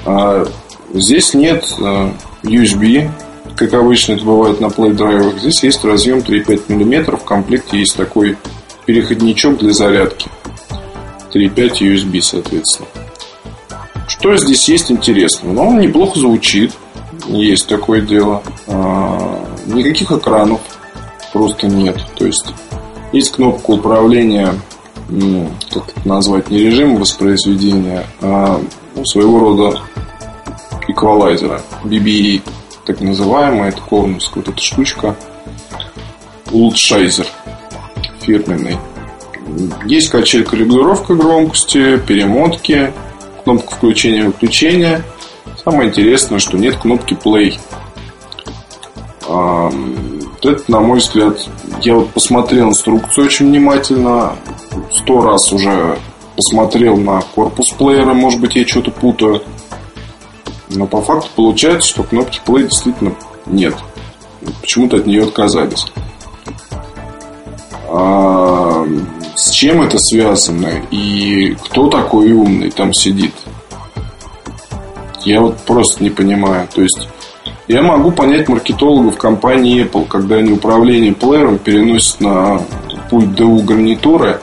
А 0.05 0.47
здесь 0.95 1.35
нет 1.35 1.65
э, 1.79 2.11
USB, 2.43 3.11
как 3.57 3.75
обычно 3.75 4.13
это 4.13 4.25
бывает 4.25 4.61
на 4.61 4.67
Play 4.67 4.93
драйвах. 4.93 5.39
Здесь 5.39 5.63
есть 5.65 5.85
разъем 5.85 6.19
3,5 6.19 6.73
мм. 6.73 7.17
В 7.17 7.25
комплекте 7.25 7.79
есть 7.79 7.97
такой 7.97 8.37
переходничок 8.87 9.59
для 9.59 9.73
зарядки. 9.73 10.31
3,5 11.35 11.73
USB, 11.81 12.21
соответственно. 12.21 12.89
Что 14.09 14.37
здесь 14.37 14.69
есть 14.69 14.91
интересного? 14.91 15.53
Ну, 15.53 15.69
он 15.69 15.81
неплохо 15.81 16.19
звучит. 16.19 16.73
Есть 17.27 17.69
такое 17.69 18.01
дело. 18.01 18.43
А, 18.67 19.45
никаких 19.67 20.11
экранов 20.11 20.61
просто 21.33 21.67
нет. 21.67 21.99
То 22.17 22.27
есть 22.27 22.47
есть 23.13 23.33
кнопка 23.33 23.71
управления, 23.71 24.55
ну, 25.11 25.51
как 25.71 25.91
это 25.91 26.09
назвать, 26.09 26.51
не 26.51 26.59
режим 26.59 26.97
воспроизведения, 26.97 28.07
а 28.23 28.61
ну, 28.95 29.05
своего 29.05 29.41
рода 29.41 29.81
эквалайзера. 30.89 31.61
BBE, 31.85 32.43
так 32.87 33.01
называемая, 33.01 33.71
это 33.71 33.83
ковновская 33.83 34.43
вот 34.43 34.55
эта 34.55 34.63
штучка. 34.63 35.17
Улучшайзер 36.51 37.27
фирменный. 38.21 38.79
Есть 39.85 40.09
качелька 40.09 40.57
регулировка 40.57 41.15
громкости, 41.15 41.99
перемотки, 41.99 42.93
кнопку 43.49 43.77
включения-выключения. 43.77 45.03
Самое 45.65 45.89
интересное, 45.89 46.39
что 46.39 46.59
нет 46.59 46.77
кнопки 46.77 47.15
play. 47.15 47.59
Это, 50.43 50.71
на 50.71 50.81
мой 50.81 50.99
взгляд, 50.99 51.39
я 51.81 51.95
вот 51.95 52.11
посмотрел 52.11 52.69
инструкцию 52.69 53.25
очень 53.25 53.47
внимательно. 53.47 54.37
Сто 54.93 55.23
раз 55.23 55.51
уже 55.51 55.99
посмотрел 56.37 56.99
на 56.99 57.23
корпус 57.35 57.71
плеера, 57.71 58.13
может 58.13 58.39
быть, 58.39 58.55
я 58.55 58.67
что-то 58.67 58.91
путаю. 58.91 59.43
Но 60.69 60.87
по 60.87 61.01
факту 61.01 61.31
получается, 61.35 61.89
что 61.89 62.03
кнопки 62.03 62.43
play 62.45 62.65
действительно 62.65 63.15
нет. 63.47 63.75
Почему-то 64.61 64.99
от 64.99 65.07
нее 65.07 65.23
отказались. 65.23 65.87
А, 67.91 68.87
с 69.35 69.51
чем 69.51 69.83
это 69.83 69.99
связано 69.99 70.71
и 70.91 71.57
кто 71.65 71.89
такой 71.89 72.33
умный 72.33 72.71
там 72.71 72.93
сидит? 72.93 73.33
Я 75.25 75.41
вот 75.41 75.57
просто 75.59 76.03
не 76.03 76.11
понимаю. 76.11 76.69
То 76.75 76.83
есть 76.83 77.09
я 77.67 77.83
могу 77.83 78.13
понять 78.13 78.49
маркетологов 78.49 79.17
компании 79.17 79.85
Apple, 79.85 80.07
когда 80.07 80.37
они 80.37 80.53
управление 80.53 81.15
плеером 81.15 81.59
переносят 81.59 82.21
на 82.21 82.61
пульт 83.11 83.39
DU 83.39 83.63
гарнитуры, 83.63 84.41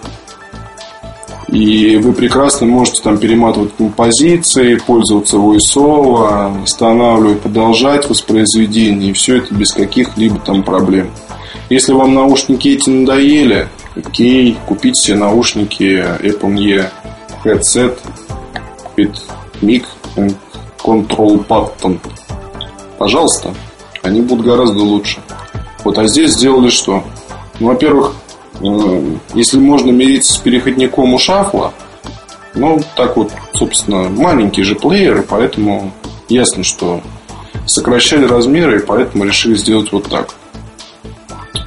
и 1.47 1.97
вы 1.97 2.13
прекрасно 2.13 2.67
можете 2.67 3.03
там 3.03 3.17
перематывать 3.17 3.75
композиции, 3.77 4.75
пользоваться 4.75 5.37
voiceover, 5.37 6.63
останавливать, 6.63 7.41
продолжать 7.41 8.09
воспроизведение, 8.09 9.11
и 9.11 9.13
все 9.13 9.37
это 9.37 9.53
без 9.53 9.71
каких-либо 9.71 10.39
там 10.39 10.63
проблем. 10.63 11.11
Если 11.69 11.93
вам 11.93 12.13
наушники 12.13 12.67
эти 12.67 12.89
надоели, 12.89 13.67
окей, 13.95 14.55
купите 14.67 15.01
себе 15.01 15.17
наушники 15.17 15.83
Apple 16.21 16.59
E 16.59 16.85
headset 17.43 17.97
with 18.95 19.17
mic 19.61 19.85
control 20.77 21.43
button. 21.47 21.99
Пожалуйста, 22.99 23.53
они 24.03 24.21
будут 24.21 24.45
гораздо 24.45 24.79
лучше. 24.79 25.19
Вот, 25.83 25.97
а 25.97 26.07
здесь 26.07 26.33
сделали 26.33 26.69
что? 26.69 27.03
Ну, 27.59 27.67
во-первых, 27.67 28.13
э, 28.61 29.15
если 29.33 29.57
можно 29.57 29.89
мириться 29.89 30.33
с 30.33 30.37
переходником 30.37 31.13
у 31.13 31.17
шафла, 31.17 31.73
ну, 32.53 32.79
так 32.95 33.17
вот, 33.17 33.31
собственно, 33.53 34.09
маленькие 34.09 34.65
же 34.65 34.75
плееры, 34.75 35.23
поэтому 35.27 35.91
ясно, 36.29 36.63
что 36.63 37.01
сокращали 37.65 38.25
размеры, 38.25 38.79
и 38.79 38.85
поэтому 38.85 39.25
решили 39.25 39.55
сделать 39.55 39.91
вот 39.91 40.09
так. 40.09 40.35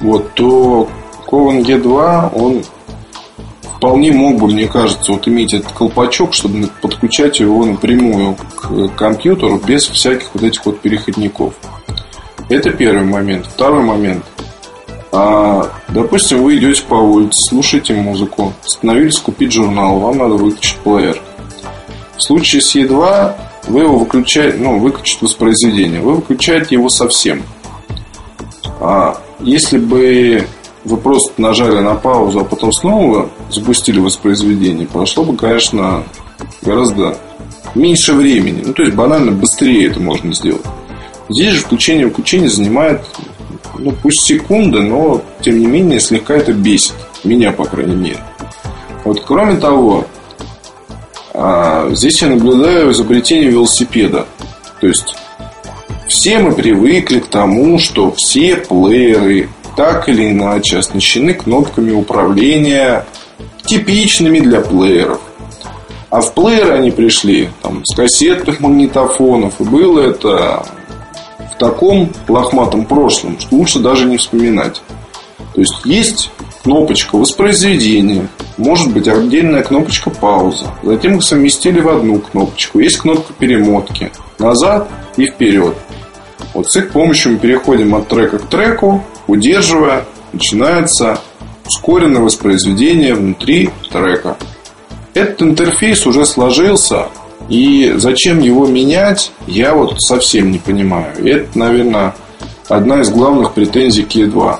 Вот, 0.01 0.33
то 0.33 0.87
Кован 1.27 1.59
Е2, 1.59 2.31
он 2.35 2.63
вполне 3.77 4.11
мог 4.11 4.37
бы, 4.37 4.47
мне 4.47 4.67
кажется, 4.67 5.13
вот 5.13 5.27
иметь 5.27 5.53
этот 5.53 5.71
колпачок, 5.71 6.33
чтобы 6.33 6.67
подключать 6.81 7.39
его 7.39 7.65
напрямую 7.65 8.35
к 8.55 8.89
компьютеру 8.95 9.61
без 9.65 9.87
всяких 9.87 10.29
вот 10.33 10.43
этих 10.43 10.65
вот 10.65 10.79
переходников. 10.79 11.53
Это 12.49 12.71
первый 12.71 13.05
момент. 13.05 13.45
Второй 13.45 13.83
момент. 13.83 14.25
А, 15.11 15.69
допустим, 15.87 16.43
вы 16.43 16.57
идете 16.57 16.83
по 16.83 16.95
улице, 16.95 17.39
слушаете 17.49 17.93
музыку, 17.93 18.53
остановились 18.65 19.17
купить 19.17 19.51
журнал, 19.51 19.99
вам 19.99 20.17
надо 20.17 20.35
выключить 20.35 20.77
плеер. 20.77 21.19
В 22.17 22.21
случае 22.21 22.61
с 22.61 22.75
E2 22.75 23.35
вы 23.67 23.81
его 23.81 23.97
выключаете, 23.97 24.57
ну, 24.57 24.77
выключить 24.79 25.21
воспроизведение. 25.21 26.01
Вы 26.01 26.15
выключаете 26.15 26.75
его 26.75 26.89
совсем. 26.89 27.43
А 28.79 29.17
если 29.39 29.77
бы 29.77 30.45
вы 30.85 30.97
просто 30.97 31.33
нажали 31.41 31.79
на 31.79 31.95
паузу, 31.95 32.39
а 32.39 32.43
потом 32.43 32.71
снова 32.71 33.29
запустили 33.49 33.99
воспроизведение, 33.99 34.87
прошло 34.87 35.23
бы, 35.23 35.35
конечно, 35.35 36.03
гораздо 36.61 37.17
меньше 37.75 38.13
времени. 38.13 38.63
Ну, 38.65 38.73
то 38.73 38.83
есть, 38.83 38.95
банально 38.95 39.31
быстрее 39.31 39.87
это 39.87 39.99
можно 39.99 40.33
сделать. 40.33 40.65
Здесь 41.29 41.53
же 41.53 41.61
включение 41.61 42.07
выключение 42.07 42.49
занимает, 42.49 43.01
ну, 43.77 43.93
пусть 44.01 44.21
секунды, 44.21 44.81
но, 44.81 45.21
тем 45.41 45.59
не 45.59 45.67
менее, 45.67 45.99
слегка 45.99 46.35
это 46.35 46.53
бесит. 46.53 46.95
Меня, 47.23 47.51
по 47.51 47.65
крайней 47.65 47.95
мере. 47.95 48.19
Вот, 49.03 49.21
кроме 49.25 49.57
того, 49.57 50.05
а, 51.33 51.89
здесь 51.91 52.21
я 52.21 52.29
наблюдаю 52.29 52.91
изобретение 52.91 53.49
велосипеда. 53.49 54.25
То 54.81 54.87
есть, 54.87 55.15
все 56.09 56.39
мы 56.39 56.53
привыкли 56.53 57.19
к 57.19 57.27
тому, 57.27 57.77
что 57.77 58.13
все 58.17 58.57
плееры 58.57 59.47
так 59.77 60.09
или 60.09 60.31
иначе 60.31 60.79
оснащены 60.79 61.33
кнопками 61.33 61.91
управления, 61.91 63.05
типичными 63.63 64.39
для 64.39 64.59
плееров. 64.59 65.21
А 66.09 66.21
в 66.21 66.33
плееры 66.33 66.71
они 66.71 66.91
пришли 66.91 67.49
там, 67.61 67.85
с 67.85 67.95
кассетных 67.95 68.59
магнитофонов. 68.59 69.53
И 69.59 69.63
было 69.63 70.01
это 70.01 70.65
в 71.53 71.57
таком 71.59 72.09
лохматом 72.27 72.85
прошлом, 72.85 73.39
что 73.39 73.55
лучше 73.55 73.79
даже 73.79 74.05
не 74.05 74.17
вспоминать. 74.17 74.81
То 75.53 75.61
есть 75.61 75.85
есть 75.85 76.31
кнопочка 76.63 77.15
воспроизведения, 77.15 78.27
может 78.57 78.91
быть 78.91 79.07
отдельная 79.07 79.61
кнопочка 79.61 80.09
пауза. 80.09 80.65
Затем 80.81 81.17
их 81.17 81.23
совместили 81.23 81.79
в 81.79 81.87
одну 81.87 82.19
кнопочку. 82.19 82.79
Есть 82.79 82.97
кнопка 82.97 83.31
перемотки 83.33 84.11
назад 84.39 84.89
и 85.15 85.27
вперед. 85.27 85.75
Вот 86.53 86.69
с 86.69 86.75
их 86.77 86.91
помощью 86.91 87.33
мы 87.33 87.39
переходим 87.39 87.95
от 87.95 88.07
трека 88.07 88.39
к 88.39 88.47
треку, 88.47 89.03
удерживая, 89.27 90.05
начинается 90.33 91.19
ускоренное 91.65 92.21
воспроизведение 92.21 93.13
внутри 93.13 93.69
трека. 93.91 94.37
Этот 95.13 95.41
интерфейс 95.41 96.05
уже 96.07 96.25
сложился, 96.25 97.07
и 97.49 97.93
зачем 97.97 98.39
его 98.39 98.67
менять, 98.67 99.31
я 99.47 99.73
вот 99.73 99.95
совсем 100.01 100.51
не 100.51 100.59
понимаю. 100.59 101.13
Это, 101.25 101.57
наверное, 101.57 102.15
одна 102.67 103.01
из 103.01 103.09
главных 103.09 103.53
претензий 103.53 104.03
к 104.03 104.15
E2. 104.15 104.57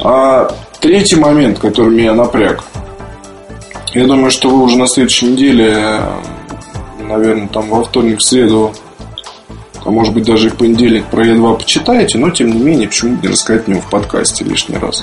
А 0.00 0.54
третий 0.80 1.16
момент, 1.16 1.58
который 1.58 1.90
меня 1.94 2.14
напряг. 2.14 2.64
Я 3.94 4.06
думаю, 4.06 4.30
что 4.30 4.50
вы 4.50 4.62
уже 4.62 4.76
на 4.76 4.86
следующей 4.86 5.26
неделе, 5.26 6.00
наверное, 7.00 7.48
там 7.48 7.68
во 7.68 7.84
вторник, 7.84 8.18
в 8.18 8.22
среду 8.22 8.72
а 9.88 9.90
может 9.90 10.12
быть 10.12 10.26
даже 10.26 10.48
и 10.48 10.50
в 10.50 10.56
понедельник 10.56 11.06
про 11.06 11.26
Е2 11.26 11.60
почитаете, 11.60 12.18
но 12.18 12.28
тем 12.28 12.50
не 12.50 12.60
менее, 12.60 12.88
почему 12.88 13.16
не 13.22 13.28
рассказать 13.28 13.68
о 13.68 13.70
нем 13.70 13.80
в 13.80 13.88
подкасте 13.88 14.44
лишний 14.44 14.76
раз. 14.76 15.02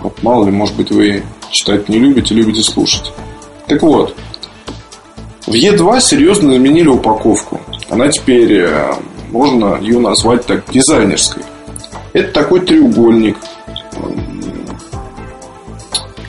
Вот 0.00 0.22
мало 0.22 0.44
ли, 0.44 0.52
может 0.52 0.76
быть, 0.76 0.92
вы 0.92 1.24
читать 1.50 1.88
не 1.88 1.98
любите, 1.98 2.32
любите 2.32 2.62
слушать. 2.62 3.12
Так 3.66 3.82
вот, 3.82 4.14
в 5.48 5.50
Е2 5.50 6.00
серьезно 6.00 6.52
заменили 6.52 6.86
упаковку. 6.86 7.60
Она 7.90 8.06
теперь, 8.06 8.52
э, 8.52 8.94
можно 9.32 9.76
ее 9.80 9.98
назвать 9.98 10.46
так, 10.46 10.70
дизайнерской. 10.70 11.42
Это 12.12 12.32
такой 12.32 12.60
треугольник. 12.60 13.36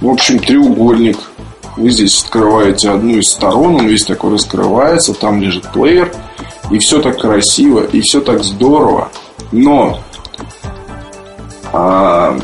В 0.01 0.09
общем, 0.09 0.39
треугольник. 0.39 1.19
Вы 1.75 1.91
здесь 1.91 2.23
открываете 2.23 2.89
одну 2.89 3.19
из 3.19 3.30
сторон, 3.30 3.75
он 3.75 3.86
весь 3.86 4.03
такой 4.03 4.32
раскрывается, 4.32 5.13
там 5.13 5.39
лежит 5.43 5.71
плеер– 5.71 6.11
и 6.72 6.80
все 6.80 7.01
так 7.01 7.20
красиво, 7.20 7.84
и 7.84 8.01
все 8.01 8.22
так 8.22 8.43
здорово. 8.43 9.09
Но 9.51 9.99
а, 11.72 12.38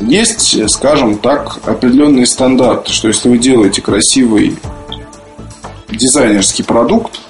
есть, 0.00 0.70
скажем 0.70 1.18
так, 1.18 1.58
определенные 1.64 2.26
стандарты, 2.26 2.92
что 2.92 3.08
если 3.08 3.28
вы 3.28 3.38
делаете 3.38 3.82
красивый 3.82 4.56
дизайнерский 5.88 6.64
продукт, 6.64 7.20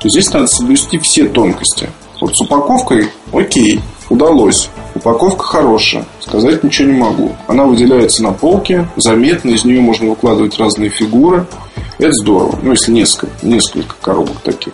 то 0.00 0.08
здесь 0.08 0.32
надо 0.32 0.46
соблюсти 0.46 0.98
все 0.98 1.28
тонкости. 1.28 1.90
Вот 2.20 2.36
с 2.36 2.40
упаковкой, 2.40 3.10
окей, 3.32 3.80
удалось. 4.08 4.70
Упаковка 4.94 5.42
хорошая, 5.42 6.04
сказать 6.20 6.62
ничего 6.62 6.88
не 6.88 6.98
могу. 6.98 7.32
Она 7.48 7.64
выделяется 7.64 8.22
на 8.22 8.32
полке, 8.32 8.88
заметно, 8.96 9.50
из 9.50 9.64
нее 9.64 9.80
можно 9.80 10.08
выкладывать 10.10 10.58
разные 10.58 10.90
фигуры– 10.90 11.46
это 11.98 12.12
здорово. 12.12 12.58
Ну, 12.62 12.72
если 12.72 12.92
несколько, 12.92 13.46
несколько 13.46 13.94
коробок 14.00 14.40
таких. 14.40 14.72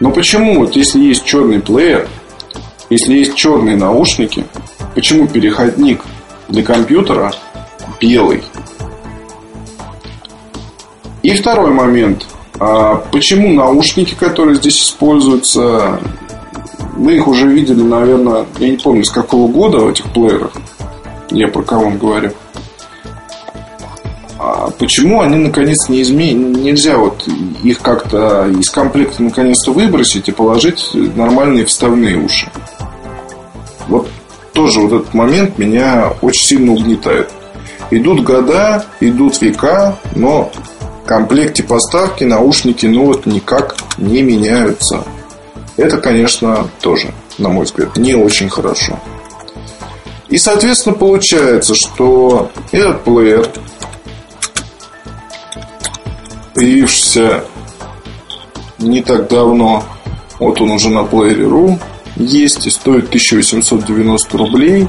Но 0.00 0.10
почему, 0.10 0.60
вот 0.60 0.74
если 0.76 1.00
есть 1.00 1.24
черный 1.24 1.60
плеер, 1.60 2.08
если 2.90 3.14
есть 3.14 3.34
черные 3.34 3.76
наушники, 3.76 4.44
почему 4.94 5.26
переходник 5.26 6.04
для 6.48 6.62
компьютера 6.62 7.32
белый? 8.00 8.42
И 11.22 11.34
второй 11.36 11.70
момент. 11.70 12.26
А 12.58 12.96
почему 12.96 13.52
наушники, 13.52 14.14
которые 14.14 14.56
здесь 14.56 14.80
используются, 14.80 16.00
мы 16.96 17.14
их 17.14 17.26
уже 17.26 17.46
видели, 17.48 17.82
наверное, 17.82 18.46
я 18.58 18.68
не 18.68 18.76
помню, 18.76 19.04
с 19.04 19.10
какого 19.10 19.50
года 19.50 19.78
в 19.78 19.88
этих 19.88 20.04
плеерах. 20.12 20.52
Я 21.30 21.48
про 21.48 21.62
кого 21.62 21.90
говорю. 21.90 22.32
А 24.44 24.70
почему 24.76 25.20
они 25.20 25.36
наконец 25.36 25.88
не 25.88 26.02
изменят? 26.02 26.56
Нельзя 26.58 26.96
вот 26.96 27.28
их 27.62 27.78
как-то 27.78 28.48
из 28.48 28.70
комплекта 28.70 29.22
наконец-то 29.22 29.70
выбросить 29.70 30.28
и 30.28 30.32
положить 30.32 30.90
нормальные 30.94 31.64
вставные 31.64 32.16
уши. 32.16 32.50
Вот 33.86 34.08
тоже 34.52 34.80
вот 34.80 34.92
этот 34.92 35.14
момент 35.14 35.58
меня 35.58 36.12
очень 36.22 36.44
сильно 36.44 36.72
угнетает. 36.72 37.30
Идут 37.92 38.24
года, 38.24 38.84
идут 38.98 39.40
века, 39.40 39.96
но 40.16 40.50
в 41.04 41.06
комплекте 41.06 41.62
поставки 41.62 42.24
наушники 42.24 42.86
ну 42.86 43.06
вот 43.06 43.26
никак 43.26 43.76
не 43.96 44.22
меняются. 44.22 45.04
Это, 45.76 45.98
конечно, 45.98 46.68
тоже, 46.80 47.14
на 47.38 47.48
мой 47.48 47.64
взгляд, 47.64 47.96
не 47.96 48.16
очень 48.16 48.48
хорошо. 48.48 48.98
И, 50.28 50.38
соответственно, 50.38 50.96
получается, 50.96 51.74
что 51.76 52.50
этот 52.72 53.02
плеер 53.02 53.46
появившийся 56.54 57.44
не 58.78 59.02
так 59.02 59.28
давно. 59.28 59.84
Вот 60.38 60.60
он 60.60 60.72
уже 60.72 60.90
на 60.90 61.00
Player.ru 61.00 61.78
есть 62.16 62.66
и 62.66 62.70
стоит 62.70 63.06
1890 63.08 64.38
рублей. 64.38 64.88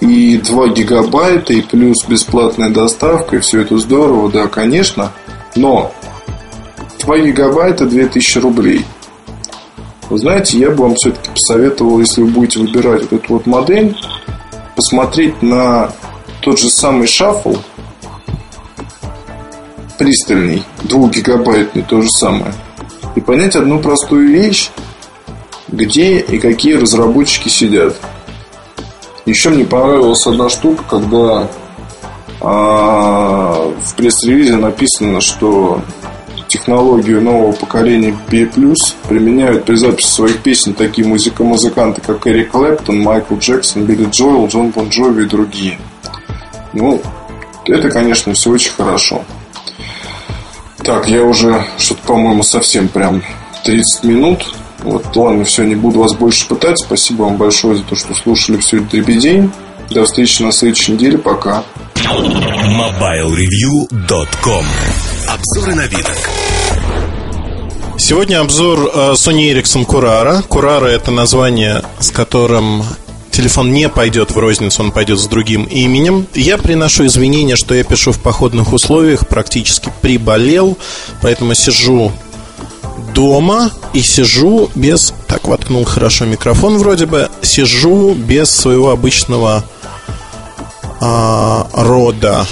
и 0.00 0.36
2 0.36 0.68
гигабайта, 0.68 1.54
и 1.54 1.62
плюс 1.62 2.04
бесплатная 2.06 2.68
доставка, 2.70 3.36
и 3.36 3.40
все 3.40 3.62
это 3.62 3.78
здорово, 3.78 4.30
да, 4.30 4.48
конечно. 4.48 5.12
Но 5.56 5.92
2 7.00 7.18
гигабайта 7.18 7.86
2000 7.86 8.38
рублей. 8.38 8.84
Вы 10.10 10.18
знаете, 10.18 10.58
я 10.58 10.70
бы 10.70 10.84
вам 10.84 10.94
все-таки 10.96 11.30
посоветовал, 11.30 12.00
если 12.00 12.22
вы 12.22 12.28
будете 12.28 12.58
выбирать 12.60 13.02
вот 13.02 13.12
эту 13.12 13.32
вот 13.34 13.46
модель, 13.46 13.96
посмотреть 14.76 15.42
на 15.42 15.92
тот 16.42 16.58
же 16.58 16.68
самый 16.68 17.06
шаффл, 17.06 17.56
пристальный, 20.04 20.62
2 20.82 21.08
гигабайтный, 21.08 21.82
то 21.82 22.02
же 22.02 22.10
самое. 22.10 22.52
И 23.16 23.20
понять 23.20 23.56
одну 23.56 23.78
простую 23.78 24.28
вещь, 24.28 24.70
где 25.68 26.18
и 26.18 26.38
какие 26.38 26.74
разработчики 26.74 27.48
сидят. 27.48 27.96
Еще 29.24 29.48
мне 29.48 29.64
понравилась 29.64 30.26
одна 30.26 30.50
штука, 30.50 30.84
когда 30.90 31.48
а, 32.42 33.72
в 33.82 33.94
пресс-релизе 33.94 34.56
написано, 34.56 35.22
что 35.22 35.80
технологию 36.48 37.22
нового 37.22 37.52
поколения 37.52 38.14
B+, 38.30 38.46
применяют 39.08 39.64
при 39.64 39.76
записи 39.76 40.08
своих 40.08 40.42
песен 40.42 40.74
такие 40.74 41.08
музыка-музыканты, 41.08 42.02
как 42.02 42.26
Эрик 42.26 42.50
Клэптон, 42.50 43.00
Майкл 43.00 43.36
Джексон, 43.36 43.86
Билли 43.86 44.06
Джоэл, 44.10 44.48
Джон 44.48 44.68
Бон 44.68 44.90
Джови 44.90 45.22
и 45.22 45.26
другие. 45.26 45.78
Ну, 46.74 47.00
это, 47.64 47.88
конечно, 47.88 48.34
все 48.34 48.50
очень 48.50 48.72
хорошо. 48.72 49.24
Так, 50.84 51.08
я 51.08 51.22
уже 51.22 51.64
что-то, 51.78 52.02
по-моему, 52.06 52.42
совсем 52.42 52.88
прям 52.88 53.22
30 53.64 54.04
минут. 54.04 54.54
Вот, 54.82 55.16
ладно, 55.16 55.44
все, 55.44 55.64
не 55.64 55.74
буду 55.74 56.00
вас 56.00 56.12
больше 56.12 56.46
пытать. 56.46 56.78
Спасибо 56.78 57.22
вам 57.22 57.38
большое 57.38 57.76
за 57.76 57.84
то, 57.84 57.96
что 57.96 58.14
слушали 58.14 58.58
всю 58.58 58.76
эту 58.78 58.90
дребедень. 58.90 59.50
До 59.90 60.04
встречи 60.04 60.42
на 60.42 60.52
следующей 60.52 60.92
неделе. 60.92 61.16
Пока. 61.16 61.64
MobileReview.com 61.94 64.64
Обзоры 65.28 65.74
новинок. 65.74 66.18
Сегодня 67.96 68.40
обзор 68.40 68.90
э, 68.92 69.12
Sony 69.12 69.54
Ericsson 69.54 69.86
Curara. 69.86 70.46
Curara 70.46 70.88
это 70.88 71.10
название, 71.10 71.82
с 71.98 72.10
которым 72.10 72.84
телефон 73.34 73.72
не 73.72 73.88
пойдет 73.88 74.30
в 74.30 74.38
розницу, 74.38 74.82
он 74.82 74.92
пойдет 74.92 75.18
с 75.18 75.26
другим 75.26 75.64
именем. 75.64 76.26
Я 76.34 76.56
приношу 76.56 77.06
извинения, 77.06 77.56
что 77.56 77.74
я 77.74 77.82
пишу 77.82 78.12
в 78.12 78.20
походных 78.20 78.72
условиях, 78.72 79.26
практически 79.26 79.92
приболел, 80.00 80.78
поэтому 81.20 81.54
сижу 81.54 82.12
дома 83.12 83.70
и 83.92 84.02
сижу 84.02 84.70
без... 84.74 85.12
Так, 85.26 85.48
воткнул 85.48 85.84
хорошо 85.84 86.26
микрофон 86.26 86.78
вроде 86.78 87.06
бы. 87.06 87.28
Сижу 87.42 88.14
без 88.14 88.50
своего 88.50 88.90
обычного 88.90 89.64
а, 91.00 91.66
рода 91.72 92.46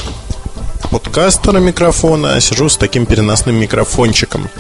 подкастера 0.93 1.59
микрофона, 1.59 2.35
а 2.35 2.41
сижу 2.41 2.69
с 2.69 2.77
таким 2.77 3.07
переносным 3.07 3.57
микрофончиком. 3.57 4.51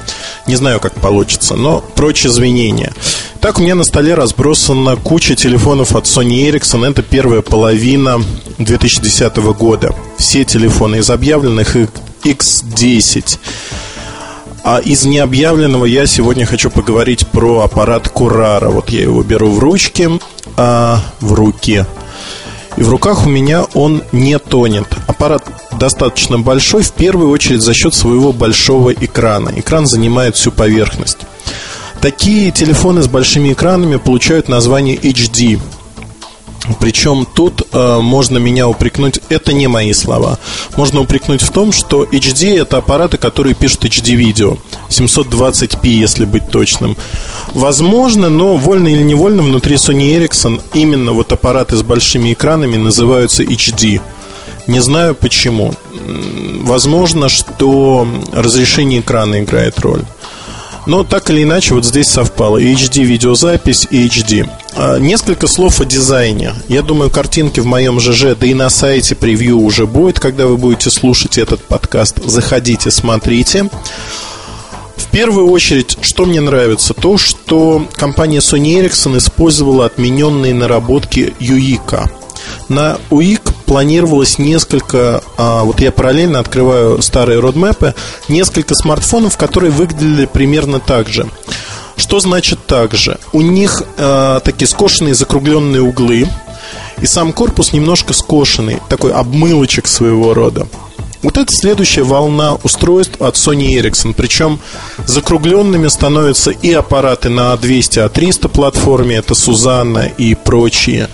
Не 0.46 0.56
знаю, 0.56 0.80
как 0.80 0.94
получится, 0.94 1.56
но 1.56 1.84
прочь 1.94 2.24
извинения. 2.24 2.94
Так, 3.40 3.58
у 3.58 3.62
меня 3.62 3.74
на 3.74 3.84
столе 3.84 4.14
разбросана 4.14 4.96
куча 4.96 5.36
телефонов 5.36 5.94
от 5.94 6.06
Sony 6.06 6.48
Ericsson. 6.48 6.90
Это 6.90 7.02
первая 7.02 7.42
половина 7.42 8.24
2010 8.56 9.36
года. 9.58 9.94
Все 10.16 10.44
телефоны 10.44 10.96
из 10.96 11.10
объявленных 11.10 11.76
X10. 12.24 13.38
А 14.64 14.78
из 14.78 15.04
необъявленного 15.04 15.84
я 15.84 16.06
сегодня 16.06 16.46
хочу 16.46 16.70
поговорить 16.70 17.26
про 17.26 17.60
аппарат 17.60 18.08
Курара. 18.08 18.70
Вот 18.70 18.88
я 18.88 19.02
его 19.02 19.22
беру 19.22 19.50
в 19.50 19.58
ручки, 19.58 20.08
а, 20.56 20.98
в 21.20 21.34
руки. 21.34 21.84
И 22.76 22.82
в 22.82 22.88
руках 22.88 23.26
у 23.26 23.28
меня 23.28 23.64
он 23.74 24.02
не 24.12 24.38
тонет. 24.38 24.86
Аппарат 25.06 25.44
достаточно 25.78 26.38
большой, 26.38 26.82
в 26.82 26.92
первую 26.92 27.30
очередь 27.30 27.62
за 27.62 27.74
счет 27.74 27.94
своего 27.94 28.32
большого 28.32 28.92
экрана. 28.92 29.52
Экран 29.56 29.86
занимает 29.86 30.36
всю 30.36 30.52
поверхность. 30.52 31.18
Такие 32.00 32.50
телефоны 32.50 33.02
с 33.02 33.08
большими 33.08 33.52
экранами 33.52 33.96
получают 33.96 34.48
название 34.48 34.96
HD. 34.96 35.60
Причем 36.78 37.26
тут 37.26 37.62
э, 37.72 37.98
можно 38.00 38.38
меня 38.38 38.68
упрекнуть, 38.68 39.20
это 39.28 39.52
не 39.52 39.66
мои 39.66 39.92
слова. 39.92 40.38
Можно 40.76 41.00
упрекнуть 41.00 41.42
в 41.42 41.50
том, 41.50 41.72
что 41.72 42.04
HD 42.04 42.60
это 42.60 42.78
аппараты, 42.78 43.16
которые 43.16 43.54
пишут 43.54 43.84
HD-видео. 43.84 44.58
720p, 44.88 45.88
если 45.88 46.24
быть 46.24 46.48
точным. 46.50 46.96
Возможно, 47.52 48.28
но 48.28 48.56
вольно 48.56 48.88
или 48.88 49.02
невольно 49.02 49.42
внутри 49.42 49.74
Sony 49.74 50.16
Ericsson 50.16 50.60
именно 50.74 51.12
вот 51.12 51.32
аппараты 51.32 51.76
с 51.76 51.82
большими 51.82 52.32
экранами 52.32 52.76
называются 52.76 53.42
HD. 53.42 54.00
Не 54.68 54.80
знаю 54.80 55.16
почему. 55.16 55.74
Возможно, 56.60 57.28
что 57.28 58.06
разрешение 58.32 59.00
экрана 59.00 59.40
играет 59.40 59.80
роль. 59.80 60.04
Но 60.86 61.04
так 61.04 61.30
или 61.30 61.44
иначе, 61.44 61.74
вот 61.74 61.84
здесь 61.84 62.08
совпало 62.08 62.60
HD 62.60 63.04
видеозапись, 63.04 63.86
и 63.90 64.06
HD. 64.06 64.48
А, 64.74 64.98
несколько 64.98 65.46
слов 65.46 65.80
о 65.80 65.84
дизайне. 65.84 66.54
Я 66.68 66.82
думаю, 66.82 67.10
картинки 67.10 67.60
в 67.60 67.66
моем 67.66 68.00
ЖЖ, 68.00 68.36
да 68.38 68.46
и 68.46 68.54
на 68.54 68.68
сайте 68.68 69.14
превью 69.14 69.60
уже 69.60 69.86
будет, 69.86 70.18
когда 70.18 70.46
вы 70.46 70.56
будете 70.56 70.90
слушать 70.90 71.38
этот 71.38 71.62
подкаст. 71.62 72.16
Заходите, 72.24 72.90
смотрите. 72.90 73.70
В 74.96 75.06
первую 75.10 75.50
очередь, 75.50 75.98
что 76.00 76.24
мне 76.24 76.40
нравится, 76.40 76.94
то, 76.94 77.18
что 77.18 77.86
компания 77.94 78.38
Sony 78.38 78.82
Ericsson 78.82 79.18
использовала 79.18 79.86
отмененные 79.86 80.54
наработки 80.54 81.34
UIK. 81.38 82.10
На 82.68 82.98
UIK 83.10 83.52
планировалось 83.66 84.38
несколько, 84.38 85.22
а, 85.36 85.64
вот 85.64 85.80
я 85.80 85.92
параллельно 85.92 86.38
открываю 86.38 87.00
старые 87.02 87.40
родмэпы, 87.40 87.94
несколько 88.28 88.74
смартфонов, 88.74 89.36
которые 89.36 89.70
выглядели 89.70 90.26
примерно 90.26 90.80
так 90.80 91.08
же. 91.08 91.26
Что 91.96 92.20
значит 92.20 92.58
так 92.66 92.94
же? 92.94 93.18
У 93.32 93.42
них 93.42 93.82
э, 93.96 94.40
такие 94.44 94.66
скошенные 94.66 95.14
закругленные 95.14 95.82
углы, 95.82 96.26
и 97.00 97.06
сам 97.06 97.32
корпус 97.32 97.72
немножко 97.72 98.12
скошенный, 98.12 98.78
такой 98.88 99.12
обмылочек 99.12 99.86
своего 99.86 100.34
рода. 100.34 100.66
Вот 101.22 101.38
это 101.38 101.52
следующая 101.52 102.02
волна 102.02 102.56
устройств 102.64 103.20
от 103.20 103.36
Sony 103.36 103.78
Ericsson. 103.78 104.12
Причем 104.12 104.58
закругленными 105.06 105.86
становятся 105.88 106.50
и 106.50 106.72
аппараты 106.72 107.28
на 107.28 107.56
200 107.56 108.00
А300 108.00 108.48
платформе, 108.48 109.16
это 109.16 109.34
Сузанна 109.34 110.06
и 110.18 110.34
прочие 110.34 111.08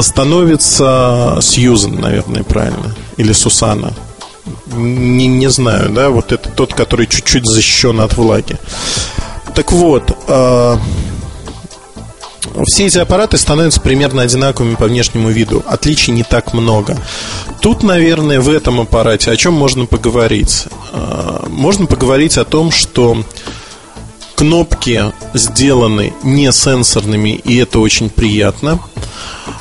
становится 0.00 1.38
Сьюзен, 1.40 2.00
наверное, 2.00 2.42
правильно. 2.42 2.94
Или 3.16 3.32
Сусана. 3.32 3.92
Не, 4.66 5.26
не 5.26 5.50
знаю, 5.50 5.90
да, 5.90 6.10
вот 6.10 6.32
это 6.32 6.48
тот, 6.48 6.74
который 6.74 7.06
чуть-чуть 7.06 7.46
защищен 7.46 8.00
от 8.00 8.16
влаги. 8.16 8.56
Так 9.54 9.72
вот, 9.72 10.16
э, 10.28 10.76
все 12.64 12.86
эти 12.86 12.98
аппараты 12.98 13.36
становятся 13.36 13.80
примерно 13.80 14.22
одинаковыми 14.22 14.74
по 14.74 14.86
внешнему 14.86 15.30
виду. 15.30 15.62
Отличий 15.66 16.12
не 16.12 16.22
так 16.22 16.54
много. 16.54 16.96
Тут, 17.60 17.82
наверное, 17.82 18.40
в 18.40 18.48
этом 18.48 18.80
аппарате 18.80 19.30
о 19.30 19.36
чем 19.36 19.54
можно 19.54 19.86
поговорить? 19.86 20.66
Э, 20.92 21.46
можно 21.48 21.86
поговорить 21.86 22.38
о 22.38 22.44
том, 22.44 22.70
что 22.70 23.24
кнопки 24.34 25.12
сделаны 25.34 26.14
не 26.22 26.50
сенсорными, 26.52 27.30
и 27.30 27.56
это 27.58 27.78
очень 27.78 28.08
приятно. 28.08 28.80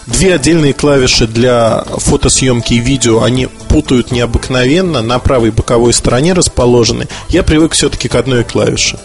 Две 0.10 0.36
отдельные 0.36 0.74
клавиши 0.74 1.28
для 1.28 1.84
фотосъемки 1.98 2.74
и 2.74 2.80
видео, 2.80 3.24
они 3.24 3.46
путают 3.46 4.12
необыкновенно, 4.12 5.02
на 5.02 5.20
правой 5.20 5.52
боковой 5.52 5.94
стороне 5.94 6.34
расположены. 6.34 7.08
Я 7.30 7.44
привык 7.44 7.74
все-таки 7.74 8.10
к 8.10 8.16
одной 8.16 8.44
клавише. 8.44 9.00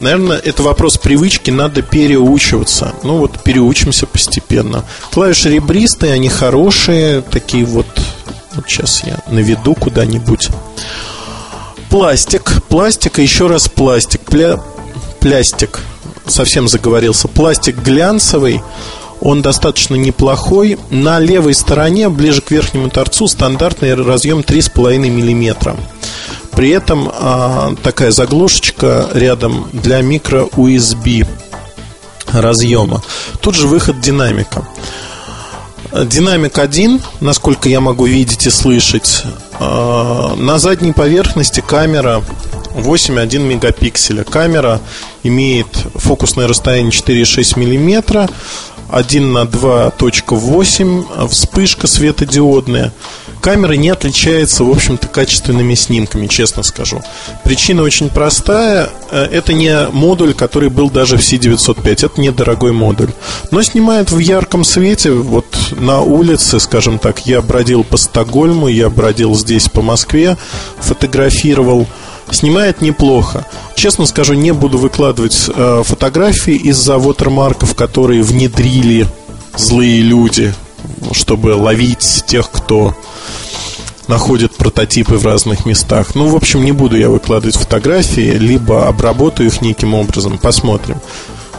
Наверное, 0.00 0.38
это 0.38 0.62
вопрос 0.62 0.98
привычки, 0.98 1.50
надо 1.50 1.82
переучиваться. 1.82 2.94
Ну 3.04 3.18
вот, 3.18 3.42
переучимся 3.42 4.06
постепенно. 4.06 4.84
Клавиши 5.12 5.50
ребристые, 5.50 6.14
они 6.14 6.28
хорошие, 6.28 7.20
такие 7.22 7.64
вот... 7.64 7.86
Вот 8.54 8.68
сейчас 8.68 9.04
я 9.04 9.18
наведу 9.28 9.74
куда-нибудь. 9.74 10.48
Пластик, 11.88 12.62
пластик 12.68 13.18
еще 13.18 13.46
раз 13.46 13.68
пластик. 13.68 14.22
Пля... 14.22 14.60
Плястик, 15.20 15.80
совсем 16.26 16.66
заговорился. 16.66 17.28
Пластик 17.28 17.76
глянцевый, 17.76 18.62
он 19.20 19.42
достаточно 19.42 19.94
неплохой. 19.94 20.78
На 20.90 21.18
левой 21.18 21.54
стороне, 21.54 22.08
ближе 22.08 22.40
к 22.40 22.50
верхнему 22.50 22.90
торцу, 22.90 23.28
стандартный 23.28 23.94
разъем 23.94 24.40
3,5 24.40 24.98
мм. 24.98 25.76
При 26.52 26.70
этом 26.70 27.10
а, 27.12 27.74
такая 27.82 28.10
заглушечка 28.10 29.08
рядом 29.14 29.68
для 29.72 30.00
микро 30.02 30.46
USB 30.56 31.26
разъема. 32.32 33.02
Тут 33.40 33.54
же 33.54 33.66
выход 33.66 34.00
динамика. 34.00 34.66
Динамик 35.92 36.58
один, 36.58 37.00
насколько 37.20 37.68
я 37.68 37.80
могу 37.80 38.06
видеть 38.06 38.46
и 38.46 38.50
слышать. 38.50 39.24
А, 39.58 40.34
на 40.36 40.58
задней 40.58 40.92
поверхности 40.92 41.60
камера 41.60 42.22
8,1 42.74 43.38
мегапикселя. 43.38 44.24
Камера 44.24 44.80
имеет 45.22 45.66
фокусное 45.94 46.46
расстояние 46.46 46.92
4,6 46.92 47.58
мм 47.58 48.30
1 48.90 49.32
на 49.32 49.44
2.8 49.44 51.28
вспышка 51.28 51.86
светодиодная. 51.86 52.92
Камера 53.40 53.72
не 53.72 53.88
отличается, 53.88 54.64
в 54.64 54.70
общем-то, 54.70 55.08
качественными 55.08 55.74
снимками, 55.74 56.26
честно 56.26 56.62
скажу. 56.62 57.02
Причина 57.42 57.82
очень 57.82 58.10
простая. 58.10 58.90
Э, 59.10 59.22
это 59.24 59.54
не 59.54 59.88
модуль, 59.92 60.34
который 60.34 60.68
был 60.68 60.90
даже 60.90 61.16
в 61.16 61.20
C905. 61.20 62.06
Это 62.06 62.20
недорогой 62.20 62.72
модуль. 62.72 63.10
Но 63.50 63.62
снимает 63.62 64.10
в 64.10 64.18
ярком 64.18 64.62
свете. 64.64 65.12
Вот 65.12 65.46
на 65.72 66.00
улице, 66.00 66.60
скажем 66.60 66.98
так, 66.98 67.26
я 67.26 67.40
бродил 67.40 67.82
по 67.82 67.96
Стокгольму, 67.96 68.68
я 68.68 68.90
бродил 68.90 69.34
здесь 69.34 69.68
по 69.68 69.80
Москве, 69.80 70.36
фотографировал. 70.78 71.86
Снимает 72.32 72.80
неплохо. 72.80 73.46
Честно 73.74 74.06
скажу, 74.06 74.34
не 74.34 74.52
буду 74.52 74.78
выкладывать 74.78 75.50
э, 75.52 75.82
фотографии 75.84 76.54
из-за 76.54 76.98
вотермарков, 76.98 77.74
которые 77.74 78.22
внедрили 78.22 79.06
злые 79.56 80.00
люди, 80.02 80.54
чтобы 81.12 81.54
ловить 81.54 82.24
тех, 82.26 82.50
кто 82.50 82.94
находит 84.06 84.56
прототипы 84.56 85.14
в 85.16 85.24
разных 85.24 85.66
местах. 85.66 86.14
Ну, 86.14 86.26
в 86.26 86.36
общем, 86.36 86.64
не 86.64 86.72
буду 86.72 86.96
я 86.96 87.08
выкладывать 87.08 87.56
фотографии, 87.56 88.32
либо 88.36 88.88
обработаю 88.88 89.48
их 89.48 89.62
неким 89.62 89.94
образом. 89.94 90.38
Посмотрим. 90.38 91.00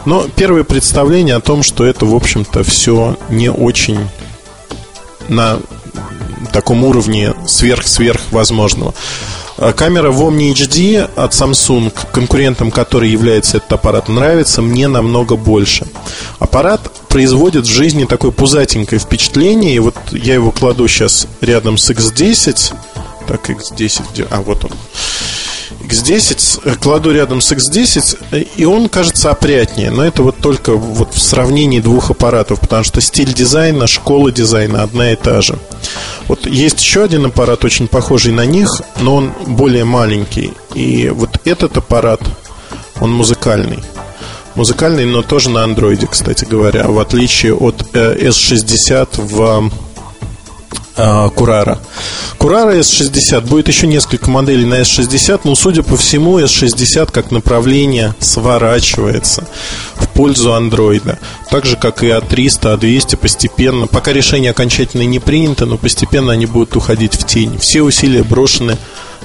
Но 0.04 0.26
первое 0.36 0.64
представление 0.64 1.36
о 1.36 1.40
том, 1.40 1.62
что 1.62 1.84
это, 1.84 2.06
в 2.06 2.14
общем-то, 2.14 2.62
все 2.64 3.16
не 3.30 3.50
очень 3.50 3.98
на 5.28 5.58
таком 6.52 6.84
уровне 6.84 7.34
сверх-сверх 7.46 8.20
возможного. 8.30 8.94
А 9.58 9.72
камера 9.72 10.10
в 10.10 10.22
Omni 10.22 10.52
HD 10.52 11.08
от 11.14 11.32
Samsung, 11.32 11.92
конкурентом 12.10 12.70
которой 12.70 13.10
является 13.10 13.58
этот 13.58 13.74
аппарат, 13.74 14.08
нравится 14.08 14.62
мне 14.62 14.88
намного 14.88 15.36
больше. 15.36 15.86
Аппарат 16.38 16.90
производит 17.08 17.66
в 17.66 17.70
жизни 17.70 18.04
такое 18.04 18.30
пузатенькое 18.30 18.98
впечатление, 18.98 19.74
и 19.74 19.78
вот 19.78 19.94
я 20.10 20.34
его 20.34 20.50
кладу 20.50 20.88
сейчас 20.88 21.28
рядом 21.40 21.78
с 21.78 21.90
X10. 21.90 22.74
Так, 23.28 23.50
X10, 23.50 24.26
а 24.30 24.40
вот 24.40 24.64
он. 24.64 24.72
X10 25.80 26.60
э, 26.64 26.74
кладу 26.76 27.12
рядом 27.12 27.40
с 27.40 27.52
X10, 27.52 28.18
э, 28.30 28.44
и 28.56 28.64
он 28.64 28.88
кажется 28.88 29.30
опрятнее. 29.30 29.90
Но 29.90 30.04
это 30.04 30.22
вот 30.22 30.38
только 30.38 30.74
вот 30.74 31.14
в 31.14 31.20
сравнении 31.20 31.80
двух 31.80 32.10
аппаратов, 32.10 32.60
потому 32.60 32.84
что 32.84 33.00
стиль 33.00 33.32
дизайна, 33.32 33.86
школа 33.86 34.30
дизайна 34.30 34.82
одна 34.82 35.12
и 35.12 35.16
та 35.16 35.40
же. 35.40 35.58
Вот 36.28 36.46
есть 36.46 36.80
еще 36.80 37.04
один 37.04 37.26
аппарат, 37.26 37.64
очень 37.64 37.88
похожий 37.88 38.32
на 38.32 38.46
них, 38.46 38.82
но 39.00 39.16
он 39.16 39.32
более 39.46 39.84
маленький. 39.84 40.52
И 40.74 41.08
вот 41.08 41.40
этот 41.44 41.76
аппарат, 41.76 42.20
он 43.00 43.12
музыкальный. 43.12 43.80
Музыкальный, 44.54 45.06
но 45.06 45.22
тоже 45.22 45.48
на 45.48 45.64
андроиде, 45.64 46.06
кстати 46.06 46.44
говоря, 46.44 46.86
в 46.88 46.98
отличие 46.98 47.54
от 47.54 47.86
э, 47.94 48.28
S60 48.28 49.08
в 49.16 49.70
Курара. 50.94 51.78
Курара 52.38 52.76
S60 52.76 53.40
будет 53.48 53.68
еще 53.68 53.86
несколько 53.86 54.30
моделей 54.30 54.66
на 54.66 54.80
S60, 54.80 55.40
но 55.44 55.54
судя 55.54 55.82
по 55.82 55.96
всему 55.96 56.38
S60 56.38 57.10
как 57.10 57.30
направление 57.30 58.14
сворачивается 58.18 59.46
в 59.94 60.08
пользу 60.08 60.52
андроида. 60.52 61.18
Так 61.50 61.64
же 61.64 61.76
как 61.76 62.02
и 62.02 62.08
А300, 62.08 62.78
А200 62.78 63.16
постепенно. 63.16 63.86
Пока 63.86 64.12
решение 64.12 64.50
окончательно 64.50 65.02
не 65.02 65.18
принято, 65.18 65.64
но 65.66 65.78
постепенно 65.78 66.32
они 66.32 66.46
будут 66.46 66.76
уходить 66.76 67.14
в 67.14 67.26
тень. 67.26 67.58
Все 67.58 67.82
усилия 67.82 68.22
брошены 68.22 68.76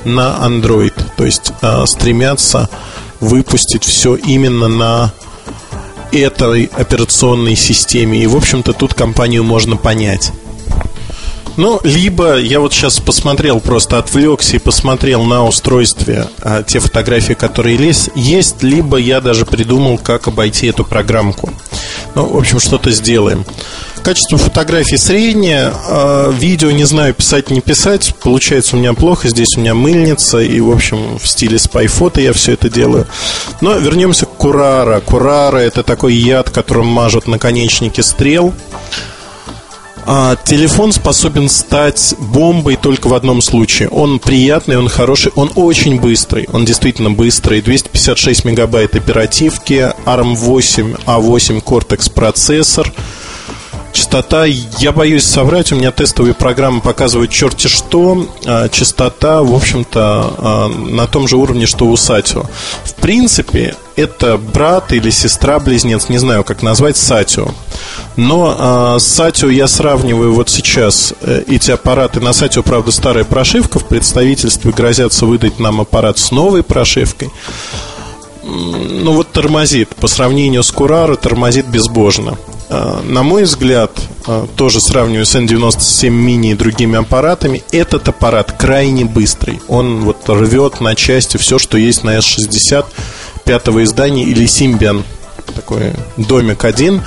на 0.06 0.38
Android, 0.42 0.94
то 1.18 1.26
есть 1.26 1.52
э, 1.62 1.86
стремятся 1.86 2.70
выпустить 3.20 3.84
все 3.84 4.16
именно 4.16 4.68
на 4.68 5.12
этой 6.12 6.66
операционной 6.66 7.56
системе. 7.56 8.24
И, 8.24 8.28
в 8.28 8.36
общем-то, 8.36 8.74
тут 8.74 8.94
компанию 8.94 9.44
можно 9.44 9.76
понять. 9.76 10.32
Ну, 11.58 11.80
либо 11.84 12.38
я 12.38 12.60
вот 12.60 12.72
сейчас 12.72 13.00
посмотрел, 13.00 13.60
просто 13.60 13.98
отвлекся 13.98 14.58
и 14.58 14.60
посмотрел 14.60 15.24
на 15.24 15.44
устройстве 15.44 16.28
а, 16.42 16.62
те 16.62 16.80
фотографии, 16.80 17.34
которые 17.34 17.78
есть, 17.78 18.12
есть, 18.16 18.62
либо 18.62 18.98
я 18.98 19.22
даже 19.22 19.44
придумал, 19.46 19.98
как 19.98 20.28
обойти 20.28 20.68
эту 20.68 20.86
программку. 20.86 21.52
Ну, 22.14 22.28
в 22.28 22.38
общем, 22.38 22.60
что-то 22.60 22.92
сделаем. 22.92 23.44
Качество 24.04 24.38
фотографий 24.38 24.98
среднее, 24.98 25.74
а, 25.74 26.32
видео 26.32 26.70
не 26.70 26.84
знаю, 26.84 27.16
писать 27.16 27.50
не 27.50 27.60
писать, 27.60 28.14
получается 28.22 28.76
у 28.76 28.80
меня 28.80 28.94
плохо, 28.94 29.28
здесь 29.28 29.58
у 29.58 29.60
меня 29.60 29.74
мыльница, 29.74 30.40
и, 30.40 30.60
в 30.60 30.72
общем, 30.72 31.18
в 31.18 31.28
стиле 31.28 31.58
спайфото 31.58 32.22
я 32.22 32.34
все 32.34 32.54
это 32.54 32.70
делаю. 32.70 33.08
Но 33.62 33.74
вернемся 33.74 34.28
к 34.28 34.38
Курара. 34.38 35.00
Курара 35.00 35.58
это 35.58 35.82
такой 35.82 36.14
яд, 36.14 36.52
которым 36.52 36.86
мажут 36.86 37.26
наконечники 37.28 38.02
стрел. 38.02 38.54
А, 40.10 40.38
телефон 40.38 40.94
способен 40.94 41.50
стать 41.50 42.16
бомбой 42.18 42.78
только 42.78 43.10
в 43.10 43.14
одном 43.14 43.42
случае. 43.42 43.90
Он 43.90 44.20
приятный, 44.20 44.78
он 44.78 44.88
хороший, 44.88 45.34
он 45.36 45.52
очень 45.56 46.00
быстрый. 46.00 46.48
Он 46.54 46.64
действительно 46.64 47.12
быстрый. 47.12 47.60
256 47.60 48.46
мегабайт 48.46 48.96
оперативки, 48.96 49.94
ARM8, 50.06 51.04
A8 51.06 51.62
Cortex 51.62 52.10
процессор. 52.10 52.90
Частота, 53.98 54.46
я 54.46 54.92
боюсь 54.92 55.24
соврать, 55.24 55.72
у 55.72 55.76
меня 55.76 55.92
тестовые 55.92 56.36
программы 56.36 56.82
показывают 56.82 57.32
черти 57.32 57.66
что. 57.66 58.28
А, 58.46 58.70
частота, 58.70 59.42
в 59.42 59.52
общем-то, 59.52 60.34
а, 60.38 60.68
на 60.68 61.08
том 61.08 61.28
же 61.28 61.36
уровне, 61.36 61.66
что 61.66 61.88
у 61.88 61.98
Сатио. 61.98 62.44
В 62.84 62.94
принципе, 62.94 63.76
это 63.96 64.38
брат 64.38 64.94
или 64.94 65.10
сестра-близнец, 65.10 66.10
не 66.10 66.20
знаю, 66.20 66.44
как 66.44 66.62
назвать, 66.62 66.96
Сатио. 66.96 67.48
Но 68.16 68.56
а, 68.56 69.00
с 69.00 69.08
Сатио 69.08 69.50
я 69.50 69.68
сравниваю 69.68 70.32
вот 70.32 70.52
сейчас 70.52 71.16
э, 71.22 71.46
эти 71.48 71.72
аппараты. 71.72 72.20
На 72.20 72.34
Сатио, 72.34 72.62
правда, 72.62 72.92
старая 72.92 73.24
прошивка. 73.24 73.80
В 73.80 73.86
представительстве 73.86 74.72
грозятся 74.74 75.26
выдать 75.26 75.58
нам 75.58 75.82
аппарат 75.82 76.20
с 76.20 76.30
новой 76.30 76.62
прошивкой. 76.62 77.32
Ну 78.48 79.12
вот 79.12 79.32
тормозит. 79.32 79.96
По 79.96 80.08
сравнению 80.08 80.64
с 80.64 80.72
Кураро 80.72 81.16
тормозит 81.16 81.68
безбожно. 81.68 82.38
А, 82.70 83.02
на 83.04 83.24
мой 83.24 83.44
взгляд, 83.44 83.92
а, 84.26 84.48
тоже 84.56 84.80
сравниваю 84.82 85.26
с 85.26 85.36
N97 85.36 86.10
Mini 86.10 86.52
и 86.52 86.54
другими 86.54 86.98
аппаратами, 86.98 87.64
этот 87.72 88.08
аппарат 88.08 88.54
крайне 88.54 89.06
быстрый. 89.06 89.62
Он 89.68 90.02
вот 90.02 90.28
рвет 90.28 90.80
на 90.82 90.96
части 90.96 91.38
все, 91.38 91.60
что 91.60 91.78
есть 91.78 92.04
на 92.04 92.18
S60 92.18 92.86
пятого 93.44 93.84
издания 93.84 94.24
или 94.24 94.46
Symbian. 94.46 95.04
Такой 95.56 95.94
домик 96.18 96.66
один 96.66 97.04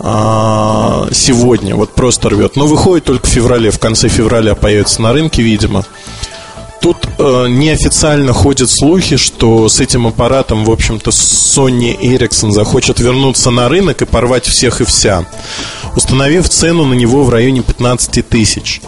а, 0.00 1.08
сегодня, 1.12 1.74
вот 1.74 1.94
просто 1.94 2.28
рвет. 2.28 2.56
Но 2.56 2.66
выходит 2.66 3.04
только 3.04 3.26
в 3.26 3.30
феврале, 3.30 3.70
в 3.70 3.78
конце 3.78 4.08
февраля 4.08 4.54
появится 4.54 5.02
на 5.02 5.12
рынке, 5.12 5.42
видимо. 5.42 5.84
Тут 6.86 7.08
э, 7.18 7.46
неофициально 7.48 8.32
ходят 8.32 8.70
слухи, 8.70 9.16
что 9.16 9.68
с 9.68 9.80
этим 9.80 10.06
аппаратом, 10.06 10.64
в 10.64 10.70
общем-то, 10.70 11.10
Sony 11.10 11.98
Ericsson 12.00 12.52
захочет 12.52 13.00
вернуться 13.00 13.50
на 13.50 13.68
рынок 13.68 14.02
и 14.02 14.04
порвать 14.04 14.44
всех 14.46 14.80
и 14.80 14.84
вся, 14.84 15.26
установив 15.96 16.48
цену 16.48 16.84
на 16.84 16.94
него 16.94 17.24
в 17.24 17.30
районе 17.30 17.62
15 17.62 18.28
тысяч. 18.28 18.82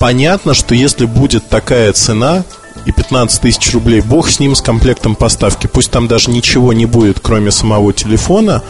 Понятно, 0.00 0.52
что 0.52 0.74
если 0.74 1.04
будет 1.04 1.48
такая 1.48 1.92
цена, 1.92 2.42
и 2.86 2.90
15 2.90 3.40
тысяч 3.40 3.72
рублей, 3.72 4.00
бог 4.00 4.28
с 4.28 4.40
ним, 4.40 4.56
с 4.56 4.60
комплектом 4.60 5.14
поставки. 5.14 5.68
Пусть 5.68 5.92
там 5.92 6.08
даже 6.08 6.32
ничего 6.32 6.72
не 6.72 6.86
будет, 6.86 7.20
кроме 7.20 7.52
самого 7.52 7.92
телефона, 7.92 8.64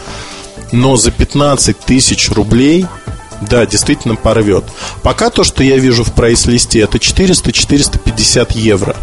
но 0.71 0.95
за 0.95 1.09
15 1.09 1.79
тысяч 1.79 2.29
рублей 2.29 2.85
да, 3.41 3.65
действительно 3.65 4.15
порвет. 4.15 4.65
Пока 5.03 5.29
то, 5.29 5.43
что 5.43 5.63
я 5.63 5.77
вижу 5.77 6.03
в 6.03 6.13
прайс-листе, 6.13 6.79
это 6.81 6.97
400-450 6.97 8.57
евро. 8.57 8.95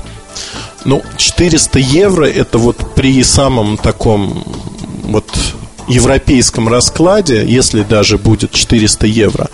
Ну, 0.84 1.02
400 1.16 1.78
евро 1.78 2.24
это 2.24 2.58
вот 2.58 2.94
при 2.94 3.22
самом 3.22 3.76
таком 3.76 4.44
вот 5.04 5.26
европейском 5.88 6.68
раскладе, 6.68 7.44
если 7.46 7.82
даже 7.82 8.18
будет 8.18 8.52
400 8.52 9.06
евро, 9.06 9.50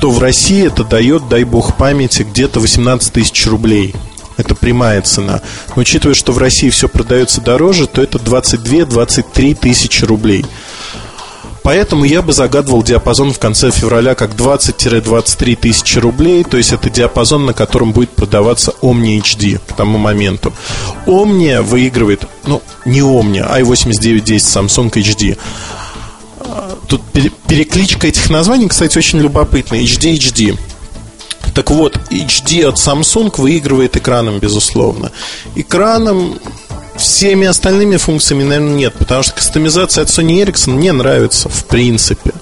то 0.00 0.10
в 0.10 0.18
России 0.18 0.66
это 0.66 0.84
дает, 0.84 1.28
дай 1.28 1.44
бог 1.44 1.76
памяти, 1.76 2.22
где-то 2.22 2.60
18 2.60 3.12
тысяч 3.12 3.46
рублей. 3.46 3.94
Это 4.36 4.54
прямая 4.54 5.02
цена. 5.02 5.42
Но 5.76 5.82
учитывая, 5.82 6.14
что 6.14 6.32
в 6.32 6.38
России 6.38 6.70
все 6.70 6.88
продается 6.88 7.40
дороже, 7.40 7.86
то 7.86 8.02
это 8.02 8.18
22-23 8.18 9.54
тысячи 9.54 10.04
рублей. 10.04 10.46
Поэтому 11.62 12.04
я 12.04 12.22
бы 12.22 12.32
загадывал 12.32 12.82
диапазон 12.82 13.32
в 13.32 13.38
конце 13.38 13.70
февраля 13.70 14.14
как 14.14 14.32
20-23 14.32 15.56
тысячи 15.56 15.98
рублей. 15.98 16.44
То 16.44 16.56
есть 16.56 16.72
это 16.72 16.90
диапазон, 16.90 17.46
на 17.46 17.54
котором 17.54 17.92
будет 17.92 18.10
продаваться 18.10 18.74
Omni 18.82 19.20
HD 19.20 19.60
к 19.66 19.74
тому 19.74 19.98
моменту. 19.98 20.52
Omni 21.06 21.62
выигрывает, 21.62 22.24
ну, 22.46 22.62
не 22.84 23.00
Omni, 23.00 23.46
а 23.48 23.60
i8910 23.60 24.36
Samsung 24.36 24.90
HD. 24.90 25.38
Тут 26.88 27.00
перекличка 27.46 28.08
этих 28.08 28.28
названий, 28.28 28.68
кстати, 28.68 28.98
очень 28.98 29.20
любопытная. 29.20 29.80
HD 29.80 30.14
HD. 30.18 30.58
Так 31.54 31.70
вот, 31.70 31.96
HD 32.10 32.66
от 32.66 32.76
Samsung 32.76 33.32
выигрывает 33.36 33.96
экраном, 33.96 34.38
безусловно. 34.38 35.12
Экраном 35.54 36.38
всеми 37.02 37.46
остальными 37.46 37.96
функциями, 37.96 38.44
наверное, 38.44 38.74
нет, 38.74 38.94
потому 38.94 39.22
что 39.22 39.34
кастомизация 39.34 40.02
от 40.02 40.08
Sony 40.08 40.44
Ericsson 40.44 40.72
мне 40.72 40.92
нравится, 40.92 41.48
в 41.48 41.64
принципе. 41.66 42.32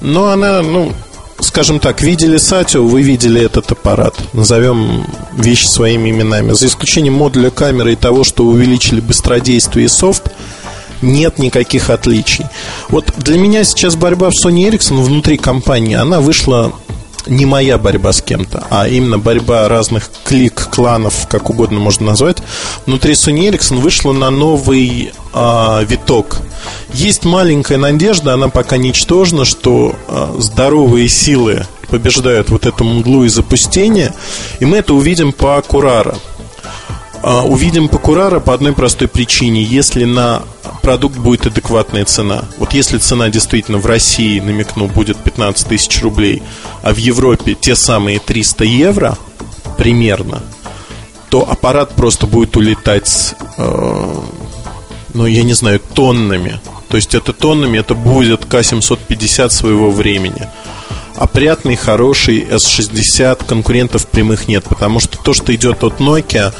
Но 0.00 0.28
она, 0.28 0.62
ну, 0.62 0.92
скажем 1.40 1.80
так, 1.80 2.02
видели 2.02 2.36
Сатио, 2.36 2.84
вы 2.84 3.02
видели 3.02 3.40
этот 3.40 3.72
аппарат. 3.72 4.14
Назовем 4.32 5.06
вещи 5.32 5.66
своими 5.66 6.10
именами. 6.10 6.52
За 6.52 6.66
исключением 6.66 7.14
модуля 7.14 7.50
камеры 7.50 7.92
и 7.92 7.96
того, 7.96 8.24
что 8.24 8.44
увеличили 8.44 9.00
быстродействие 9.00 9.86
и 9.86 9.88
софт, 9.88 10.30
нет 11.02 11.38
никаких 11.38 11.90
отличий. 11.90 12.46
Вот 12.88 13.12
для 13.16 13.38
меня 13.38 13.64
сейчас 13.64 13.96
борьба 13.96 14.30
в 14.30 14.34
Sony 14.34 14.68
Ericsson 14.68 15.02
внутри 15.02 15.36
компании, 15.36 15.94
она 15.94 16.20
вышла 16.20 16.72
не 17.26 17.46
моя 17.46 17.78
борьба 17.78 18.12
с 18.12 18.22
кем-то, 18.22 18.66
а 18.70 18.88
именно 18.88 19.18
борьба 19.18 19.68
разных 19.68 20.10
клик, 20.24 20.68
кланов, 20.70 21.26
как 21.28 21.50
угодно 21.50 21.78
можно 21.78 22.06
назвать, 22.06 22.38
внутри 22.86 23.12
Sony 23.12 23.50
Ericsson 23.50 23.80
вышла 23.80 24.12
на 24.12 24.30
новый 24.30 25.12
э, 25.32 25.84
виток. 25.88 26.38
Есть 26.92 27.24
маленькая 27.24 27.78
надежда, 27.78 28.34
она 28.34 28.48
пока 28.48 28.76
ничтожна, 28.76 29.44
что 29.44 29.94
э, 30.08 30.34
здоровые 30.38 31.08
силы 31.08 31.66
побеждают 31.88 32.50
вот 32.50 32.66
эту 32.66 32.84
мглу 32.84 33.24
и 33.24 33.28
запустение, 33.28 34.12
и 34.60 34.64
мы 34.64 34.78
это 34.78 34.94
увидим 34.94 35.32
по 35.32 35.60
Курара. 35.62 36.16
А, 37.22 37.42
увидим 37.44 37.88
по 37.88 37.98
Курара 37.98 38.40
по 38.40 38.54
одной 38.54 38.72
простой 38.72 39.08
причине. 39.08 39.62
Если 39.62 40.04
на 40.04 40.42
продукт 40.86 41.16
будет 41.16 41.46
адекватная 41.46 42.04
цена. 42.04 42.44
Вот 42.58 42.72
если 42.72 42.98
цена 42.98 43.28
действительно 43.28 43.78
в 43.78 43.86
России, 43.86 44.38
намекну, 44.38 44.86
будет 44.86 45.16
15 45.16 45.66
тысяч 45.66 46.00
рублей, 46.00 46.44
а 46.82 46.94
в 46.94 46.96
Европе 46.96 47.56
те 47.60 47.74
самые 47.74 48.20
300 48.20 48.64
евро 48.64 49.18
примерно, 49.76 50.42
то 51.28 51.42
аппарат 51.42 51.96
просто 51.96 52.28
будет 52.28 52.56
улетать, 52.56 53.34
э, 53.58 54.14
ну, 55.12 55.26
я 55.26 55.42
не 55.42 55.54
знаю, 55.54 55.80
тоннами. 55.80 56.60
То 56.88 56.96
есть 56.96 57.16
это 57.16 57.32
тоннами, 57.32 57.78
это 57.78 57.96
будет 57.96 58.44
К-750 58.44 59.50
своего 59.50 59.90
времени. 59.90 60.48
Опрятный, 61.16 61.74
хороший 61.74 62.42
S60, 62.42 63.44
конкурентов 63.44 64.06
прямых 64.06 64.46
нет, 64.46 64.62
потому 64.68 65.00
что 65.00 65.18
то, 65.18 65.32
что 65.34 65.52
идет 65.52 65.82
от 65.82 65.98
Nokia, 65.98 66.54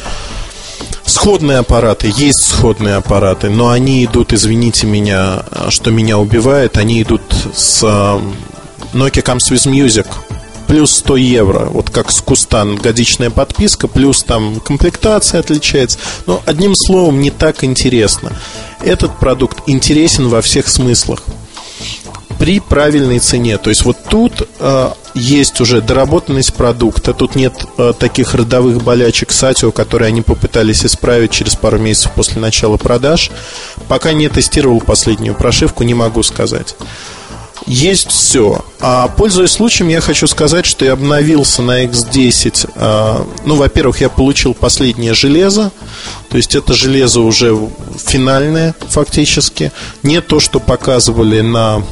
Сходные 1.16 1.56
аппараты, 1.56 2.12
есть 2.14 2.46
сходные 2.46 2.96
аппараты, 2.96 3.48
но 3.48 3.70
они 3.70 4.04
идут, 4.04 4.34
извините 4.34 4.86
меня, 4.86 5.44
что 5.70 5.90
меня 5.90 6.18
убивает, 6.18 6.76
они 6.76 7.00
идут 7.00 7.22
с 7.54 7.82
Nokia 8.92 9.24
Comes 9.24 9.50
with 9.50 9.66
Music 9.66 10.06
плюс 10.66 10.94
100 10.96 11.16
евро, 11.16 11.64
вот 11.70 11.88
как 11.88 12.12
с 12.12 12.20
Кустан, 12.20 12.76
годичная 12.76 13.30
подписка, 13.30 13.88
плюс 13.88 14.24
там 14.24 14.60
комплектация 14.60 15.40
отличается. 15.40 15.98
Но 16.26 16.42
одним 16.44 16.74
словом, 16.76 17.22
не 17.22 17.30
так 17.30 17.64
интересно. 17.64 18.32
Этот 18.82 19.18
продукт 19.18 19.62
интересен 19.66 20.28
во 20.28 20.42
всех 20.42 20.68
смыслах 20.68 21.22
при 22.38 22.60
правильной 22.60 23.20
цене. 23.20 23.56
То 23.56 23.70
есть 23.70 23.86
вот 23.86 23.96
тут 24.10 24.46
э, 24.58 24.90
есть 25.16 25.60
уже 25.60 25.80
доработанность 25.80 26.54
продукта, 26.54 27.14
тут 27.14 27.34
нет 27.34 27.54
э, 27.78 27.94
таких 27.98 28.34
родовых 28.34 28.82
болячек 28.84 29.32
Сатио, 29.32 29.72
которые 29.72 30.08
они 30.08 30.20
попытались 30.22 30.84
исправить 30.84 31.30
через 31.30 31.56
пару 31.56 31.78
месяцев 31.78 32.12
после 32.12 32.40
начала 32.40 32.76
продаж. 32.76 33.30
Пока 33.88 34.12
не 34.12 34.28
тестировал 34.28 34.80
последнюю 34.80 35.34
прошивку, 35.34 35.84
не 35.84 35.94
могу 35.94 36.22
сказать. 36.22 36.76
Есть 37.66 38.10
все. 38.10 38.64
А 38.78 39.08
пользуясь 39.08 39.50
случаем, 39.50 39.88
я 39.88 40.00
хочу 40.00 40.26
сказать, 40.28 40.66
что 40.66 40.84
я 40.84 40.92
обновился 40.92 41.62
на 41.62 41.84
X10. 41.84 42.70
А, 42.76 43.26
ну, 43.44 43.56
во-первых, 43.56 44.00
я 44.00 44.08
получил 44.08 44.54
последнее 44.54 45.14
железо. 45.14 45.72
То 46.30 46.36
есть 46.36 46.54
это 46.54 46.74
железо 46.74 47.20
уже 47.20 47.58
финальное 47.96 48.74
фактически. 48.88 49.72
Не 50.04 50.20
то, 50.20 50.38
что 50.38 50.60
показывали 50.60 51.40
на 51.40 51.82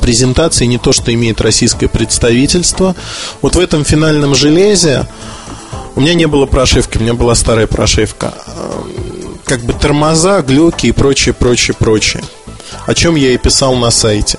презентации, 0.00 0.66
не 0.66 0.78
то, 0.78 0.92
что 0.92 1.12
имеет 1.12 1.40
российское 1.40 1.88
представительство. 1.88 2.94
Вот 3.40 3.56
в 3.56 3.60
этом 3.60 3.84
финальном 3.84 4.34
железе 4.34 5.06
у 5.94 6.00
меня 6.00 6.14
не 6.14 6.26
было 6.26 6.46
прошивки, 6.46 6.98
у 6.98 7.00
меня 7.00 7.14
была 7.14 7.34
старая 7.34 7.66
прошивка. 7.66 8.34
А, 8.46 8.84
как 9.44 9.60
бы 9.60 9.72
тормоза, 9.72 10.40
глюки 10.42 10.86
и 10.86 10.92
прочее, 10.92 11.34
прочее, 11.34 11.74
прочее. 11.78 12.22
О 12.86 12.94
чем 12.94 13.14
я 13.16 13.32
и 13.32 13.36
писал 13.36 13.74
на 13.74 13.90
сайте. 13.90 14.38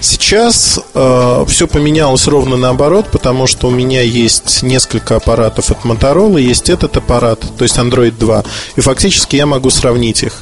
Сейчас 0.00 0.80
э, 0.94 1.44
все 1.46 1.66
поменялось 1.68 2.26
ровно 2.26 2.56
наоборот, 2.56 3.08
потому 3.12 3.46
что 3.46 3.68
у 3.68 3.70
меня 3.70 4.00
есть 4.00 4.62
несколько 4.62 5.16
аппаратов 5.16 5.70
от 5.70 5.84
Motorola, 5.84 6.40
есть 6.40 6.70
этот 6.70 6.96
аппарат, 6.96 7.40
то 7.58 7.64
есть 7.64 7.76
Android 7.76 8.16
2, 8.18 8.44
и 8.76 8.80
фактически 8.80 9.36
я 9.36 9.44
могу 9.44 9.68
сравнить 9.68 10.22
их. 10.22 10.40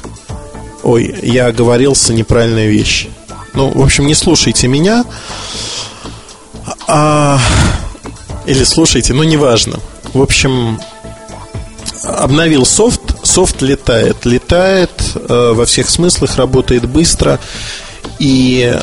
Ой, 0.81 1.13
я 1.21 1.47
оговорился 1.47 2.13
неправильная 2.13 2.67
вещь. 2.67 3.09
Ну, 3.53 3.69
в 3.69 3.81
общем, 3.81 4.07
не 4.07 4.15
слушайте 4.15 4.67
меня. 4.67 5.05
А, 6.87 7.39
или 8.45 8.63
слушайте, 8.63 9.13
ну, 9.13 9.23
неважно. 9.23 9.79
В 10.13 10.21
общем, 10.21 10.79
обновил 12.03 12.65
софт, 12.65 13.01
софт 13.23 13.61
летает, 13.61 14.25
летает 14.25 14.91
э, 15.15 15.51
во 15.53 15.65
всех 15.65 15.89
смыслах, 15.89 16.37
работает 16.37 16.87
быстро 16.87 17.39
и 18.19 18.75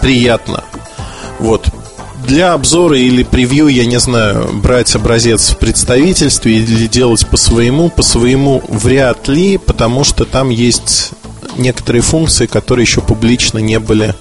приятно. 0.00 0.64
Вот. 1.38 1.68
Для 2.26 2.52
обзора 2.52 2.98
или 2.98 3.22
превью, 3.22 3.68
я 3.68 3.86
не 3.86 3.98
знаю, 3.98 4.50
брать 4.52 4.94
образец 4.94 5.50
в 5.50 5.58
представительстве 5.58 6.58
или 6.58 6.86
делать 6.86 7.26
по 7.26 7.36
своему, 7.36 7.88
по 7.90 8.02
своему 8.02 8.62
вряд 8.68 9.28
ли, 9.28 9.56
потому 9.56 10.04
что 10.04 10.24
там 10.24 10.50
есть 10.50 11.12
некоторые 11.58 12.02
функции, 12.02 12.46
которые 12.46 12.84
еще 12.84 13.00
публично 13.00 13.58
не 13.58 13.78
были 13.78 14.14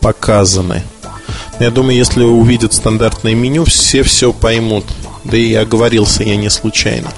показаны. 0.00 0.82
Я 1.60 1.70
думаю, 1.70 1.96
если 1.96 2.22
увидят 2.22 2.72
стандартное 2.72 3.34
меню, 3.34 3.64
все 3.64 4.02
все 4.02 4.32
поймут. 4.32 4.84
Да 5.24 5.36
и 5.36 5.54
оговорился 5.54 6.24
я 6.24 6.36
не 6.36 6.50
случайно. 6.50 7.12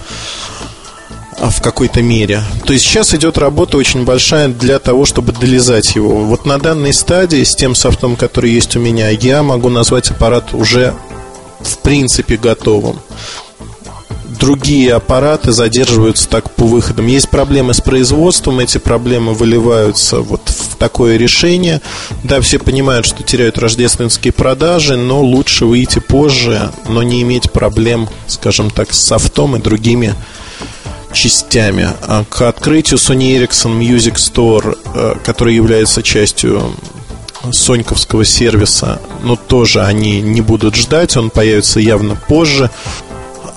А 1.38 1.50
в 1.50 1.60
какой-то 1.62 2.02
мере. 2.02 2.42
То 2.64 2.72
есть 2.72 2.84
сейчас 2.84 3.14
идет 3.14 3.38
работа 3.38 3.76
очень 3.76 4.04
большая 4.04 4.48
для 4.48 4.78
того, 4.78 5.04
чтобы 5.04 5.32
долезать 5.32 5.94
его. 5.94 6.24
Вот 6.24 6.46
на 6.46 6.58
данной 6.58 6.92
стадии, 6.92 7.42
с 7.42 7.54
тем 7.54 7.74
софтом, 7.74 8.16
который 8.16 8.50
есть 8.50 8.76
у 8.76 8.80
меня, 8.80 9.10
я 9.10 9.42
могу 9.42 9.68
назвать 9.68 10.10
аппарат 10.10 10.54
уже 10.54 10.94
в 11.60 11.78
принципе 11.78 12.36
готовым 12.36 13.00
другие 14.38 14.94
аппараты 14.94 15.52
задерживаются 15.52 16.28
так 16.28 16.50
по 16.50 16.64
выходам. 16.64 17.06
Есть 17.06 17.30
проблемы 17.30 17.74
с 17.74 17.80
производством, 17.80 18.60
эти 18.60 18.78
проблемы 18.78 19.34
выливаются 19.34 20.20
вот 20.20 20.42
в 20.48 20.76
такое 20.76 21.16
решение. 21.16 21.80
Да, 22.22 22.40
все 22.40 22.58
понимают, 22.58 23.06
что 23.06 23.22
теряют 23.22 23.58
рождественские 23.58 24.32
продажи, 24.32 24.96
но 24.96 25.22
лучше 25.22 25.66
выйти 25.66 25.98
позже, 25.98 26.72
но 26.88 27.02
не 27.02 27.22
иметь 27.22 27.50
проблем, 27.52 28.08
скажем 28.26 28.70
так, 28.70 28.92
с 28.92 29.00
софтом 29.00 29.56
и 29.56 29.60
другими 29.60 30.14
частями. 31.12 31.88
А 32.02 32.24
к 32.28 32.42
открытию 32.42 32.98
Sony 32.98 33.38
Ericsson 33.38 33.78
Music 33.78 34.16
Store, 34.16 34.76
э, 34.94 35.14
который 35.24 35.54
является 35.54 36.02
частью 36.02 36.74
соньковского 37.52 38.24
сервиса, 38.24 39.00
но 39.22 39.36
тоже 39.36 39.82
они 39.82 40.20
не 40.20 40.40
будут 40.40 40.74
ждать, 40.74 41.16
он 41.16 41.30
появится 41.30 41.80
явно 41.80 42.16
позже. 42.16 42.70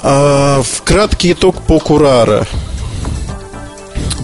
А, 0.04 0.62
в 0.62 0.84
краткий 0.84 1.34
итог 1.34 1.62
по 1.62 1.80
Курара. 1.80 2.48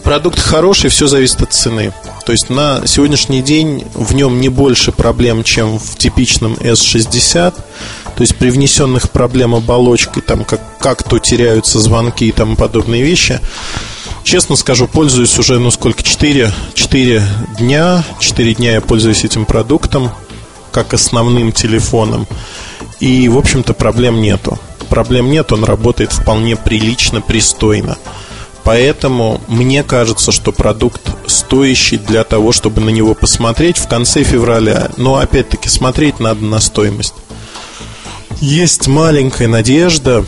Продукт 0.03 0.39
хороший, 0.39 0.89
все 0.89 1.07
зависит 1.07 1.41
от 1.41 1.53
цены. 1.53 1.93
То 2.25 2.31
есть 2.31 2.49
на 2.49 2.85
сегодняшний 2.85 3.41
день 3.41 3.85
в 3.93 4.13
нем 4.13 4.39
не 4.39 4.49
больше 4.49 4.91
проблем, 4.91 5.43
чем 5.43 5.79
в 5.79 5.97
типичном 5.97 6.53
S60. 6.53 7.53
То 8.15 8.21
есть 8.21 8.35
при 8.35 8.49
внесенных 8.49 9.09
проблем 9.11 9.55
оболочкой, 9.55 10.21
там 10.21 10.45
как, 10.45 10.61
как 10.79 11.03
то 11.03 11.19
теряются 11.19 11.79
звонки 11.79 12.27
и 12.27 12.31
тому 12.31 12.55
подобные 12.55 13.01
вещи. 13.01 13.39
Честно 14.23 14.55
скажу, 14.55 14.87
пользуюсь 14.87 15.37
уже, 15.37 15.59
ну 15.59 15.71
сколько, 15.71 16.03
4, 16.03 16.51
4 16.75 17.23
дня. 17.57 18.03
4 18.19 18.55
дня 18.55 18.73
я 18.73 18.81
пользуюсь 18.81 19.25
этим 19.25 19.45
продуктом 19.45 20.11
как 20.71 20.93
основным 20.93 21.51
телефоном. 21.51 22.27
И, 22.99 23.27
в 23.27 23.37
общем-то, 23.37 23.73
проблем 23.73 24.21
нету 24.21 24.59
проблем 24.85 25.29
нет, 25.29 25.51
он 25.51 25.63
работает 25.63 26.11
вполне 26.11 26.55
прилично, 26.55 27.21
пристойно. 27.21 27.97
Поэтому 28.63 29.41
мне 29.47 29.83
кажется, 29.83 30.31
что 30.31 30.51
продукт 30.51 31.01
стоящий 31.27 31.97
для 31.97 32.23
того, 32.23 32.51
чтобы 32.53 32.81
на 32.81 32.89
него 32.89 33.13
посмотреть 33.13 33.77
в 33.77 33.87
конце 33.87 34.23
февраля. 34.23 34.89
Но 34.97 35.17
опять-таки 35.17 35.67
смотреть 35.67 36.19
надо 36.19 36.45
на 36.45 36.59
стоимость. 36.59 37.13
Есть 38.39 38.87
маленькая 38.87 39.47
надежда, 39.47 40.25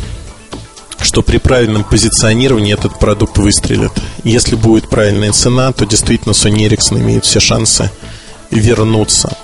что 1.01 1.21
при 1.21 1.37
правильном 1.37 1.83
позиционировании 1.83 2.73
этот 2.73 2.99
продукт 2.99 3.37
выстрелит. 3.37 3.91
Если 4.23 4.55
будет 4.55 4.89
правильная 4.89 5.31
цена, 5.31 5.71
то 5.71 5.85
действительно 5.85 6.33
Sony 6.33 6.67
Ericsson 6.67 6.99
имеет 6.99 7.25
все 7.25 7.39
шансы 7.39 7.89
вернуться. 8.59 9.35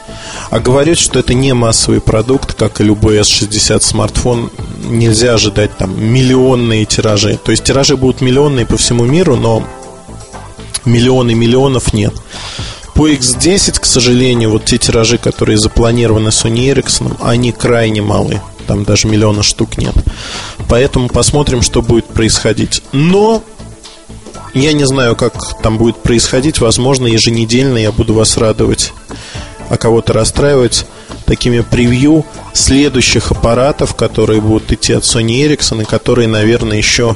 А 0.49 0.59
говорят, 0.59 0.97
что 0.97 1.19
это 1.19 1.33
не 1.33 1.53
массовый 1.53 2.01
продукт, 2.01 2.53
как 2.53 2.81
и 2.81 2.83
любой 2.83 3.19
S60 3.19 3.81
смартфон. 3.81 4.51
Нельзя 4.83 5.33
ожидать 5.33 5.77
там 5.77 6.03
миллионные 6.03 6.85
тиражи. 6.85 7.39
То 7.43 7.51
есть 7.51 7.63
тиражи 7.63 7.95
будут 7.95 8.21
миллионные 8.21 8.65
по 8.65 8.77
всему 8.77 9.05
миру, 9.05 9.35
но 9.35 9.63
миллионы 10.85 11.33
миллионов 11.33 11.93
нет. 11.93 12.13
По 12.93 13.09
X10, 13.09 13.79
к 13.79 13.85
сожалению, 13.85 14.51
вот 14.51 14.65
те 14.65 14.77
тиражи, 14.77 15.17
которые 15.17 15.57
запланированы 15.57 16.29
Sony 16.29 16.73
Ericsson, 16.73 17.15
они 17.21 17.51
крайне 17.51 18.01
малы. 18.01 18.41
Там 18.67 18.83
даже 18.83 19.07
миллиона 19.07 19.43
штук 19.43 19.77
нет. 19.77 19.95
Поэтому 20.67 21.07
посмотрим, 21.07 21.61
что 21.61 21.81
будет 21.81 22.05
происходить. 22.05 22.83
Но 22.91 23.43
я 24.53 24.73
не 24.73 24.85
знаю, 24.85 25.15
как 25.15 25.61
там 25.61 25.77
будет 25.77 25.97
происходить. 25.97 26.59
Возможно, 26.59 27.07
еженедельно 27.07 27.77
я 27.77 27.91
буду 27.91 28.13
вас 28.13 28.37
радовать, 28.37 28.93
а 29.69 29.77
кого-то 29.77 30.13
расстраивать 30.13 30.85
такими 31.25 31.61
превью 31.61 32.25
следующих 32.53 33.31
аппаратов, 33.31 33.95
которые 33.95 34.41
будут 34.41 34.71
идти 34.71 34.93
от 34.93 35.03
Sony 35.03 35.47
Ericsson 35.47 35.83
и 35.83 35.85
которые, 35.85 36.27
наверное, 36.27 36.77
еще 36.77 37.15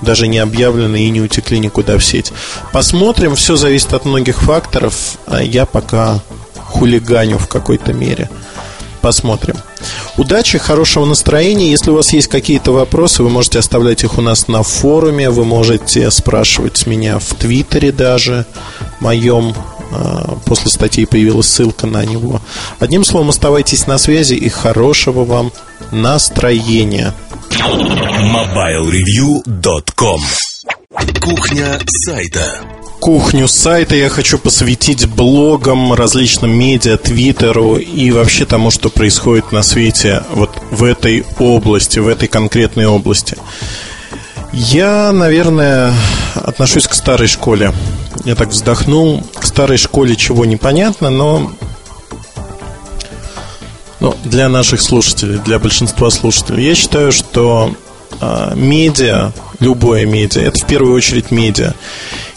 даже 0.00 0.26
не 0.26 0.38
объявлены 0.38 1.04
и 1.04 1.10
не 1.10 1.20
утекли 1.20 1.58
никуда 1.58 1.98
в 1.98 2.04
сеть. 2.04 2.32
Посмотрим, 2.72 3.36
все 3.36 3.56
зависит 3.56 3.92
от 3.92 4.04
многих 4.04 4.42
факторов, 4.42 5.18
а 5.26 5.42
я 5.42 5.66
пока 5.66 6.20
хулиганю 6.56 7.38
в 7.38 7.48
какой-то 7.48 7.92
мере. 7.92 8.28
Посмотрим. 9.00 9.56
Удачи, 10.16 10.58
хорошего 10.58 11.04
настроения. 11.04 11.70
Если 11.70 11.90
у 11.90 11.94
вас 11.94 12.12
есть 12.12 12.28
какие-то 12.28 12.72
вопросы, 12.72 13.22
вы 13.22 13.30
можете 13.30 13.58
оставлять 13.58 14.04
их 14.04 14.18
у 14.18 14.22
нас 14.22 14.48
на 14.48 14.62
форуме, 14.62 15.30
вы 15.30 15.44
можете 15.44 16.10
спрашивать 16.10 16.86
меня 16.86 17.18
в 17.18 17.34
Твиттере 17.34 17.92
даже 17.92 18.46
моем. 19.00 19.54
А, 19.92 20.38
после 20.46 20.70
статьи 20.70 21.04
появилась 21.04 21.48
ссылка 21.48 21.86
на 21.86 22.04
него. 22.04 22.40
Одним 22.78 23.04
словом, 23.04 23.30
оставайтесь 23.30 23.86
на 23.86 23.98
связи 23.98 24.34
и 24.34 24.48
хорошего 24.48 25.24
вам 25.24 25.52
настроения. 25.90 27.14
MobileReview.com 27.50 30.20
Кухня 31.20 31.78
сайта 31.86 32.60
кухню 33.02 33.48
сайта 33.48 33.96
я 33.96 34.08
хочу 34.08 34.38
посвятить 34.38 35.08
блогам, 35.08 35.92
различным 35.92 36.52
медиа, 36.52 36.96
твиттеру 36.96 37.74
и 37.74 38.12
вообще 38.12 38.44
тому, 38.44 38.70
что 38.70 38.90
происходит 38.90 39.50
на 39.50 39.64
свете 39.64 40.22
вот 40.30 40.50
в 40.70 40.84
этой 40.84 41.26
области, 41.40 41.98
в 41.98 42.06
этой 42.06 42.28
конкретной 42.28 42.86
области. 42.86 43.36
Я, 44.52 45.10
наверное, 45.10 45.92
отношусь 46.36 46.86
к 46.86 46.94
старой 46.94 47.26
школе. 47.26 47.72
Я 48.24 48.36
так 48.36 48.50
вздохнул. 48.50 49.26
К 49.34 49.46
старой 49.46 49.78
школе 49.78 50.14
чего 50.14 50.44
непонятно, 50.44 51.10
но 51.10 51.50
ну, 53.98 54.14
для 54.24 54.48
наших 54.48 54.80
слушателей, 54.80 55.38
для 55.38 55.58
большинства 55.58 56.08
слушателей, 56.08 56.68
я 56.68 56.76
считаю, 56.76 57.10
что 57.10 57.74
э, 58.20 58.52
медиа, 58.54 59.32
любое 59.58 60.06
медиа, 60.06 60.42
это 60.42 60.60
в 60.60 60.68
первую 60.68 60.94
очередь 60.94 61.32
медиа. 61.32 61.74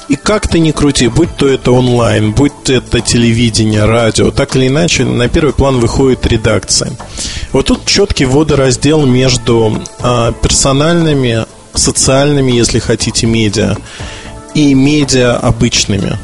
И 0.07 0.15
как 0.15 0.47
ты 0.47 0.59
ни 0.59 0.71
крути, 0.71 1.07
будь 1.07 1.35
то 1.35 1.47
это 1.47 1.71
онлайн, 1.71 2.31
будь 2.31 2.53
то 2.63 2.73
это 2.73 3.01
телевидение, 3.01 3.85
радио, 3.85 4.29
так 4.31 4.55
или 4.55 4.67
иначе, 4.67 5.03
на 5.03 5.27
первый 5.27 5.53
план 5.53 5.79
выходит 5.79 6.25
редакция. 6.27 6.91
Вот 7.51 7.65
тут 7.67 7.85
четкий 7.85 8.25
водораздел 8.25 9.05
между 9.05 9.81
э, 9.99 10.33
персональными, 10.41 11.45
социальными, 11.73 12.51
если 12.51 12.79
хотите, 12.79 13.25
медиа 13.25 13.75
и 14.53 14.73
медиа 14.73 15.37
обычными. 15.37 16.17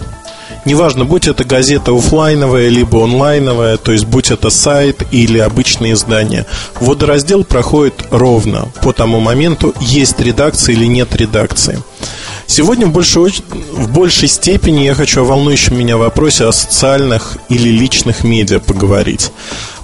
Неважно, 0.64 1.06
будь 1.06 1.28
это 1.28 1.44
газета 1.44 1.92
офлайновая, 1.92 2.70
либо 2.70 3.04
онлайновая, 3.04 3.78
то 3.78 3.92
есть 3.92 4.06
будь 4.06 4.30
это 4.30 4.50
сайт 4.50 5.02
или 5.12 5.40
обычное 5.40 5.94
издание. 5.94 6.46
Водораздел 6.80 7.44
проходит 7.44 8.06
ровно 8.12 8.68
по 8.84 8.94
тому 8.94 9.20
моменту, 9.20 9.74
есть 9.80 10.20
редакция 10.20 10.74
или 10.74 10.86
нет 10.86 11.16
редакции. 11.16 11.82
Сегодня 12.46 12.86
в 12.86 12.92
большей, 12.92 13.34
в 13.72 13.90
большей 13.92 14.28
степени 14.28 14.82
я 14.82 14.94
хочу 14.94 15.22
о 15.22 15.26
волнующем 15.26 15.80
меня 15.80 15.98
вопросе 15.98 16.46
о 16.46 16.52
социальных 16.52 17.38
или 17.50 17.70
личных 17.70 18.24
медиа 18.24 18.60
поговорить. 18.60 19.32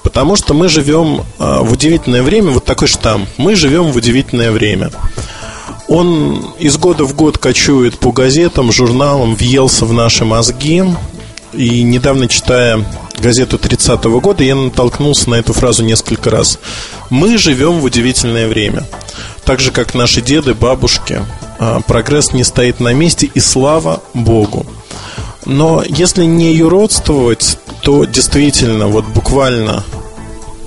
Потому 0.04 0.36
что 0.36 0.54
мы 0.54 0.68
живем 0.68 1.24
а, 1.40 1.64
в 1.64 1.72
удивительное 1.72 2.24
время, 2.24 2.52
вот 2.52 2.66
такой 2.66 2.88
штамп, 2.88 3.28
мы 3.38 3.56
живем 3.56 3.92
в 3.92 3.96
удивительное 3.96 4.52
время. 4.52 4.92
Он 5.88 6.54
из 6.60 6.78
года 6.78 7.06
в 7.06 7.16
год 7.16 7.38
кочует 7.38 7.98
по 7.98 8.12
газетам, 8.12 8.72
журналам, 8.72 9.36
въелся 9.36 9.86
в 9.86 9.94
наши 9.94 10.26
мозги. 10.26 10.84
И 11.54 11.82
недавно 11.84 12.28
читая 12.28 12.86
газету 13.20 13.58
30-го 13.58 14.20
года, 14.20 14.44
я 14.44 14.56
натолкнулся 14.56 15.30
на 15.30 15.36
эту 15.36 15.54
фразу 15.54 15.84
несколько 15.84 16.30
раз. 16.30 16.60
Мы 17.10 17.38
живем 17.38 17.80
в 17.80 17.86
удивительное 17.86 18.48
время. 18.48 18.86
Так 19.46 19.60
же, 19.60 19.72
как 19.72 19.96
наши 19.96 20.22
деды, 20.22 20.54
бабушки, 20.54 21.22
а, 21.60 21.80
прогресс 21.80 22.34
не 22.34 22.44
стоит 22.44 22.80
на 22.80 22.94
месте, 22.94 23.30
и 23.34 23.40
слава 23.40 24.04
Богу. 24.14 24.66
Но 25.46 25.84
если 25.88 26.26
не 26.26 26.54
юродствовать, 26.54 27.58
то 27.82 28.04
действительно, 28.04 28.88
вот 28.88 29.06
буквально 29.06 29.84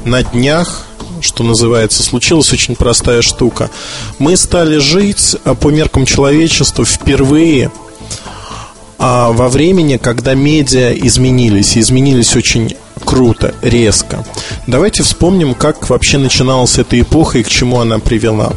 на 0.05 0.23
днях, 0.23 0.87
что 1.21 1.45
называется, 1.45 2.03
случилась 2.03 2.53
очень 2.53 2.77
простая 2.77 3.23
штука. 3.23 3.71
Мы 4.19 4.37
стали 4.37 4.79
жить 4.79 5.37
а, 5.45 5.55
по 5.55 5.69
меркам 5.69 6.07
человечества 6.07 6.85
впервые 6.85 7.71
а 9.03 9.33
во 9.33 9.49
времени, 9.49 9.97
когда 9.97 10.35
медиа 10.35 10.93
изменились, 10.93 11.79
изменились 11.79 12.37
очень 12.37 12.77
круто, 13.03 13.55
резко. 13.63 14.27
Давайте 14.67 15.03
вспомним, 15.03 15.55
как 15.55 15.89
вообще 15.89 16.19
начиналась 16.19 16.79
эта 16.79 17.01
эпоха 17.01 17.39
и 17.39 17.43
к 17.43 17.49
чему 17.49 17.81
она 17.81 17.99
привела. 17.99 18.53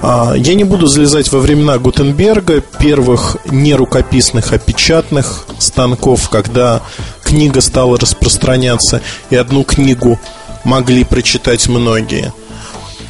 А, 0.00 0.34
я 0.36 0.54
не 0.54 0.64
буду 0.64 0.86
залезать 0.86 1.32
во 1.32 1.38
времена 1.38 1.78
Гутенберга, 1.78 2.60
первых 2.60 3.38
не 3.46 3.74
рукописных, 3.74 4.52
а 4.52 4.58
печатных 4.58 5.46
станков, 5.58 6.28
когда 6.28 6.82
книга 7.22 7.60
стала 7.60 7.98
распространяться, 7.98 9.00
и 9.30 9.36
одну 9.36 9.64
книгу 9.64 10.20
могли 10.64 11.04
прочитать 11.04 11.68
многие. 11.68 12.32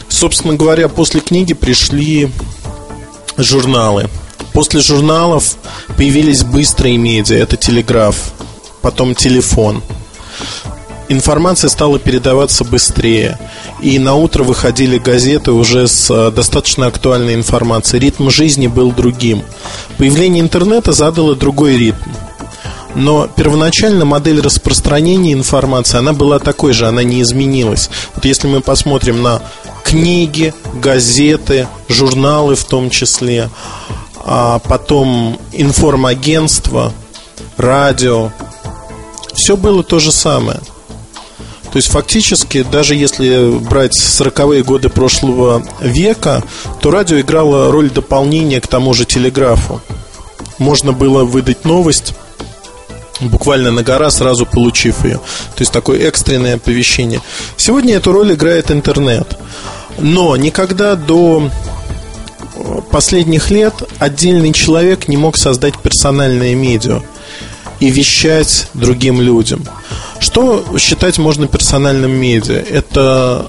Собственно 0.09 0.55
говоря, 0.55 0.89
после 0.89 1.21
книги 1.21 1.55
пришли 1.55 2.31
журналы. 3.37 4.09
После 4.53 4.81
журналов 4.81 5.57
появились 5.97 6.43
быстрые 6.43 6.97
медиа, 6.97 7.37
это 7.37 7.57
телеграф, 7.57 8.33
потом 8.83 9.15
телефон– 9.15 9.83
информация 11.09 11.69
стала 11.69 11.99
передаваться 11.99 12.65
быстрее. 12.65 13.39
И 13.81 13.99
на 13.99 14.15
утро 14.15 14.45
выходили 14.45 14.99
газеты 14.99 15.53
уже 15.53 15.89
с 15.89 16.11
э, 16.11 16.31
достаточно 16.31 16.87
актуальной 16.87 17.35
информацией. 17.35 18.01
Ритм 18.03 18.31
жизни 18.31 18.67
был 18.67 18.93
другим. 18.93 19.43
Появление 19.97 20.43
интернета 20.43 20.93
задало 20.93 21.35
другой 21.35 21.77
ритм. 21.77 22.11
Но 22.95 23.29
первоначально 23.29 24.05
модель 24.05 24.41
распространения 24.41 25.33
информации, 25.33 25.99
она 25.99 26.13
была 26.13 26.39
такой 26.39 26.73
же, 26.73 26.87
она 26.87 27.03
не 27.03 27.23
изменилась. 27.23 27.91
Вот 28.15 28.25
если 28.25 28.49
мы 28.49 28.61
посмотрим 28.61 29.23
на 29.23 29.43
книги, 29.85 30.55
газеты, 30.75 31.69
журналы 31.89 32.55
в 32.55 32.65
том 32.65 32.91
числе, 32.91 33.51
а 34.25 34.59
потом 34.59 35.39
информагентство, 35.53 36.93
радио, 37.57 38.31
все 39.35 39.57
было 39.57 39.83
то 39.83 39.99
же 39.99 40.13
самое. 40.13 40.61
То 41.71 41.77
есть 41.77 41.89
фактически, 41.89 42.63
даже 42.63 42.95
если 42.95 43.59
брать 43.59 43.93
40-е 43.95 44.63
годы 44.65 44.89
прошлого 44.89 45.63
века, 45.81 46.43
то 46.81 46.91
радио 46.91 47.21
играло 47.21 47.71
роль 47.71 47.91
дополнения 47.91 48.61
к 48.61 48.67
тому 48.67 48.95
же 48.95 49.05
телеграфу. 49.05 49.81
Можно 50.59 50.93
было 50.93 51.25
выдать 51.25 51.65
новость 51.65 52.15
буквально 53.21 53.71
на 53.71 53.83
гора, 53.83 54.11
сразу 54.11 54.47
получив 54.47 55.05
ее. 55.05 55.17
То 55.19 55.61
есть 55.61 55.73
такое 55.73 56.01
экстренное 56.01 56.55
оповещение. 56.57 57.21
Сегодня 57.57 57.97
эту 57.97 58.13
роль 58.13 58.35
играет 58.35 58.71
интернет. 58.71 59.37
Но 59.99 60.37
никогда 60.37 60.95
до 60.95 61.51
последних 62.91 63.51
лет 63.51 63.75
отдельный 63.99 64.53
человек 64.53 65.09
не 65.09 65.17
мог 65.17 65.37
создать 65.37 65.79
персональное 65.79 66.55
медиа 66.55 67.03
и 67.81 67.91
вещать 67.91 68.69
другим 68.75 69.21
людям. 69.21 69.65
Что 70.21 70.65
считать 70.79 71.19
можно 71.19 71.47
персональным 71.47 72.11
медиа? 72.11 72.57
Это 72.57 73.47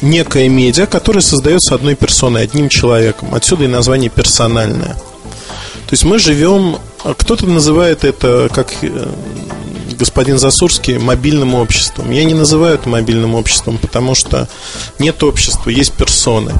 некое 0.00 0.48
медиа, 0.48 0.86
которое 0.86 1.20
создается 1.20 1.74
одной 1.74 1.94
персоной, 1.94 2.42
одним 2.42 2.68
человеком. 2.68 3.34
Отсюда 3.34 3.64
и 3.64 3.68
название 3.68 4.10
персональное. 4.10 4.94
То 4.94 5.92
есть 5.92 6.04
мы 6.04 6.18
живем, 6.18 6.78
кто-то 7.04 7.46
называет 7.46 8.04
это, 8.04 8.48
как 8.52 8.72
э, 8.82 9.06
господин 9.98 10.38
Засурский, 10.38 10.98
мобильным 10.98 11.54
обществом. 11.54 12.10
Я 12.10 12.24
не 12.24 12.34
называю 12.34 12.74
это 12.74 12.88
мобильным 12.88 13.34
обществом, 13.34 13.78
потому 13.78 14.14
что 14.14 14.48
нет 14.98 15.22
общества, 15.22 15.70
есть 15.70 15.92
персоны. 15.92 16.52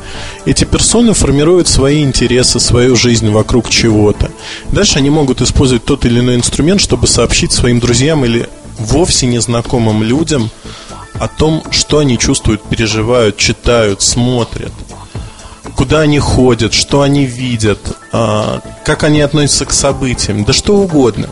Эти 0.45 0.65
персоны 0.65 1.13
формируют 1.15 1.69
свои 1.69 2.03
интересы, 2.03 2.61
свою 2.61 2.97
жизнь 2.97 3.31
вокруг 3.31 3.69
чего-то. 3.69 4.31
Дальше 4.71 4.99
они 4.99 5.11
могут 5.11 5.41
использовать 5.43 5.85
тот 5.85 6.05
или 6.05 6.21
иной 6.21 6.37
инструмент, 6.37 6.81
чтобы 6.81 7.07
сообщить 7.07 7.53
своим 7.53 7.81
друзьям 7.81 8.25
или 8.25 8.49
вовсе 8.79 9.27
незнакомым 9.27 10.03
людям 10.03 10.51
о 11.15 11.29
том, 11.29 11.63
что 11.71 11.99
они 11.99 12.19
чувствуют, 12.19 12.63
переживают, 12.63 13.37
читают, 13.37 14.03
смотрят. 14.03 14.73
Куда 15.77 16.01
они 16.01 16.19
ходят, 16.19 16.73
что 16.73 17.03
они 17.03 17.25
видят, 17.25 17.79
а, 18.13 18.61
как 18.85 19.05
они 19.05 19.21
относятся 19.21 19.65
к 19.65 19.73
событиям, 19.73 20.45
да 20.45 20.53
что 20.53 20.77
угодно. 20.77 21.29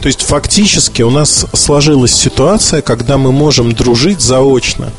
То 0.00 0.06
есть 0.06 0.22
фактически 0.22 1.02
у 1.02 1.10
нас 1.10 1.46
сложилась 1.52 2.12
ситуация, 2.12 2.82
когда 2.82 3.18
мы 3.18 3.32
можем 3.32 3.72
дружить 3.72 4.20
заочно 4.20 4.90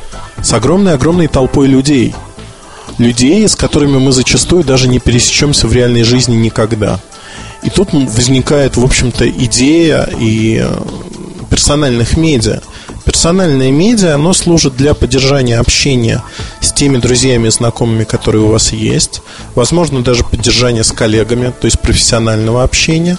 с 0.42 0.54
огромной-огромной 0.54 1.28
толпой 1.28 1.68
людей. 1.68 2.14
Людей, 2.98 3.48
с 3.48 3.56
которыми 3.56 3.98
мы 3.98 4.12
зачастую 4.12 4.64
даже 4.64 4.88
не 4.88 5.00
пересечемся 5.00 5.68
в 5.68 5.74
реальной 5.74 6.04
жизни 6.04 6.36
никогда. 6.36 7.00
И 7.64 7.70
тут 7.70 7.92
возникает, 7.92 8.78
в 8.78 8.84
общем-то, 8.84 9.28
идея 9.28 10.08
и 10.20 10.62
э, 10.64 10.78
персональных 11.50 12.16
медиа. 12.16 12.62
Персональное 13.06 13.72
медиа, 13.72 14.16
оно 14.16 14.34
служит 14.34 14.76
для 14.76 14.96
поддержания 14.96 15.60
общения 15.60 16.24
с 16.60 16.74
теми 16.74 16.98
друзьями 16.98 17.48
и 17.48 17.52
знакомыми, 17.52 18.04
которые 18.04 18.44
у 18.44 18.48
вас 18.48 18.74
есть. 18.74 19.22
Возможно, 19.54 20.04
даже 20.04 20.24
поддержания 20.24 20.84
с 20.84 20.92
коллегами, 20.92 21.54
то 21.60 21.66
есть 21.66 21.80
профессионального 21.80 22.64
общения. 22.64 23.18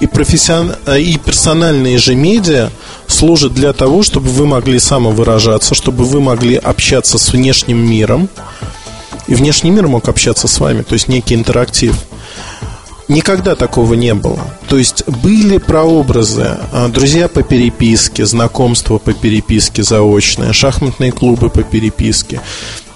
И, 0.00 0.06
профессион... 0.06 0.74
Э, 0.86 0.98
и 1.00 1.18
персональные 1.18 1.98
же 1.98 2.14
медиа 2.14 2.70
служат 3.06 3.52
для 3.52 3.72
того, 3.72 4.02
чтобы 4.02 4.28
вы 4.30 4.46
могли 4.46 4.78
самовыражаться, 4.78 5.74
чтобы 5.74 6.04
вы 6.04 6.20
могли 6.20 6.56
общаться 6.56 7.18
с 7.18 7.32
внешним 7.32 7.78
миром. 7.78 8.28
И 9.26 9.34
внешний 9.34 9.70
мир 9.70 9.88
мог 9.88 10.08
общаться 10.08 10.48
с 10.48 10.58
вами, 10.58 10.82
то 10.82 10.94
есть 10.94 11.08
некий 11.08 11.34
интерактив. 11.34 11.94
Никогда 13.08 13.54
такого 13.54 13.94
не 13.94 14.12
было. 14.12 14.38
То 14.68 14.76
есть 14.76 15.06
были 15.08 15.56
прообразы, 15.56 16.58
а, 16.72 16.88
друзья 16.88 17.28
по 17.28 17.42
переписке, 17.42 18.26
знакомства 18.26 18.98
по 18.98 19.14
переписке 19.14 19.82
заочное, 19.82 20.52
шахматные 20.52 21.10
клубы 21.10 21.48
по 21.48 21.62
переписке. 21.62 22.42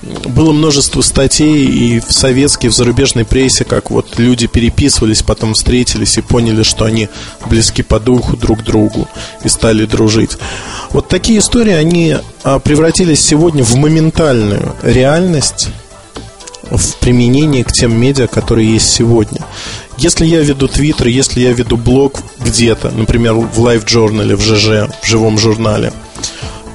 Было 0.02 0.52
множество 0.52 1.00
статей 1.00 1.64
и 1.64 2.00
в 2.00 2.12
советской, 2.12 2.66
и 2.66 2.68
в 2.68 2.74
зарубежной 2.74 3.24
прессе, 3.24 3.64
как 3.64 3.90
вот 3.90 4.18
люди 4.18 4.48
переписывались, 4.48 5.22
потом 5.22 5.54
встретились 5.54 6.18
и 6.18 6.22
поняли, 6.22 6.62
что 6.62 6.84
они 6.84 7.08
близки 7.48 7.82
по 7.82 7.98
духу 7.98 8.36
друг 8.36 8.64
другу 8.64 9.08
и 9.44 9.48
стали 9.48 9.86
дружить. 9.86 10.36
Вот 10.90 11.08
такие 11.08 11.38
истории, 11.38 11.72
они 11.72 12.16
а, 12.42 12.58
превратились 12.58 13.24
сегодня 13.24 13.64
в 13.64 13.76
моментальную 13.76 14.74
реальность 14.82 15.70
в 16.76 16.96
применении 16.96 17.62
к 17.62 17.72
тем 17.72 17.98
медиа, 17.98 18.26
которые 18.26 18.72
есть 18.74 18.90
сегодня. 18.90 19.40
Если 19.98 20.24
я 20.24 20.40
веду 20.40 20.68
твиттер, 20.68 21.08
если 21.08 21.40
я 21.40 21.52
веду 21.52 21.76
блог 21.76 22.20
где-то, 22.40 22.90
например, 22.90 23.34
в 23.34 23.60
лайв-журнале, 23.60 24.36
в 24.36 24.40
ЖЖ, 24.40 24.90
в 25.02 25.06
живом 25.06 25.38
журнале, 25.38 25.92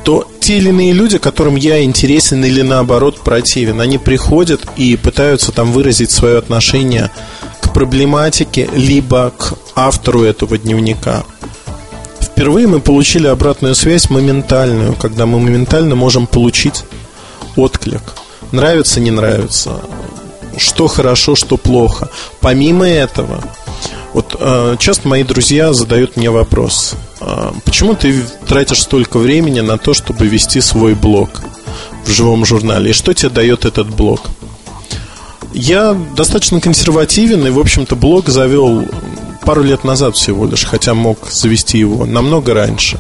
то 0.03 0.25
те 0.39 0.57
или 0.57 0.69
иные 0.69 0.93
люди, 0.93 1.17
которым 1.17 1.55
я 1.55 1.83
интересен 1.83 2.43
или 2.45 2.61
наоборот 2.61 3.19
противен, 3.21 3.81
они 3.81 3.97
приходят 3.97 4.61
и 4.77 4.95
пытаются 4.95 5.51
там 5.51 5.73
выразить 5.73 6.11
свое 6.11 6.37
отношение 6.37 7.11
к 7.61 7.73
проблематике, 7.73 8.69
либо 8.73 9.33
к 9.37 9.55
автору 9.75 10.23
этого 10.23 10.57
дневника. 10.57 11.25
Впервые 12.21 12.67
мы 12.67 12.79
получили 12.79 13.27
обратную 13.27 13.75
связь 13.75 14.09
моментальную, 14.09 14.93
когда 14.93 15.25
мы 15.25 15.39
моментально 15.39 15.95
можем 15.95 16.27
получить 16.27 16.83
отклик. 17.55 18.03
Нравится, 18.51 18.99
не 18.99 19.11
нравится 19.11 19.81
что 20.57 20.87
хорошо, 20.87 21.35
что 21.35 21.57
плохо. 21.57 22.09
Помимо 22.41 22.87
этого, 22.87 23.43
вот 24.13 24.35
э, 24.39 24.75
часто 24.79 25.07
мои 25.07 25.23
друзья 25.23 25.73
задают 25.73 26.17
мне 26.17 26.29
вопрос, 26.29 26.95
э, 27.21 27.51
почему 27.63 27.93
ты 27.93 28.23
тратишь 28.47 28.81
столько 28.81 29.19
времени 29.19 29.59
на 29.61 29.77
то, 29.77 29.93
чтобы 29.93 30.27
вести 30.27 30.61
свой 30.61 30.95
блог 30.95 31.29
в 32.05 32.11
живом 32.11 32.45
журнале, 32.45 32.91
и 32.91 32.93
что 32.93 33.13
тебе 33.13 33.29
дает 33.29 33.65
этот 33.65 33.87
блог? 33.87 34.21
Я 35.53 35.95
достаточно 36.15 36.59
консервативен, 36.59 37.45
и, 37.47 37.51
в 37.51 37.59
общем-то, 37.59 37.95
блог 37.95 38.27
завел 38.29 38.85
пару 39.43 39.63
лет 39.63 39.83
назад 39.83 40.15
всего 40.15 40.45
лишь, 40.45 40.65
хотя 40.65 40.93
мог 40.93 41.29
завести 41.31 41.77
его 41.77 42.05
намного 42.05 42.53
раньше. 42.53 42.99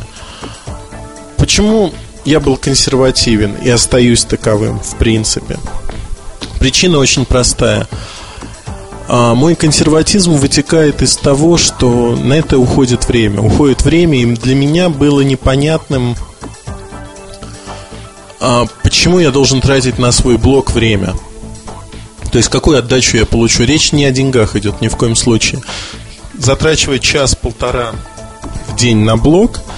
Почему 1.35 1.93
я 2.27 2.41
был 2.41 2.57
консервативен 2.57 3.55
и 3.55 3.69
остаюсь 3.69 4.25
таковым, 4.25 4.81
в 4.81 4.97
принципе? 4.97 5.57
Причина 6.59 6.97
очень 6.97 7.25
простая. 7.25 7.87
А 9.07 9.33
мой 9.33 9.55
консерватизм 9.55 10.33
вытекает 10.33 11.01
из 11.01 11.15
того, 11.15 11.55
что 11.55 12.17
на 12.17 12.33
это 12.33 12.57
уходит 12.57 13.07
время. 13.07 13.41
Уходит 13.41 13.83
время, 13.83 14.19
и 14.19 14.25
для 14.25 14.55
меня 14.55 14.89
было 14.89 15.21
непонятным, 15.21 16.17
а 18.41 18.65
почему 18.83 19.19
я 19.19 19.31
должен 19.31 19.61
тратить 19.61 19.97
на 19.97 20.11
свой 20.11 20.37
блог 20.37 20.71
время. 20.71 21.13
То 22.29 22.39
есть, 22.39 22.49
какую 22.49 22.77
отдачу 22.77 23.15
я 23.15 23.25
получу. 23.25 23.63
Речь 23.63 23.93
не 23.93 24.03
о 24.03 24.11
деньгах 24.11 24.57
идет 24.57 24.81
ни 24.81 24.89
в 24.89 24.97
коем 24.97 25.15
случае. 25.15 25.61
Затрачивать 26.37 27.01
час-полтора 27.01 27.93
в 28.67 28.75
день 28.75 28.97
на 28.97 29.15
блог– 29.15 29.61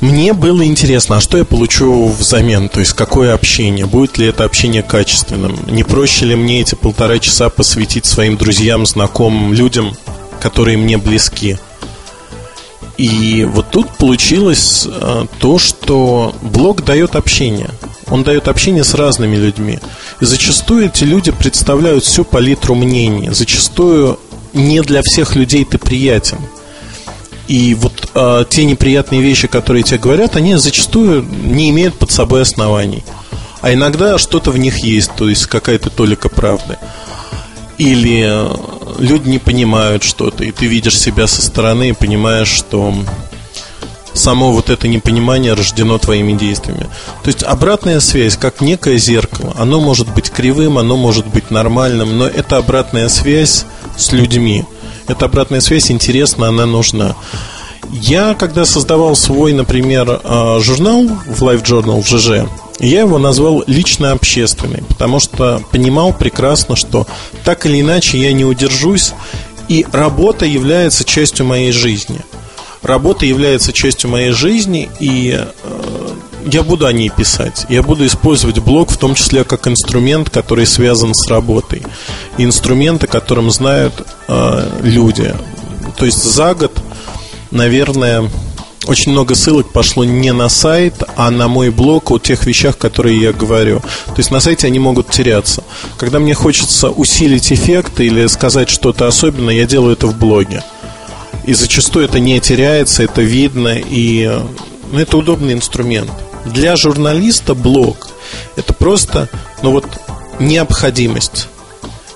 мне 0.00 0.32
было 0.32 0.64
интересно, 0.64 1.16
а 1.16 1.20
что 1.20 1.38
я 1.38 1.44
получу 1.44 2.08
взамен? 2.08 2.68
То 2.68 2.80
есть, 2.80 2.92
какое 2.92 3.32
общение? 3.34 3.86
Будет 3.86 4.18
ли 4.18 4.26
это 4.26 4.44
общение 4.44 4.82
качественным? 4.82 5.58
Не 5.66 5.84
проще 5.84 6.26
ли 6.26 6.34
мне 6.34 6.60
эти 6.60 6.74
полтора 6.74 7.18
часа 7.18 7.48
посвятить 7.48 8.04
своим 8.04 8.36
друзьям, 8.36 8.84
знакомым, 8.84 9.54
людям, 9.54 9.96
которые 10.40 10.76
мне 10.76 10.98
близки? 10.98 11.58
И 12.98 13.46
вот 13.50 13.70
тут 13.70 13.90
получилось 13.96 14.86
э, 14.86 15.26
то, 15.38 15.58
что 15.58 16.34
блог 16.40 16.84
дает 16.84 17.14
общение. 17.14 17.70
Он 18.08 18.22
дает 18.22 18.48
общение 18.48 18.84
с 18.84 18.94
разными 18.94 19.36
людьми. 19.36 19.78
И 20.20 20.24
зачастую 20.24 20.86
эти 20.86 21.04
люди 21.04 21.30
представляют 21.30 22.04
всю 22.04 22.24
палитру 22.24 22.74
мнений. 22.74 23.30
Зачастую 23.32 24.18
не 24.54 24.80
для 24.80 25.02
всех 25.02 25.36
людей 25.36 25.64
ты 25.64 25.76
приятен. 25.76 26.38
И 27.48 27.74
вот 27.74 28.10
э, 28.14 28.44
те 28.48 28.64
неприятные 28.64 29.20
вещи, 29.20 29.46
которые 29.46 29.82
тебе 29.82 29.98
говорят, 29.98 30.36
они 30.36 30.56
зачастую 30.56 31.22
не 31.22 31.70
имеют 31.70 31.94
под 31.96 32.10
собой 32.10 32.42
оснований. 32.42 33.04
А 33.60 33.72
иногда 33.72 34.18
что-то 34.18 34.50
в 34.50 34.58
них 34.58 34.78
есть, 34.78 35.12
то 35.16 35.28
есть 35.28 35.46
какая-то 35.46 35.90
толика 35.90 36.28
правды. 36.28 36.78
Или 37.78 38.24
э, 38.26 38.56
люди 38.98 39.28
не 39.28 39.38
понимают 39.38 40.02
что-то, 40.02 40.44
и 40.44 40.50
ты 40.50 40.66
видишь 40.66 40.98
себя 40.98 41.26
со 41.26 41.42
стороны 41.42 41.90
и 41.90 41.92
понимаешь, 41.92 42.48
что 42.48 42.94
само 44.16 44.52
вот 44.52 44.70
это 44.70 44.88
непонимание 44.88 45.52
рождено 45.52 45.98
твоими 45.98 46.32
действиями. 46.32 46.86
То 47.22 47.28
есть 47.28 47.42
обратная 47.42 48.00
связь, 48.00 48.36
как 48.36 48.60
некое 48.60 48.98
зеркало, 48.98 49.54
оно 49.56 49.80
может 49.80 50.12
быть 50.12 50.30
кривым, 50.30 50.78
оно 50.78 50.96
может 50.96 51.26
быть 51.26 51.50
нормальным, 51.50 52.18
но 52.18 52.26
это 52.26 52.56
обратная 52.56 53.08
связь 53.08 53.66
с 53.96 54.12
людьми. 54.12 54.64
Эта 55.08 55.26
обратная 55.26 55.60
связь 55.60 55.90
интересна, 55.90 56.48
она 56.48 56.66
нужна. 56.66 57.16
Я, 57.92 58.34
когда 58.34 58.64
создавал 58.64 59.14
свой, 59.14 59.52
например, 59.52 60.20
а, 60.24 60.58
журнал 60.60 61.04
в 61.26 61.42
Life 61.42 61.62
Journal 61.62 62.02
в 62.02 62.08
ЖЖ, 62.08 62.48
я 62.80 63.00
его 63.00 63.18
назвал 63.18 63.62
лично 63.66 64.12
общественный, 64.12 64.82
потому 64.88 65.20
что 65.20 65.62
понимал 65.70 66.12
прекрасно, 66.12 66.76
что 66.76 67.06
так 67.44 67.64
или 67.66 67.80
иначе 67.80 68.18
я 68.18 68.32
не 68.32 68.44
удержусь, 68.44 69.12
и 69.68 69.86
работа 69.92 70.44
является 70.44 71.04
частью 71.04 71.46
моей 71.46 71.72
жизни. 71.72 72.20
Работа 72.82 73.24
является 73.24 73.72
частью 73.72 74.10
моей 74.10 74.30
жизни, 74.30 74.90
и 75.00 75.38
э, 75.40 76.08
я 76.46 76.62
буду 76.62 76.86
о 76.86 76.92
ней 76.92 77.10
писать. 77.10 77.66
Я 77.68 77.82
буду 77.82 78.06
использовать 78.06 78.60
блог 78.60 78.90
в 78.90 78.96
том 78.96 79.14
числе 79.14 79.44
как 79.44 79.66
инструмент, 79.66 80.30
который 80.30 80.66
связан 80.66 81.14
с 81.14 81.28
работой. 81.28 81.82
инструмент, 82.38 83.04
о 83.04 83.06
котором 83.06 83.50
знают 83.50 83.94
э, 84.28 84.80
люди. 84.82 85.34
То 85.96 86.06
есть 86.06 86.22
за 86.22 86.54
год, 86.54 86.72
наверное, 87.50 88.30
очень 88.86 89.12
много 89.12 89.34
ссылок 89.34 89.72
пошло 89.72 90.04
не 90.04 90.32
на 90.32 90.48
сайт, 90.48 91.02
а 91.16 91.30
на 91.30 91.48
мой 91.48 91.70
блог 91.70 92.10
о 92.10 92.18
тех 92.18 92.46
вещах, 92.46 92.78
которые 92.78 93.20
я 93.20 93.32
говорю. 93.32 93.80
То 93.80 94.18
есть 94.18 94.30
на 94.30 94.40
сайте 94.40 94.68
они 94.68 94.78
могут 94.78 95.10
теряться. 95.10 95.64
Когда 95.98 96.20
мне 96.20 96.34
хочется 96.34 96.90
усилить 96.90 97.52
эффект 97.52 98.00
или 98.00 98.26
сказать 98.28 98.68
что-то 98.68 99.08
особенное, 99.08 99.54
я 99.54 99.66
делаю 99.66 99.94
это 99.94 100.06
в 100.06 100.16
блоге. 100.16 100.62
И 101.44 101.54
зачастую 101.54 102.04
это 102.04 102.20
не 102.20 102.40
теряется, 102.40 103.02
это 103.02 103.22
видно, 103.22 103.76
и 103.76 104.40
ну, 104.92 104.98
это 104.98 105.16
удобный 105.16 105.52
инструмент. 105.52 106.10
Для 106.46 106.76
журналиста 106.76 107.54
блог– 107.54 108.08
это 108.56 108.72
просто, 108.72 109.28
ну 109.62 109.72
вот, 109.72 109.84
необходимость. 110.38 111.48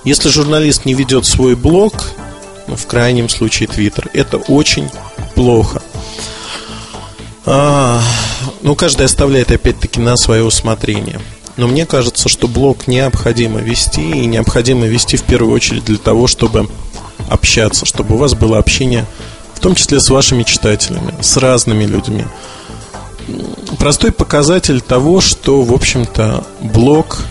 Если 0.03 0.29
журналист 0.29 0.85
не 0.85 0.93
ведет 0.93 1.25
свой 1.25 1.55
блог, 1.55 1.93
ну, 2.67 2.75
в 2.75 2.87
крайнем 2.87 3.29
случае 3.29 3.67
Твиттер, 3.67 4.09
это 4.13 4.37
очень 4.37 4.89
плохо. 5.35 5.81
А, 7.45 8.01
ну, 8.61 8.75
каждый 8.75 9.05
оставляет 9.05 9.51
опять-таки 9.51 9.99
на 9.99 10.15
свое 10.15 10.43
усмотрение. 10.43 11.19
Но 11.57 11.67
мне 11.67 11.85
кажется, 11.85 12.29
что 12.29 12.47
блог 12.47 12.87
необходимо 12.87 13.59
вести, 13.59 14.01
и 14.01 14.25
необходимо 14.25 14.87
вести 14.87 15.17
в 15.17 15.23
первую 15.23 15.53
очередь 15.53 15.85
для 15.85 15.97
того, 15.97 16.27
чтобы 16.27 16.69
общаться, 17.29 17.85
чтобы 17.85 18.15
у 18.15 18.17
вас 18.17 18.33
было 18.33 18.57
общение, 18.57 19.05
в 19.53 19.59
том 19.59 19.75
числе 19.75 19.99
с 19.99 20.09
вашими 20.09 20.43
читателями, 20.43 21.13
с 21.21 21.37
разными 21.37 21.83
людьми 21.83 22.25
простой 23.79 24.11
показатель 24.11 24.81
того, 24.81 25.21
что, 25.21 25.61
в 25.61 25.73
общем-то, 25.73 26.43
блог 26.61 27.25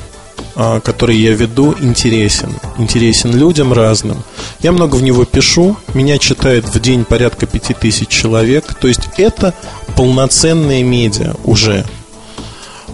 а, 0.63 0.81
который 0.81 1.17
я 1.17 1.33
веду, 1.33 1.75
интересен. 1.81 2.55
Интересен 2.77 3.35
людям 3.35 3.73
разным. 3.73 4.23
Я 4.61 4.73
много 4.73 4.97
в 4.97 5.03
него 5.03 5.25
пишу. 5.25 5.77
Меня 5.95 6.19
читает 6.19 6.69
в 6.69 6.79
день 6.81 7.05
порядка 7.07 7.47
пяти 7.47 7.73
тысяч 7.73 8.09
человек. 8.09 8.75
То 8.75 8.87
есть 8.89 9.09
это 9.17 9.55
полноценные 9.97 10.83
медиа 10.83 11.35
уже. 11.45 11.87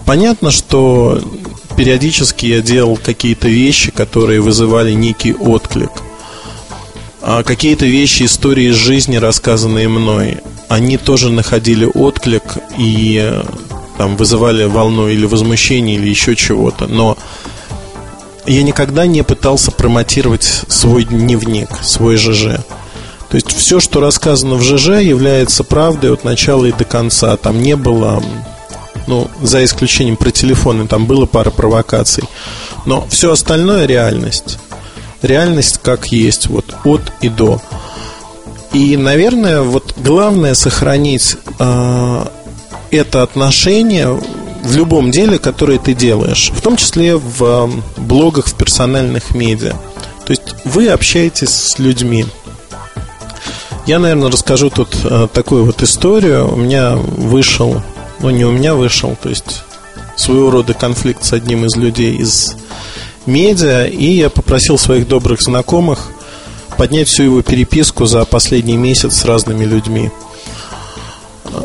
Понятно, 0.05 0.51
что 0.51 1.21
периодически 1.75 2.45
я 2.45 2.61
делал 2.61 2.97
какие-то 2.97 3.49
вещи, 3.49 3.91
которые 3.91 4.39
вызывали 4.39 4.93
некий 4.93 5.33
отклик. 5.33 5.91
А 7.29 7.43
какие-то 7.43 7.85
вещи, 7.85 8.23
истории 8.23 8.69
из 8.69 8.75
жизни, 8.75 9.17
рассказанные 9.17 9.89
мной, 9.89 10.37
они 10.69 10.97
тоже 10.97 11.29
находили 11.29 11.83
отклик 11.83 12.43
и 12.77 13.43
там 13.97 14.15
вызывали 14.15 14.63
волну 14.63 15.09
или 15.09 15.25
возмущения, 15.25 15.95
или 15.95 16.07
еще 16.07 16.37
чего-то. 16.37 16.87
Но 16.87 17.17
я 18.45 18.63
никогда 18.63 19.05
не 19.05 19.25
пытался 19.25 19.71
промотировать 19.71 20.45
свой 20.69 21.03
дневник, 21.03 21.67
свой 21.81 22.15
ЖЖ. 22.15 22.61
То 23.29 23.35
есть 23.35 23.51
все, 23.51 23.81
что 23.81 23.99
рассказано 23.99 24.55
в 24.55 24.63
ЖЖ, 24.63 25.01
является 25.01 25.65
правдой 25.65 26.13
от 26.13 26.23
начала 26.23 26.63
и 26.63 26.71
до 26.71 26.85
конца. 26.85 27.35
Там 27.35 27.61
не 27.61 27.75
было, 27.75 28.23
ну, 29.05 29.29
за 29.41 29.65
исключением 29.65 30.15
про 30.15 30.31
телефоны, 30.31 30.87
там 30.87 31.05
было 31.05 31.25
пара 31.25 31.49
провокаций. 31.49 32.23
Но 32.85 33.05
все 33.09 33.33
остальное 33.33 33.85
реальность. 33.85 34.59
Реальность 35.21 35.79
как 35.83 36.11
есть, 36.11 36.47
вот 36.47 36.65
от 36.83 37.01
и 37.21 37.29
до. 37.29 37.61
И, 38.73 38.97
наверное, 38.97 39.61
вот 39.61 39.93
главное 39.97 40.53
сохранить 40.53 41.37
э, 41.59 42.25
это 42.91 43.23
отношение 43.23 44.19
в 44.63 44.75
любом 44.75 45.11
деле, 45.11 45.39
которое 45.39 45.79
ты 45.79 45.93
делаешь, 45.93 46.51
в 46.53 46.61
том 46.61 46.75
числе 46.75 47.15
в 47.15 47.71
блогах, 47.95 48.47
в 48.47 48.53
персональных 48.55 49.33
медиа. 49.33 49.73
То 50.25 50.31
есть 50.31 50.55
вы 50.65 50.89
общаетесь 50.89 51.49
с 51.49 51.79
людьми. 51.79 52.25
Я, 53.85 53.99
наверное, 53.99 54.29
расскажу 54.29 54.69
тут 54.69 54.97
э, 55.05 55.27
такую 55.31 55.63
вот 55.63 55.81
историю. 55.81 56.51
У 56.51 56.57
меня 56.57 56.97
вышел, 56.97 57.81
ну 58.19 58.29
не 58.29 58.43
у 58.43 58.51
меня 58.51 58.75
вышел, 58.75 59.15
то 59.21 59.29
есть 59.29 59.63
своего 60.17 60.51
рода 60.51 60.73
конфликт 60.73 61.23
с 61.23 61.31
одним 61.31 61.63
из 61.65 61.77
людей 61.77 62.17
из 62.17 62.55
медиа, 63.27 63.85
и 63.85 64.05
я 64.05 64.29
попросил 64.29 64.77
своих 64.77 65.07
добрых 65.07 65.41
знакомых 65.41 66.11
поднять 66.77 67.07
всю 67.07 67.23
его 67.23 67.41
переписку 67.41 68.05
за 68.05 68.23
последний 68.25 68.77
месяц 68.77 69.17
с 69.17 69.25
разными 69.25 69.65
людьми. 69.65 70.11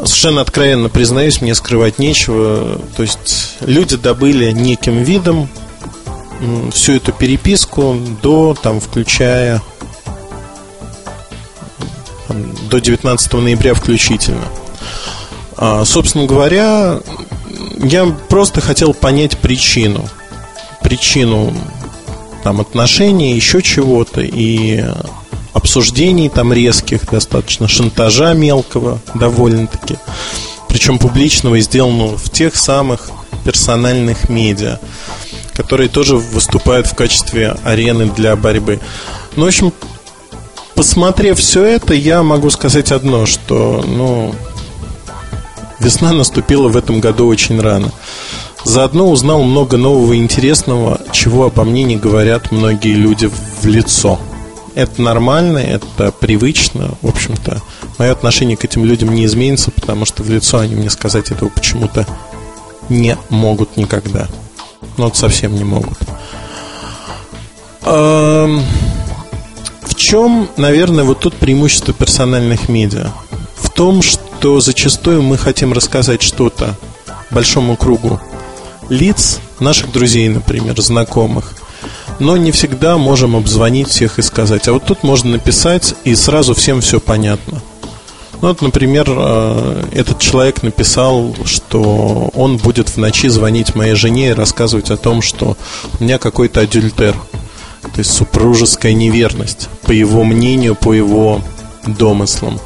Совершенно 0.04 0.40
откровенно 0.40 0.88
признаюсь, 0.88 1.40
мне 1.40 1.54
скрывать 1.54 1.98
нечего. 1.98 2.80
То 2.96 3.02
есть 3.02 3.56
люди 3.60 3.96
добыли 3.96 4.50
неким 4.50 5.02
видом 5.02 5.48
всю 6.72 6.94
эту 6.94 7.12
переписку 7.12 7.96
до, 8.22 8.56
там, 8.60 8.80
включая 8.80 9.62
до 12.70 12.80
19 12.80 13.32
ноября 13.34 13.74
включительно. 13.74 14.44
А, 15.56 15.84
собственно 15.84 16.26
говоря, 16.26 17.00
я 17.78 18.06
просто 18.28 18.60
хотел 18.60 18.94
понять 18.94 19.38
причину. 19.38 20.08
Причину 20.82 21.54
там 22.42 22.60
отношений, 22.60 23.34
еще 23.34 23.62
чего-то. 23.62 24.20
И 24.20 24.84
обсуждений 25.52 26.28
там 26.28 26.52
резких, 26.52 27.08
достаточно 27.10 27.68
шантажа 27.68 28.32
мелкого 28.34 29.00
довольно-таки, 29.14 29.96
причем 30.68 30.98
публичного 30.98 31.56
и 31.56 31.60
сделанного 31.60 32.16
в 32.16 32.30
тех 32.30 32.56
самых 32.56 33.10
персональных 33.44 34.28
медиа, 34.28 34.78
которые 35.54 35.88
тоже 35.88 36.16
выступают 36.16 36.86
в 36.86 36.94
качестве 36.94 37.56
арены 37.64 38.06
для 38.06 38.36
борьбы. 38.36 38.80
Ну, 39.36 39.44
в 39.44 39.48
общем, 39.48 39.72
посмотрев 40.74 41.38
все 41.38 41.64
это, 41.64 41.94
я 41.94 42.22
могу 42.22 42.50
сказать 42.50 42.92
одно, 42.92 43.26
что, 43.26 43.84
ну, 43.86 44.34
весна 45.80 46.12
наступила 46.12 46.68
в 46.68 46.76
этом 46.76 47.00
году 47.00 47.26
очень 47.26 47.60
рано. 47.60 47.92
Заодно 48.64 49.10
узнал 49.10 49.42
много 49.42 49.76
нового 49.76 50.12
и 50.12 50.18
интересного, 50.18 51.00
чего 51.12 51.46
обо 51.46 51.64
мне 51.64 51.82
не 51.82 51.96
говорят 51.96 52.52
многие 52.52 52.94
люди 52.94 53.30
в 53.60 53.66
лицо– 53.66 54.18
это 54.74 55.02
нормально, 55.02 55.58
это 55.58 56.12
привычно. 56.12 56.94
В 57.02 57.08
общем-то, 57.08 57.60
мое 57.98 58.10
отношение 58.10 58.56
к 58.56 58.64
этим 58.64 58.84
людям 58.84 59.14
не 59.14 59.26
изменится, 59.26 59.70
потому 59.70 60.06
что 60.06 60.22
в 60.22 60.30
лицо 60.30 60.58
они 60.58 60.74
мне 60.74 60.88
сказать 60.88 61.30
этого 61.30 61.50
почему-то 61.50 62.06
не 62.88 63.16
могут 63.28 63.76
никогда. 63.76 64.28
Ну, 64.96 65.04
вот 65.04 65.16
совсем 65.16 65.54
не 65.54 65.64
могут. 65.64 65.98
В 67.82 68.64
чем, 69.94 70.48
наверное, 70.56 71.04
вот 71.04 71.20
тут 71.20 71.34
преимущество 71.34 71.92
персональных 71.92 72.68
медиа? 72.68 73.12
В 73.56 73.68
том, 73.70 74.02
что 74.02 74.60
зачастую 74.60 75.22
мы 75.22 75.36
хотим 75.36 75.72
рассказать 75.72 76.22
что-то 76.22 76.76
большому 77.30 77.76
кругу 77.76 78.20
лиц, 78.92 79.40
наших 79.58 79.90
друзей, 79.90 80.28
например, 80.28 80.80
знакомых– 80.80 81.54
но 82.18 82.36
не 82.36 82.52
всегда 82.52 82.98
можем 82.98 83.36
обзвонить 83.36 83.88
всех 83.88 84.18
и 84.18 84.22
сказать. 84.22 84.68
А 84.68 84.72
вот 84.72 84.84
тут 84.84 85.02
можно 85.02 85.32
написать, 85.32 85.94
и 86.04 86.14
сразу 86.14 86.54
всем 86.54 86.80
все 86.80 87.00
понятно. 87.00 87.62
Ну, 88.40 88.48
вот, 88.48 88.60
например, 88.60 89.06
э, 89.08 89.84
этот 89.92 90.18
человек 90.18 90.62
написал, 90.62 91.34
что 91.44 92.30
он 92.34 92.56
будет 92.56 92.88
в 92.88 92.96
ночи 92.96 93.28
звонить 93.28 93.74
моей 93.74 93.94
жене 93.94 94.30
и 94.30 94.34
рассказывать 94.34 94.90
о 94.90 94.96
том, 94.96 95.22
что 95.22 95.56
у 95.98 96.02
меня 96.02 96.18
какой-то 96.18 96.60
адюльтер, 96.60 97.14
то 97.82 97.98
есть 97.98 98.12
супружеская 98.12 98.94
неверность, 98.94 99.68
по 99.82 99.92
его 99.92 100.24
мнению, 100.24 100.74
по 100.74 100.92
его 100.92 101.40
домыслам. 101.86 102.58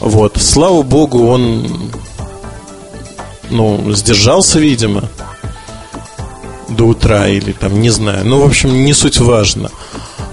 Вот. 0.00 0.36
Слава 0.36 0.82
богу, 0.82 1.26
он 1.28 1.90
ну, 3.52 3.92
сдержался, 3.92 4.58
видимо, 4.58 5.04
до 6.68 6.84
утра 6.84 7.28
или 7.28 7.52
там, 7.52 7.80
не 7.80 7.90
знаю. 7.90 8.26
Ну, 8.26 8.40
в 8.40 8.46
общем, 8.46 8.84
не 8.84 8.94
суть 8.94 9.20
важно. 9.20 9.70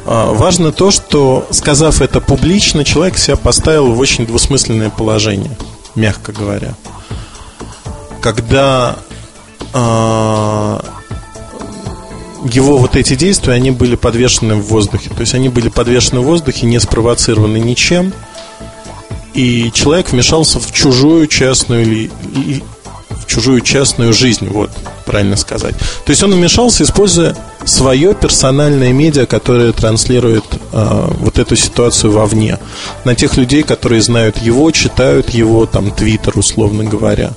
А, 0.05 0.33
важно 0.33 0.71
то, 0.71 0.89
что, 0.89 1.45
сказав 1.51 2.01
это 2.01 2.21
публично, 2.21 2.83
человек 2.83 3.17
себя 3.17 3.35
поставил 3.35 3.91
в 3.91 3.99
очень 3.99 4.25
двусмысленное 4.25 4.89
положение, 4.89 5.55
мягко 5.95 6.31
говоря. 6.31 6.73
Когда 8.21 8.97
а, 9.73 10.83
его 12.43 12.77
вот 12.77 12.95
эти 12.95 13.15
действия, 13.15 13.53
они 13.53 13.71
были 13.71 13.95
подвешены 13.95 14.55
в 14.55 14.63
воздухе. 14.67 15.09
То 15.09 15.21
есть 15.21 15.33
они 15.33 15.49
были 15.49 15.69
подвешены 15.69 16.21
в 16.21 16.23
воздухе, 16.25 16.65
не 16.65 16.79
спровоцированы 16.79 17.57
ничем. 17.57 18.13
И 19.33 19.71
человек 19.73 20.11
вмешался 20.11 20.59
в 20.59 20.71
чужую 20.71 21.27
частную 21.27 21.85
в 21.85 22.78
чужую 23.29 23.61
частную 23.61 24.11
жизнь, 24.11 24.47
вот, 24.49 24.71
правильно 25.05 25.37
сказать. 25.37 25.75
То 26.05 26.09
есть 26.09 26.23
он 26.23 26.33
вмешался, 26.33 26.83
используя 26.83 27.35
свое 27.63 28.13
персональное 28.15 28.91
медиа, 28.91 29.25
которое 29.25 29.71
транслирует 29.71 30.45
э, 30.73 31.07
вот 31.19 31.37
эту 31.37 31.55
ситуацию 31.55 32.11
вовне, 32.11 32.57
на 33.05 33.15
тех 33.15 33.37
людей, 33.37 33.63
которые 33.63 34.01
знают 34.01 34.37
его, 34.39 34.71
читают 34.71 35.29
его, 35.29 35.65
там, 35.65 35.91
твиттер, 35.91 36.37
условно 36.37 36.83
говоря. 36.83 37.31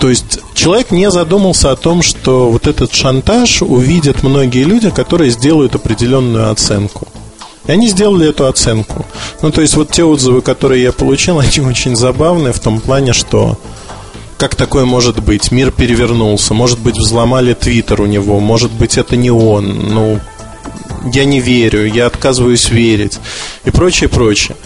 То 0.00 0.08
есть 0.08 0.40
человек 0.54 0.90
не 0.90 1.10
задумался 1.10 1.70
о 1.70 1.76
том, 1.76 2.02
что 2.02 2.50
вот 2.50 2.66
этот 2.66 2.92
шантаж 2.92 3.62
увидят 3.62 4.24
многие 4.24 4.64
люди, 4.64 4.90
которые 4.90 5.30
сделают 5.30 5.76
определенную 5.76 6.50
оценку. 6.50 7.06
И 7.66 7.70
они 7.70 7.88
сделали 7.88 8.28
эту 8.28 8.46
оценку. 8.46 9.06
Ну, 9.42 9.52
то 9.52 9.60
есть 9.60 9.76
вот 9.76 9.92
те 9.92 10.02
отзывы, 10.02 10.42
которые 10.42 10.82
я 10.82 10.92
получил, 10.92 11.38
они 11.38 11.60
очень 11.60 11.94
забавные 11.94 12.52
в 12.52 12.58
том 12.58 12.80
плане, 12.80 13.12
что 13.12 13.58
как 14.42 14.56
такое 14.56 14.84
может 14.84 15.22
быть? 15.22 15.52
Мир 15.52 15.70
перевернулся. 15.70 16.52
Может 16.52 16.80
быть, 16.80 16.96
взломали 16.96 17.54
твиттер 17.54 18.00
у 18.00 18.06
него. 18.06 18.40
Может 18.40 18.72
быть, 18.72 18.98
это 18.98 19.14
не 19.14 19.30
он. 19.30 19.94
Ну, 19.94 20.18
я 21.14 21.24
не 21.24 21.38
верю, 21.38 21.86
я 21.86 22.06
отказываюсь 22.06 22.68
верить. 22.68 23.20
И 23.64 23.70
прочее, 23.70 24.08
прочее. 24.08 24.56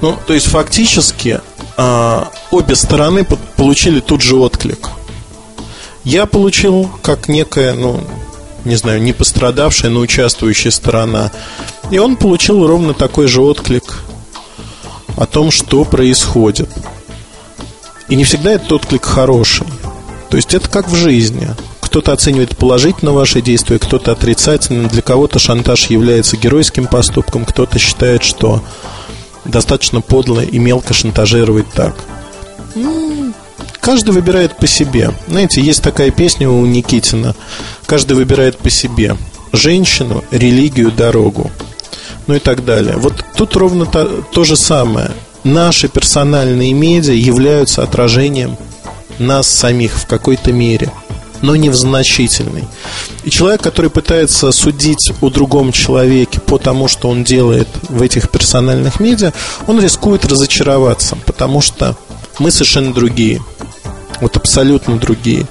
Ну, 0.00 0.16
то 0.26 0.32
есть, 0.32 0.46
фактически, 0.46 1.42
э, 1.76 2.24
обе 2.50 2.74
стороны 2.74 3.26
получили 3.58 4.00
тут 4.00 4.22
же 4.22 4.36
отклик. 4.36 4.88
Я 6.02 6.24
получил 6.24 6.88
как 7.02 7.28
некая, 7.28 7.74
ну, 7.74 8.00
не 8.64 8.76
знаю, 8.76 9.02
не 9.02 9.12
пострадавшая, 9.12 9.90
но 9.90 10.00
участвующая 10.00 10.70
сторона. 10.70 11.30
И 11.90 11.98
он 11.98 12.16
получил 12.16 12.66
ровно 12.66 12.94
такой 12.94 13.26
же 13.26 13.42
отклик 13.42 13.98
о 15.18 15.26
том, 15.26 15.50
что 15.50 15.84
происходит. 15.84 16.70
И 18.08 18.16
не 18.16 18.24
всегда 18.24 18.52
этот 18.52 18.72
отклик 18.72 19.04
хороший. 19.04 19.66
То 20.30 20.36
есть 20.36 20.54
это 20.54 20.68
как 20.68 20.88
в 20.88 20.94
жизни. 20.94 21.48
Кто-то 21.80 22.12
оценивает 22.12 22.56
положительно 22.56 23.12
ваши 23.12 23.40
действия, 23.40 23.78
кто-то 23.78 24.12
отрицательно. 24.12 24.88
Для 24.88 25.02
кого-то 25.02 25.38
шантаж 25.38 25.86
является 25.86 26.36
геройским 26.36 26.86
поступком, 26.86 27.44
кто-то 27.44 27.78
считает, 27.78 28.22
что 28.22 28.62
достаточно 29.44 30.00
подло 30.00 30.40
и 30.40 30.58
мелко 30.58 30.94
шантажировать 30.94 31.70
так. 31.72 31.96
каждый 33.80 34.10
выбирает 34.10 34.56
по 34.56 34.66
себе. 34.66 35.12
Знаете, 35.28 35.60
есть 35.60 35.82
такая 35.82 36.10
песня 36.10 36.50
у 36.50 36.66
Никитина. 36.66 37.34
Каждый 37.86 38.14
выбирает 38.14 38.58
по 38.58 38.68
себе. 38.68 39.16
Женщину, 39.52 40.24
религию, 40.30 40.90
дорогу. 40.90 41.50
Ну 42.26 42.34
и 42.34 42.40
так 42.40 42.64
далее. 42.64 42.96
Вот 42.96 43.24
тут 43.36 43.54
ровно 43.56 43.86
то, 43.86 44.22
то 44.32 44.44
же 44.44 44.56
самое. 44.56 45.12
Наши 45.46 45.88
персональные 45.88 46.72
медиа 46.72 47.14
являются 47.14 47.82
отражением 47.82 48.56
нас 49.18 49.48
самих 49.48 49.92
в 49.92 50.06
какой-то 50.06 50.52
мере– 50.52 50.90
но 51.42 51.56
не 51.56 51.70
в 51.70 51.74
значительной. 51.74 52.64
И 53.24 53.30
человек, 53.30 53.62
который 53.62 53.90
пытается 53.90 54.50
судить 54.52 55.12
о 55.20 55.30
другом 55.30 55.72
человеке 55.72 56.40
по 56.40 56.58
тому, 56.58 56.88
что 56.88 57.08
он 57.08 57.24
делает 57.24 57.68
в 57.88 58.02
этих 58.02 58.30
персональных 58.30 59.00
медиа, 59.00 59.32
он 59.66 59.80
рискует 59.80 60.24
разочароваться, 60.24 61.16
потому 61.26 61.60
что 61.60 61.96
мы 62.38 62.50
совершенно 62.50 62.92
другие. 62.92 63.40
Вот 64.20 64.36
абсолютно 64.36 64.96
другие. 64.96 65.46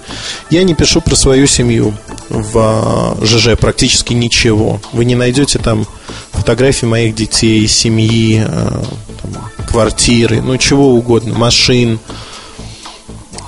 Я 0.50 0.64
не 0.64 0.74
пишу 0.74 1.00
про 1.00 1.16
свою 1.16 1.46
семью 1.46 1.94
в 2.30 2.58
а, 2.58 3.18
ЖЖ 3.24 3.58
практически 3.60 4.14
ничего. 4.14 4.82
Вы 4.92 5.06
не 5.06 5.14
найдете 5.14 5.60
там 5.60 5.86
фотографии 6.32 6.88
моих 6.88 7.14
детей, 7.14 7.68
семьи, 7.68 8.44
а, 8.44 8.84
там, 9.34 9.66
квартиры, 9.68 10.42
ну 10.42 10.58
чего 10.58 10.94
угодно, 10.94 11.34
машин, 11.38 12.00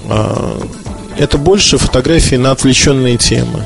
а, 0.06 0.60
это 1.18 1.38
больше 1.38 1.78
фотографии 1.78 2.36
на 2.36 2.52
отвлеченные 2.52 3.18
темы 3.18 3.66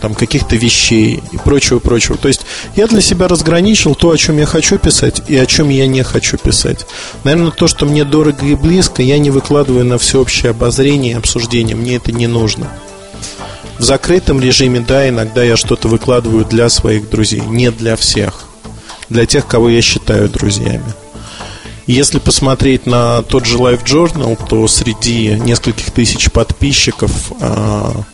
там 0.00 0.14
каких-то 0.14 0.56
вещей 0.56 1.22
и 1.30 1.36
прочего-прочего. 1.36 2.16
То 2.16 2.28
есть 2.28 2.42
я 2.74 2.86
для 2.86 3.00
себя 3.00 3.28
разграничил 3.28 3.94
то, 3.94 4.10
о 4.10 4.16
чем 4.16 4.38
я 4.38 4.46
хочу 4.46 4.78
писать 4.78 5.22
и 5.28 5.36
о 5.36 5.46
чем 5.46 5.68
я 5.68 5.86
не 5.86 6.02
хочу 6.02 6.38
писать. 6.38 6.86
Наверное, 7.24 7.50
то, 7.50 7.68
что 7.68 7.86
мне 7.86 8.04
дорого 8.04 8.44
и 8.46 8.54
близко, 8.54 9.02
я 9.02 9.18
не 9.18 9.30
выкладываю 9.30 9.84
на 9.84 9.98
всеобщее 9.98 10.50
обозрение 10.50 11.12
и 11.12 11.16
обсуждение. 11.16 11.76
Мне 11.76 11.96
это 11.96 12.12
не 12.12 12.26
нужно. 12.26 12.68
В 13.78 13.82
закрытом 13.82 14.40
режиме, 14.40 14.80
да, 14.80 15.08
иногда 15.08 15.42
я 15.42 15.56
что-то 15.56 15.88
выкладываю 15.88 16.44
для 16.44 16.68
своих 16.68 17.08
друзей, 17.08 17.40
не 17.40 17.70
для 17.70 17.96
всех. 17.96 18.44
Для 19.08 19.26
тех, 19.26 19.46
кого 19.46 19.68
я 19.68 19.82
считаю 19.82 20.28
друзьями. 20.28 20.84
Если 21.90 22.20
посмотреть 22.20 22.86
на 22.86 23.20
тот 23.22 23.46
же 23.46 23.58
Life 23.58 23.82
Journal, 23.82 24.38
то 24.48 24.68
среди 24.68 25.30
нескольких 25.30 25.90
тысяч 25.90 26.30
подписчиков 26.30 27.32
а, 27.40 28.04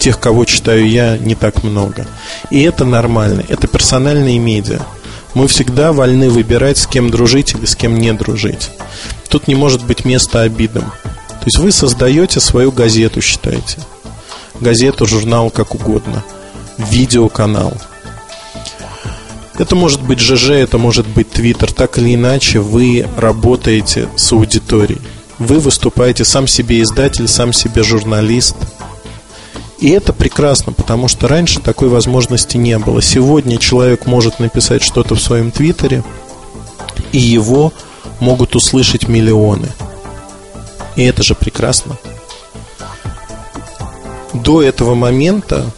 тех, 0.00 0.18
кого 0.18 0.44
читаю 0.44 0.90
я, 0.90 1.16
не 1.16 1.36
так 1.36 1.62
много. 1.62 2.08
И 2.50 2.60
это 2.62 2.84
нормально. 2.84 3.44
Это 3.48 3.68
персональные 3.68 4.40
медиа. 4.40 4.80
Мы 5.34 5.46
всегда 5.46 5.92
вольны 5.92 6.28
выбирать, 6.28 6.78
с 6.78 6.88
кем 6.88 7.08
дружить 7.08 7.54
или 7.54 7.66
с 7.66 7.76
кем 7.76 8.00
не 8.00 8.12
дружить. 8.12 8.68
Тут 9.28 9.46
не 9.46 9.54
может 9.54 9.84
быть 9.84 10.04
места 10.04 10.40
обидам. 10.40 10.92
То 11.06 11.44
есть 11.44 11.58
вы 11.58 11.70
создаете 11.70 12.40
свою 12.40 12.72
газету, 12.72 13.20
считаете. 13.20 13.78
Газету, 14.58 15.06
журнал, 15.06 15.50
как 15.50 15.76
угодно. 15.76 16.24
Видеоканал– 16.78 17.74
это 19.60 19.76
может 19.76 20.00
быть 20.00 20.20
ЖЖ, 20.20 20.50
это 20.52 20.78
может 20.78 21.06
быть 21.06 21.30
Твиттер. 21.30 21.70
Так 21.70 21.98
или 21.98 22.14
иначе, 22.14 22.60
вы 22.60 23.06
работаете 23.18 24.08
с 24.16 24.32
аудиторией. 24.32 25.00
Вы 25.38 25.58
выступаете 25.58 26.24
сам 26.24 26.46
себе 26.46 26.80
издатель, 26.80 27.28
сам 27.28 27.52
себе 27.52 27.82
журналист. 27.82 28.56
И 29.78 29.90
это 29.90 30.14
прекрасно, 30.14 30.72
потому 30.72 31.08
что 31.08 31.28
раньше 31.28 31.60
такой 31.60 31.88
возможности 31.88 32.56
не 32.56 32.78
было. 32.78 33.02
Сегодня 33.02 33.58
человек 33.58 34.06
может 34.06 34.40
написать 34.40 34.82
что-то 34.82 35.14
в 35.14 35.20
своем 35.20 35.50
Твиттере, 35.50 36.04
и 37.12 37.18
его 37.18 37.74
могут 38.18 38.56
услышать 38.56 39.08
миллионы. 39.08 39.68
И 40.96 41.02
это 41.02 41.22
же 41.22 41.34
прекрасно. 41.34 41.98
До 44.32 44.62
этого 44.62 44.94
момента 44.94 45.70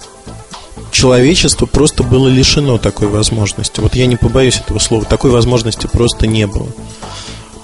человечество 0.92 1.66
просто 1.66 2.02
было 2.02 2.28
лишено 2.28 2.78
такой 2.78 3.08
возможности. 3.08 3.80
Вот 3.80 3.96
я 3.96 4.06
не 4.06 4.16
побоюсь 4.16 4.58
этого 4.58 4.78
слова, 4.78 5.04
такой 5.04 5.30
возможности 5.30 5.88
просто 5.88 6.26
не 6.26 6.46
было. 6.46 6.68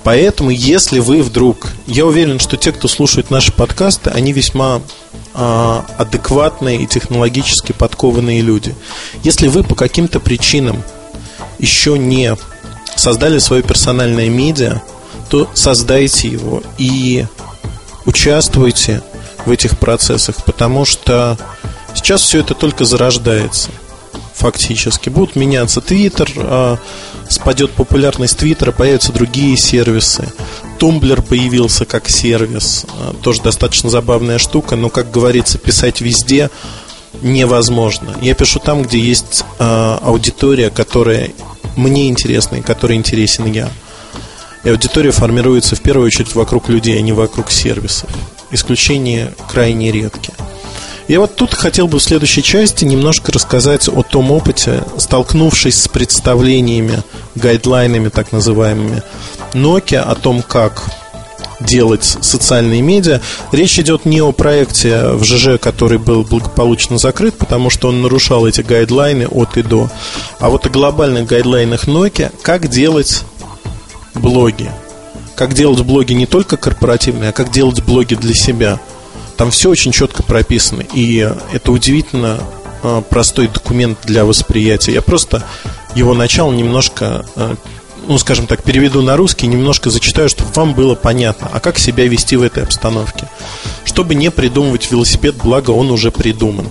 Поэтому, 0.03 0.51
если 0.51 1.01
вы 1.01 1.23
вдруг, 1.23 1.69
я 1.87 2.07
уверен, 2.07 2.41
что 2.41 2.57
те, 2.57 2.73
кто 2.73 2.89
слушает 2.89 3.31
наши 3.31 3.53
подкасты, 3.53 4.11
они 4.11 4.33
весьма 4.33 4.81
а, 5.35 5.85
адекватные 5.99 6.83
и 6.83 6.87
технологически 6.87 7.73
подкованные 7.73 8.41
люди. 8.41 8.75
Если 9.23 9.49
вы 9.49 9.63
по 9.63 9.75
каким-то 9.75 10.19
причинам 10.19 10.83
еще 11.59 11.99
не 11.99 12.37
создали 12.97 13.39
свое 13.39 13.63
персональное 13.63 14.31
медиа, 14.31 14.81
то 15.29 15.49
создайте 15.53 16.29
его 16.29 16.63
и 16.79 17.27
участвуйте 18.07 19.03
в 19.45 19.51
этих 19.51 19.79
процессах, 19.79 20.37
потому 20.45 20.87
что 20.87 21.37
Сейчас 21.95 22.23
все 22.23 22.41
это 22.41 22.55
только 22.55 22.85
зарождается 22.85 23.71
фактически. 24.39 25.09
Будут 25.09 25.37
меняться 25.37 25.81
Твиттер, 25.81 26.31
а, 26.37 26.79
спадет 27.29 27.73
популярность 27.73 28.39
Твиттера, 28.39 28.73
появятся 28.73 29.13
другие 29.13 29.57
сервисы. 29.57 30.33
Тумблер 30.79 31.23
появился 31.23 31.85
как 31.85 32.09
сервис, 32.09 32.87
а, 32.89 33.15
тоже 33.15 33.43
достаточно 33.43 33.91
забавная 33.91 34.39
штука, 34.39 34.77
но, 34.77 34.89
как 34.91 35.11
говорится, 35.11 35.59
писать 35.59 36.01
везде 36.01 36.51
невозможно. 37.21 38.15
Я 38.23 38.35
пишу 38.35 38.61
там, 38.61 38.83
где 38.83 38.99
есть 38.99 39.45
а, 39.59 39.99
аудитория, 40.03 40.71
которая 40.71 41.31
мне 41.77 42.09
интересна 42.09 42.57
и 42.57 42.63
которой 42.63 42.97
интересен 42.97 43.47
я. 43.47 43.71
И 44.65 44.71
аудитория 44.71 45.11
формируется 45.11 45.77
в 45.77 45.81
первую 45.81 46.07
очередь 46.07 46.35
вокруг 46.35 46.69
людей, 46.69 46.99
а 46.99 47.03
не 47.03 47.13
вокруг 47.13 47.51
сервисов. 47.51 48.11
Исключения 48.51 49.35
крайне 49.49 49.93
редкие. 49.93 50.35
Я 51.09 51.21
вот 51.21 51.37
тут 51.37 51.55
хотел 51.55 51.89
бы 51.89 51.99
в 51.99 52.03
следующей 52.03 52.43
части 52.43 52.85
немножко 52.85 53.33
рассказать 53.33 53.89
о 53.89 54.03
том 54.03 54.31
опыте, 54.31 54.85
столкнувшись 54.99 55.83
с 55.83 55.89
представлениями, 55.89 57.03
гайдлайнами 57.35 58.11
так 58.11 58.31
называемыми 58.31 59.03
Nokia 59.55 60.01
о 60.01 60.15
том, 60.15 60.43
как 60.43 60.85
делать 61.61 62.05
социальные 62.05 62.83
медиа. 62.83 63.23
Речь 63.53 63.79
идет 63.79 64.05
не 64.05 64.21
о 64.21 64.33
проекте 64.33 65.13
в 65.13 65.25
ЖЖ, 65.25 65.59
который 65.59 65.97
был 65.97 66.25
благополучно 66.25 66.99
закрыт, 66.99 67.39
потому 67.39 67.71
что 67.71 67.89
он 67.89 68.03
нарушал 68.03 68.47
эти 68.47 68.61
гайдлайны 68.61 69.27
от 69.29 69.57
и 69.57 69.63
до, 69.63 69.89
а 70.39 70.51
вот 70.51 70.67
о 70.67 70.69
глобальных 70.69 71.27
гайдлайнах 71.27 71.89
Nokia, 71.89 72.31
как 72.43 72.69
делать 72.69 73.25
блоги. 74.15 74.71
Как 75.37 75.55
делать 75.55 75.81
блоги 75.81 76.13
не 76.13 76.27
только 76.27 76.59
корпоративные, 76.59 77.31
а 77.31 77.33
как 77.33 77.51
делать 77.51 77.83
блоги 77.83 78.15
для 78.15 78.35
себя– 78.35 78.79
там 79.39 79.53
все 79.53 79.71
очень 79.71 79.93
четко 79.93 80.23
прописано. 80.25 80.83
И 80.93 81.27
это 81.53 81.71
удивительно 81.71 82.41
а, 82.83 83.01
простой 83.03 83.47
документ 83.47 84.01
для 84.05 84.25
восприятия. 84.25 84.93
Я 84.93 85.01
просто 85.01 85.45
его 85.95 86.13
начало 86.13 86.53
немножко, 86.53 87.25
а, 87.37 87.55
ну, 88.09 88.19
скажем 88.19 88.49
так, 88.49 88.65
переведу 88.65 89.01
на 89.01 89.17
русский, 89.17 89.47
немножко 89.47 89.91
зачитаю, 89.91 90.29
чтобы 90.29 90.51
вам 90.55 90.75
было 90.75 90.97
понятно, 90.97 91.49
а 91.53 91.61
как 91.61 91.79
себя 91.79 92.09
вести 92.09 92.35
в 92.35 92.43
этой 92.43 92.65
обстановке. 92.65 93.29
Чтобы 93.85 94.17
не 94.17 94.33
придумывать 94.33 94.91
велосипед, 94.91 95.37
благо 95.37 95.71
он 95.71 95.93
уже 95.93 96.11
придуман. 96.11 96.69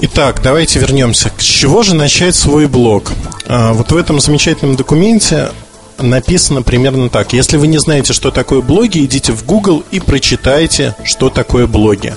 Итак, 0.00 0.40
давайте 0.42 0.80
вернемся. 0.80 1.30
С 1.38 1.44
чего 1.44 1.84
же 1.84 1.94
начать 1.94 2.34
свой 2.34 2.66
блог? 2.66 3.12
А, 3.46 3.72
вот 3.74 3.92
в 3.92 3.96
этом 3.96 4.18
замечательном 4.18 4.74
документе 4.74 5.50
написано 5.98 6.62
примерно 6.62 7.08
так. 7.08 7.32
Если 7.32 7.56
вы 7.56 7.66
не 7.66 7.78
знаете, 7.78 8.12
что 8.12 8.30
такое 8.30 8.60
блоги, 8.60 9.04
идите 9.04 9.32
в 9.32 9.44
Google 9.44 9.84
и 9.90 10.00
прочитайте, 10.00 10.94
что 11.04 11.30
такое 11.30 11.66
блоги. 11.66 12.16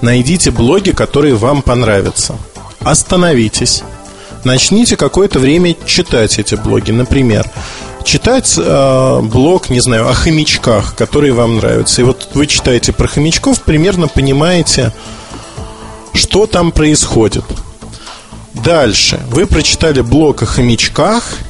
Найдите 0.00 0.50
блоги, 0.50 0.90
которые 0.90 1.34
вам 1.34 1.62
понравятся. 1.62 2.36
Остановитесь. 2.80 3.82
Начните 4.44 4.96
какое-то 4.96 5.38
время 5.38 5.74
читать 5.86 6.38
эти 6.38 6.54
блоги. 6.54 6.90
Например, 6.90 7.50
читать 8.04 8.54
э, 8.58 9.20
блог, 9.22 9.70
не 9.70 9.80
знаю, 9.80 10.08
о 10.08 10.12
хомячках, 10.12 10.94
которые 10.94 11.32
вам 11.32 11.56
нравятся. 11.56 12.02
И 12.02 12.04
вот 12.04 12.28
вы 12.34 12.46
читаете 12.46 12.92
про 12.92 13.08
хомячков, 13.08 13.62
примерно 13.62 14.06
понимаете, 14.08 14.92
что 16.12 16.46
там 16.46 16.72
происходит. 16.72 17.44
Дальше. 18.52 19.20
Вы 19.30 19.46
прочитали 19.46 20.00
блог 20.02 20.42
о 20.42 20.46
хомячках– 20.46 21.24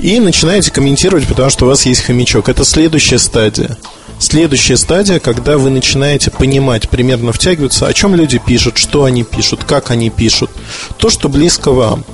и 0.00 0.18
начинаете 0.18 0.70
комментировать, 0.70 1.26
потому 1.26 1.50
что 1.50 1.66
у 1.66 1.68
вас 1.68 1.86
есть 1.86 2.02
хомячок. 2.02 2.48
Это 2.48 2.64
следующая 2.64 3.18
стадия. 3.18 3.76
Следующая 4.18 4.76
стадия, 4.76 5.18
когда 5.18 5.56
вы 5.56 5.70
начинаете 5.70 6.30
понимать, 6.30 6.90
примерно 6.90 7.32
втягиваться, 7.32 7.86
о 7.86 7.92
чем 7.94 8.14
люди 8.14 8.38
пишут, 8.38 8.76
что 8.76 9.04
они 9.04 9.24
пишут, 9.24 9.64
как 9.64 9.90
они 9.90 10.10
пишут, 10.10 10.50
то, 10.98 11.08
что 11.08 11.30
близко 11.30 11.70
вам. 11.70 12.04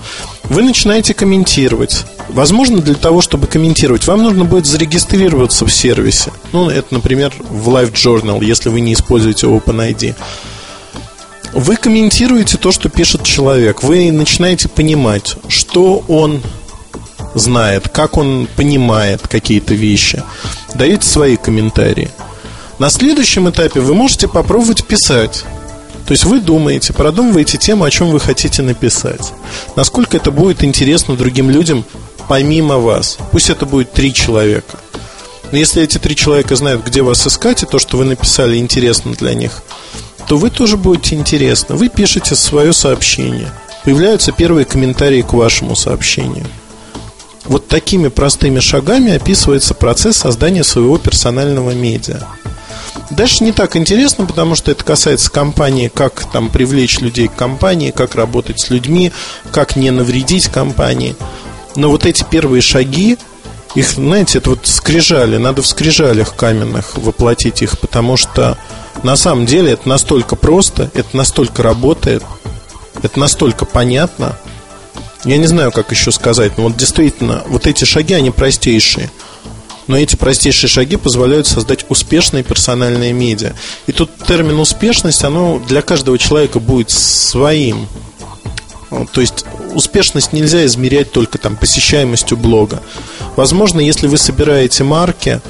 Вы 0.44 0.62
начинаете 0.62 1.14
комментировать. 1.14 2.04
Возможно, 2.28 2.78
для 2.78 2.94
того, 2.94 3.22
чтобы 3.22 3.48
комментировать, 3.48 4.06
вам 4.06 4.22
нужно 4.22 4.44
будет 4.44 4.66
зарегистрироваться 4.66 5.66
в 5.66 5.72
сервисе. 5.72 6.32
Ну, 6.52 6.70
это, 6.70 6.94
например, 6.94 7.32
в 7.38 7.68
Live 7.70 7.92
Journal, 7.92 8.44
если 8.44 8.68
вы 8.68 8.80
не 8.80 8.92
используете 8.92 9.46
OpenID. 9.48 10.14
Вы 11.52 11.76
комментируете 11.76 12.56
то, 12.56 12.70
что 12.70 12.88
пишет 12.88 13.24
человек. 13.24 13.82
Вы 13.82 14.12
начинаете 14.12 14.68
понимать, 14.68 15.36
что 15.48 16.04
он 16.06 16.40
знает, 17.36 17.88
как 17.88 18.16
он 18.16 18.48
понимает 18.56 19.28
какие-то 19.28 19.74
вещи. 19.74 20.22
Даете 20.74 21.06
свои 21.06 21.36
комментарии. 21.36 22.10
На 22.78 22.90
следующем 22.90 23.48
этапе 23.48 23.80
вы 23.80 23.94
можете 23.94 24.28
попробовать 24.28 24.86
писать. 24.86 25.44
То 26.06 26.12
есть 26.12 26.24
вы 26.24 26.40
думаете, 26.40 26.92
продумываете 26.92 27.58
тему, 27.58 27.84
о 27.84 27.90
чем 27.90 28.10
вы 28.10 28.20
хотите 28.20 28.62
написать. 28.62 29.32
Насколько 29.76 30.16
это 30.16 30.30
будет 30.30 30.62
интересно 30.62 31.16
другим 31.16 31.50
людям 31.50 31.84
помимо 32.28 32.78
вас. 32.78 33.18
Пусть 33.32 33.50
это 33.50 33.66
будет 33.66 33.92
три 33.92 34.12
человека. 34.12 34.78
Но 35.52 35.58
если 35.58 35.82
эти 35.82 35.98
три 35.98 36.16
человека 36.16 36.56
знают, 36.56 36.84
где 36.84 37.02
вас 37.02 37.26
искать, 37.26 37.62
и 37.62 37.66
то, 37.66 37.78
что 37.78 37.96
вы 37.96 38.04
написали, 38.04 38.56
интересно 38.56 39.12
для 39.12 39.34
них, 39.34 39.62
то 40.28 40.36
вы 40.36 40.50
тоже 40.50 40.76
будете 40.76 41.14
интересны. 41.14 41.76
Вы 41.76 41.88
пишете 41.88 42.34
свое 42.34 42.72
сообщение. 42.72 43.50
Появляются 43.84 44.32
первые 44.32 44.64
комментарии 44.64 45.22
к 45.22 45.32
вашему 45.32 45.76
сообщению. 45.76 46.46
Вот 47.48 47.68
такими 47.68 48.08
простыми 48.08 48.60
шагами 48.60 49.14
описывается 49.14 49.74
процесс 49.74 50.16
создания 50.16 50.64
своего 50.64 50.98
персонального 50.98 51.70
медиа. 51.70 52.20
Дальше 53.10 53.44
не 53.44 53.52
так 53.52 53.76
интересно, 53.76 54.26
потому 54.26 54.56
что 54.56 54.72
это 54.72 54.84
касается 54.84 55.30
компании, 55.30 55.90
как 55.92 56.30
там 56.32 56.48
привлечь 56.48 56.98
людей 56.98 57.28
к 57.28 57.36
компании, 57.36 57.92
как 57.92 58.16
работать 58.16 58.60
с 58.60 58.70
людьми, 58.70 59.12
как 59.52 59.76
не 59.76 59.90
навредить 59.90 60.48
компании. 60.48 61.14
Но 61.76 61.90
вот 61.90 62.04
эти 62.04 62.24
первые 62.28 62.62
шаги, 62.62 63.16
их, 63.76 63.90
знаете, 63.90 64.38
это 64.38 64.50
вот 64.50 64.66
скрижали, 64.66 65.36
надо 65.36 65.62
в 65.62 65.66
скрижалях 65.66 66.34
каменных 66.34 66.96
воплотить 66.96 67.62
их, 67.62 67.78
потому 67.78 68.16
что 68.16 68.58
на 69.02 69.16
самом 69.16 69.46
деле 69.46 69.72
это 69.72 69.88
настолько 69.88 70.34
просто, 70.34 70.90
это 70.94 71.16
настолько 71.16 71.62
работает, 71.62 72.24
это 73.02 73.20
настолько 73.20 73.66
понятно. 73.66 74.36
Я 75.26 75.38
не 75.38 75.46
знаю, 75.46 75.72
как 75.72 75.90
еще 75.90 76.12
сказать, 76.12 76.56
но 76.56 76.64
вот 76.64 76.76
действительно, 76.76 77.42
вот 77.48 77.66
эти 77.66 77.84
шаги, 77.84 78.14
они 78.14 78.30
простейшие. 78.30 79.10
Но 79.88 79.98
эти 79.98 80.14
простейшие 80.14 80.70
шаги 80.70 80.96
позволяют 80.96 81.48
создать 81.48 81.84
успешные 81.88 82.44
персональные 82.44 83.12
медиа. 83.12 83.52
И 83.88 83.92
тут 83.92 84.10
термин 84.24 84.60
успешность, 84.60 85.24
оно 85.24 85.58
для 85.58 85.82
каждого 85.82 86.16
человека 86.16 86.60
будет 86.60 86.90
своим. 86.90 87.88
То 89.12 89.20
есть 89.20 89.44
успешность 89.74 90.32
нельзя 90.32 90.64
измерять 90.64 91.10
только 91.10 91.38
там 91.38 91.56
посещаемостью 91.56 92.36
блога. 92.36 92.80
Возможно, 93.34 93.80
если 93.80 94.06
вы 94.06 94.18
собираете 94.18 94.84
марки, 94.84 95.40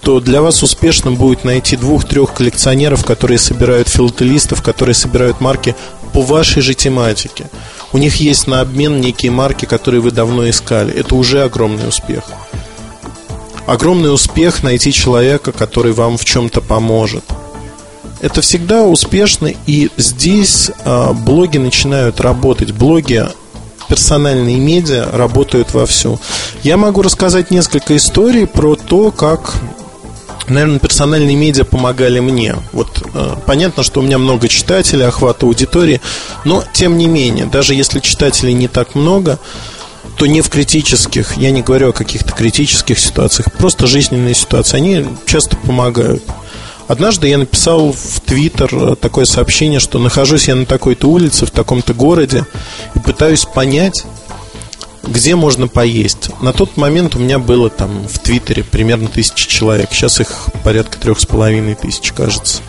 то 0.00 0.20
для 0.20 0.42
вас 0.42 0.62
успешным 0.62 1.16
будет 1.16 1.42
найти 1.42 1.76
двух-трех 1.76 2.34
коллекционеров, 2.34 3.04
которые 3.04 3.38
собирают 3.38 3.88
филателистов, 3.88 4.62
которые 4.62 4.94
собирают 4.94 5.40
марки 5.40 5.74
по 6.12 6.22
вашей 6.22 6.62
же 6.62 6.74
тематике. 6.74 7.50
У 7.94 7.98
них 7.98 8.16
есть 8.16 8.48
на 8.48 8.60
обмен 8.60 9.00
некие 9.00 9.30
марки, 9.30 9.66
которые 9.66 10.00
вы 10.00 10.10
давно 10.10 10.50
искали. 10.50 10.92
Это 10.92 11.14
уже 11.14 11.44
огромный 11.44 11.88
успех. 11.88 12.24
Огромный 13.66 14.12
успех 14.12 14.64
найти 14.64 14.92
человека, 14.92 15.52
который 15.52 15.92
вам 15.92 16.18
в 16.18 16.24
чем-то 16.24 16.60
поможет. 16.60 17.22
Это 18.20 18.40
всегда 18.40 18.82
успешно, 18.82 19.52
и 19.66 19.90
здесь 19.96 20.72
э, 20.84 21.12
блоги 21.12 21.58
начинают 21.58 22.20
работать. 22.20 22.72
Блоги 22.72 23.28
персональные 23.88 24.58
медиа 24.58 25.08
работают 25.12 25.72
вовсю. 25.72 26.18
Я 26.64 26.76
могу 26.76 27.00
рассказать 27.00 27.52
несколько 27.52 27.96
историй 27.96 28.48
про 28.48 28.74
то, 28.74 29.12
как 29.12 29.54
наверное, 30.48 30.78
персональные 30.78 31.36
медиа 31.36 31.64
помогали 31.64 32.20
мне. 32.20 32.56
Вот 32.72 33.02
э, 33.14 33.36
понятно, 33.46 33.82
что 33.82 34.00
у 34.00 34.02
меня 34.02 34.18
много 34.18 34.48
читателей, 34.48 35.06
охват 35.06 35.42
аудитории, 35.42 36.00
но 36.44 36.64
тем 36.72 36.98
не 36.98 37.06
менее, 37.06 37.46
даже 37.46 37.74
если 37.74 38.00
читателей 38.00 38.52
не 38.52 38.68
так 38.68 38.94
много, 38.94 39.38
то 40.16 40.26
не 40.26 40.40
в 40.40 40.48
критических, 40.48 41.36
я 41.36 41.50
не 41.50 41.62
говорю 41.62 41.90
о 41.90 41.92
каких-то 41.92 42.32
критических 42.32 42.98
ситуациях, 42.98 43.52
просто 43.52 43.86
жизненные 43.86 44.34
ситуации, 44.34 44.76
они 44.76 45.06
часто 45.26 45.56
помогают. 45.56 46.22
Однажды 46.86 47.28
я 47.28 47.38
написал 47.38 47.92
в 47.92 48.20
Твиттер 48.20 48.68
э, 48.72 48.96
такое 48.96 49.24
сообщение, 49.24 49.80
что 49.80 49.98
нахожусь 49.98 50.48
я 50.48 50.54
на 50.54 50.66
такой-то 50.66 51.08
улице, 51.08 51.46
в 51.46 51.50
таком-то 51.50 51.94
городе, 51.94 52.44
и 52.94 52.98
пытаюсь 52.98 53.46
понять, 53.46 54.04
где 55.06 55.34
можно 55.36 55.68
поесть. 55.68 56.30
На 56.40 56.52
тот 56.52 56.76
момент 56.76 57.16
у 57.16 57.18
меня 57.18 57.38
было 57.38 57.70
там 57.70 58.06
в 58.08 58.18
Твиттере 58.18 58.64
примерно 58.64 59.08
тысяча 59.08 59.48
человек. 59.48 59.88
Сейчас 59.92 60.20
их 60.20 60.48
порядка 60.62 60.98
трех 60.98 61.20
с 61.20 61.26
половиной 61.26 61.74
тысяч, 61.74 62.12
кажется. 62.12 62.62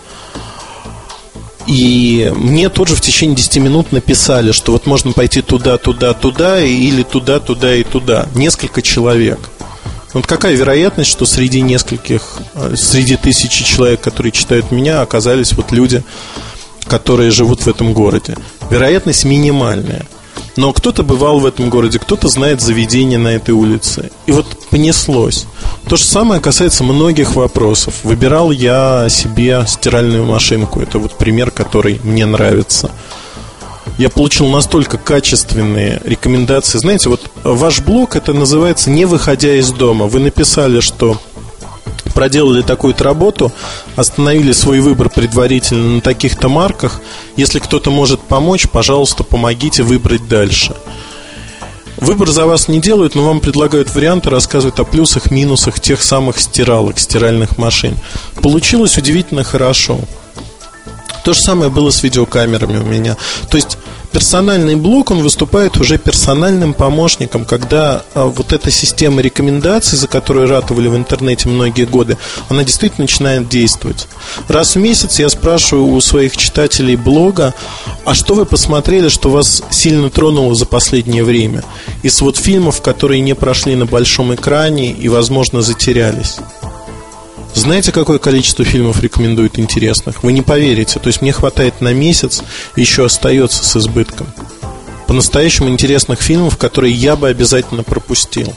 И 1.68 2.32
мне 2.36 2.70
тоже 2.70 2.96
в 2.96 3.02
течение 3.02 3.36
10 3.36 3.58
минут 3.58 3.92
написали, 3.92 4.52
что 4.52 4.72
вот 4.72 4.86
можно 4.86 5.14
пойти 5.14 5.42
туда, 5.42 5.78
туда, 5.78 6.14
туда, 6.14 6.62
или 6.62 7.02
туда, 7.02 7.40
туда 7.40 7.76
и 7.76 7.84
туда. 7.84 8.28
Несколько 8.36 8.82
человек. 8.82 9.40
Вот 10.14 10.28
какая 10.28 10.56
вероятность, 10.56 11.10
что 11.10 11.26
среди 11.26 11.62
нескольких, 11.62 12.38
э, 12.54 12.76
среди 12.78 13.18
тысячи 13.18 13.66
человек, 13.66 14.00
которые 14.02 14.32
читают 14.32 14.72
меня, 14.72 15.02
оказались 15.02 15.54
вот 15.54 15.72
люди, 15.72 16.04
которые 16.88 17.32
живут 17.32 17.62
в 17.62 17.68
этом 17.68 17.94
городе? 17.94 18.38
Вероятность 18.70 19.26
минимальная. 19.26 20.06
Но 20.56 20.72
кто-то 20.72 21.04
бывал 21.04 21.40
в 21.40 21.46
этом 21.46 21.70
городе, 21.70 22.00
кто-то 22.00 22.30
знает 22.30 22.62
заведение 22.62 23.20
на 23.20 23.30
этой 23.30 23.52
улице. 23.52 24.12
И 24.26 24.32
вот 24.32 24.46
понеслось. 24.70 25.46
То 25.88 25.98
же 25.98 26.04
самое 26.04 26.40
касается 26.40 26.84
многих 26.84 27.36
вопросов. 27.36 27.96
Выбирал 28.04 28.52
я 28.52 29.08
себе 29.10 29.66
стиральную 29.68 30.26
машинку. 30.26 30.80
Это 30.80 30.98
вот 30.98 31.18
пример, 31.18 31.52
который 31.52 32.00
мне 32.04 32.26
нравится. 32.26 32.92
Я 33.98 34.10
получил 34.10 34.48
настолько 34.48 34.98
качественные 34.98 36.02
рекомендации. 36.04 36.78
Знаете, 36.78 37.10
вот 37.10 37.22
ваш 37.44 37.82
блог 37.82 38.16
это 38.16 38.34
называется 38.34 38.90
«Не 38.90 39.06
выходя 39.06 39.56
из 39.56 39.72
дома». 39.72 40.08
Вы 40.08 40.20
написали, 40.20 40.80
что 40.80 41.18
проделали 42.16 42.64
такую-то 42.64 43.04
работу, 43.04 43.52
остановили 43.96 44.54
свой 44.54 44.80
выбор 44.80 45.10
предварительно 45.10 45.96
на 45.96 46.02
таких-то 46.02 46.50
марках. 46.50 47.02
Если 47.36 47.60
кто-то 47.60 47.92
может 47.92 48.22
помочь, 48.22 48.68
пожалуйста, 48.68 49.24
помогите 49.24 49.84
выбрать 49.84 50.28
дальше. 50.28 50.74
Выбор 51.98 52.30
за 52.30 52.46
вас 52.46 52.68
не 52.68 52.82
делают, 52.82 53.16
но 53.16 53.26
вам 53.26 53.40
предлагают 53.40 53.94
варианты, 53.94 54.30
рассказывают 54.30 54.80
о 54.80 54.86
плюсах, 54.86 55.30
минусах 55.32 55.80
тех 55.80 56.02
самых 56.02 56.40
стиралок, 56.40 57.00
стиральных 57.00 57.58
машин. 57.58 57.98
Получилось 58.42 58.98
удивительно 58.98 59.44
хорошо. 59.44 60.00
То 61.24 61.34
же 61.34 61.42
самое 61.42 61.72
было 61.72 61.90
с 61.90 62.04
видеокамерами 62.04 62.78
у 62.78 62.86
меня. 62.86 63.18
То 63.50 63.58
есть 63.58 63.78
персональный 64.16 64.76
блок, 64.76 65.12
он 65.12 65.22
выступает 65.22 65.76
уже 65.76 65.98
персональным 65.98 66.74
помощником, 66.74 67.44
когда 67.44 68.04
а, 68.14 68.28
вот 68.28 68.54
эта 68.54 68.72
система 68.72 69.22
рекомендаций, 69.22 69.98
за 69.98 70.08
которую 70.08 70.48
ратовали 70.48 70.88
в 70.88 70.96
интернете 70.96 71.50
многие 71.50 71.86
годы, 71.86 72.18
она 72.48 72.64
действительно 72.64 73.04
начинает 73.04 73.50
действовать. 73.50 74.08
Раз 74.48 74.76
в 74.76 74.80
месяц 74.80 75.20
я 75.20 75.28
спрашиваю 75.28 75.88
у 75.88 76.00
своих 76.00 76.38
читателей 76.38 76.96
блога, 76.96 77.54
а 78.06 78.14
что 78.14 78.36
вы 78.36 78.46
посмотрели, 78.46 79.10
что 79.10 79.30
вас 79.30 79.64
сильно 79.70 80.10
тронуло 80.10 80.56
за 80.56 80.66
последнее 80.66 81.26
время? 81.26 81.66
Из 82.02 82.22
вот 82.22 82.38
фильмов, 82.38 82.82
которые 82.82 83.20
не 83.20 83.36
прошли 83.36 83.76
на 83.76 83.86
большом 83.86 84.34
экране 84.34 84.92
и, 84.92 85.10
возможно, 85.10 85.62
затерялись. 85.62 86.38
Знаете, 87.56 87.94
какое 87.94 88.20
количество 88.20 88.66
фильмов 88.66 89.02
рекомендуют 89.02 89.58
интересных? 89.58 90.24
Вы 90.24 90.34
не 90.34 90.42
поверите. 90.42 91.00
То 91.00 91.08
есть 91.08 91.22
мне 91.22 91.32
хватает 91.32 91.80
на 91.80 91.94
месяц, 91.94 92.44
еще 92.76 93.06
остается 93.06 93.64
с 93.64 93.78
избытком. 93.78 94.28
По-настоящему 95.08 95.70
интересных 95.70 96.22
фильмов, 96.22 96.58
которые 96.58 96.94
я 96.94 97.16
бы 97.16 97.30
обязательно 97.30 97.84
пропустил. 97.84 98.54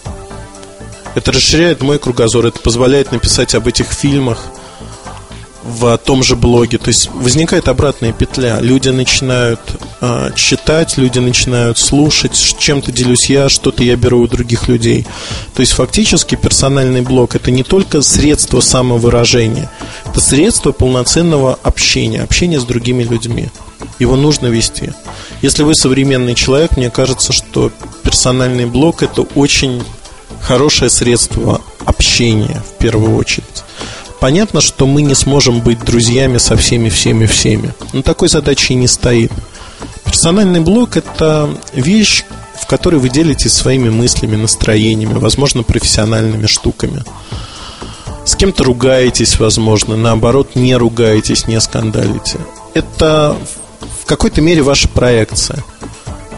Это 1.14 1.30
расширяет 1.30 1.80
мой 1.80 1.98
кругозор, 2.00 2.46
это 2.46 2.58
позволяет 2.58 3.12
написать 3.12 3.54
об 3.54 3.68
этих 3.68 3.86
фильмах 3.86 4.44
в 5.64 5.96
том 5.98 6.22
же 6.22 6.36
блоге. 6.36 6.78
То 6.78 6.88
есть 6.88 7.10
возникает 7.12 7.68
обратная 7.68 8.12
петля. 8.12 8.60
Люди 8.60 8.88
начинают 8.88 9.60
э, 10.00 10.30
читать, 10.34 10.96
люди 10.96 11.18
начинают 11.18 11.78
слушать, 11.78 12.36
чем-то 12.58 12.92
делюсь 12.92 13.28
я, 13.28 13.48
что-то 13.48 13.82
я 13.82 13.96
беру 13.96 14.20
у 14.20 14.28
других 14.28 14.68
людей. 14.68 15.06
То 15.54 15.60
есть 15.60 15.72
фактически 15.72 16.34
персональный 16.34 17.02
блог 17.02 17.34
это 17.34 17.50
не 17.50 17.62
только 17.62 18.02
средство 18.02 18.60
самовыражения, 18.60 19.70
это 20.06 20.20
средство 20.20 20.72
полноценного 20.72 21.58
общения, 21.62 22.22
общения 22.22 22.60
с 22.60 22.64
другими 22.64 23.02
людьми. 23.02 23.48
Его 23.98 24.16
нужно 24.16 24.46
вести. 24.46 24.92
Если 25.42 25.62
вы 25.62 25.74
современный 25.74 26.34
человек, 26.34 26.76
мне 26.76 26.90
кажется, 26.90 27.32
что 27.32 27.72
персональный 28.02 28.66
блог 28.66 29.02
это 29.02 29.22
очень 29.22 29.82
хорошее 30.40 30.90
средство 30.90 31.60
общения 31.84 32.62
в 32.74 32.78
первую 32.78 33.16
очередь. 33.16 33.64
Понятно, 34.20 34.60
что 34.60 34.86
мы 34.86 35.02
не 35.02 35.14
сможем 35.14 35.60
быть 35.60 35.84
друзьями 35.84 36.38
со 36.38 36.56
всеми, 36.56 36.88
всеми, 36.88 37.26
всеми. 37.26 37.72
Но 37.92 38.02
такой 38.02 38.28
задачи 38.28 38.72
не 38.72 38.88
стоит. 38.88 39.30
Персональный 40.04 40.60
блог– 40.60 40.96
это 40.96 41.48
вещь, 41.72 42.24
в 42.60 42.66
которой 42.66 42.96
вы 42.96 43.10
делитесь 43.10 43.52
своими 43.52 43.90
мыслями, 43.90 44.34
настроениями, 44.34 45.14
возможно, 45.14 45.62
профессиональными 45.62 46.46
штуками. 46.46 47.04
С 48.24 48.34
кем-то 48.34 48.64
ругаетесь, 48.64 49.38
возможно, 49.38 49.96
наоборот, 49.96 50.56
не 50.56 50.74
ругаетесь, 50.74 51.46
не 51.46 51.60
скандалите. 51.60 52.38
Это 52.74 53.36
в 54.02 54.04
какой-то 54.04 54.40
мере 54.40 54.62
ваша 54.62 54.88
проекция. 54.88 55.62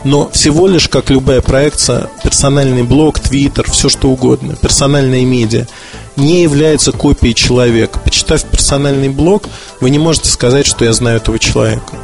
Но 0.05 0.31
всего 0.31 0.66
лишь, 0.66 0.89
как 0.89 1.11
любая 1.11 1.40
проекция, 1.40 2.11
персональный 2.23 2.82
блог, 2.82 3.20
твиттер, 3.20 3.70
все 3.70 3.89
что 3.89 4.11
угодно, 4.11 4.55
персональные 4.55 5.24
медиа– 5.24 5.66
не 6.16 6.43
является 6.43 6.93
копией 6.93 7.35
человека. 7.35 7.99
Почитав 7.99 8.45
персональный 8.45 9.09
блог, 9.09 9.45
вы 9.81 9.91
не 9.91 9.99
можете 9.99 10.28
сказать, 10.28 10.66
что 10.66 10.85
я 10.85 10.93
знаю 10.93 11.19
этого 11.19 11.39
человека. 11.39 11.95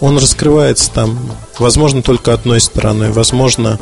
Он 0.00 0.18
раскрывается 0.18 0.90
там, 0.90 1.18
возможно, 1.58 2.02
только 2.02 2.34
одной 2.34 2.60
стороной, 2.60 3.10
возможно, 3.10 3.78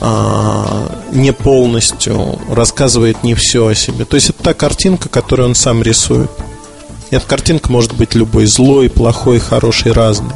а, 0.00 0.90
не 1.12 1.32
полностью, 1.32 2.38
рассказывает 2.50 3.22
не 3.22 3.34
все 3.34 3.66
о 3.66 3.74
себе. 3.74 4.04
То 4.04 4.16
есть 4.16 4.30
это 4.30 4.42
та 4.42 4.54
картинка, 4.54 5.08
которую 5.08 5.48
он 5.48 5.54
сам 5.54 5.82
рисует. 5.82 6.30
Эта 7.10 7.26
картинка 7.26 7.70
может 7.70 7.94
быть 7.94 8.14
любой 8.14 8.46
злой, 8.46 8.90
плохой, 8.90 9.38
хороший, 9.38 9.92
разный. 9.92 10.34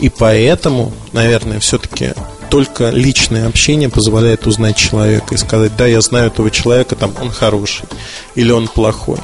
И 0.00 0.08
поэтому, 0.08 0.92
наверное, 1.12 1.60
все-таки 1.60 2.12
только 2.50 2.90
личное 2.90 3.46
общение 3.46 3.88
позволяет 3.88 4.46
узнать 4.46 4.76
человека 4.76 5.34
и 5.34 5.38
сказать, 5.38 5.76
да, 5.76 5.86
я 5.86 6.00
знаю 6.00 6.28
этого 6.28 6.50
человека, 6.50 6.96
там 6.96 7.12
он 7.20 7.30
хороший 7.30 7.86
или 8.34 8.50
он 8.50 8.68
плохой. 8.68 9.18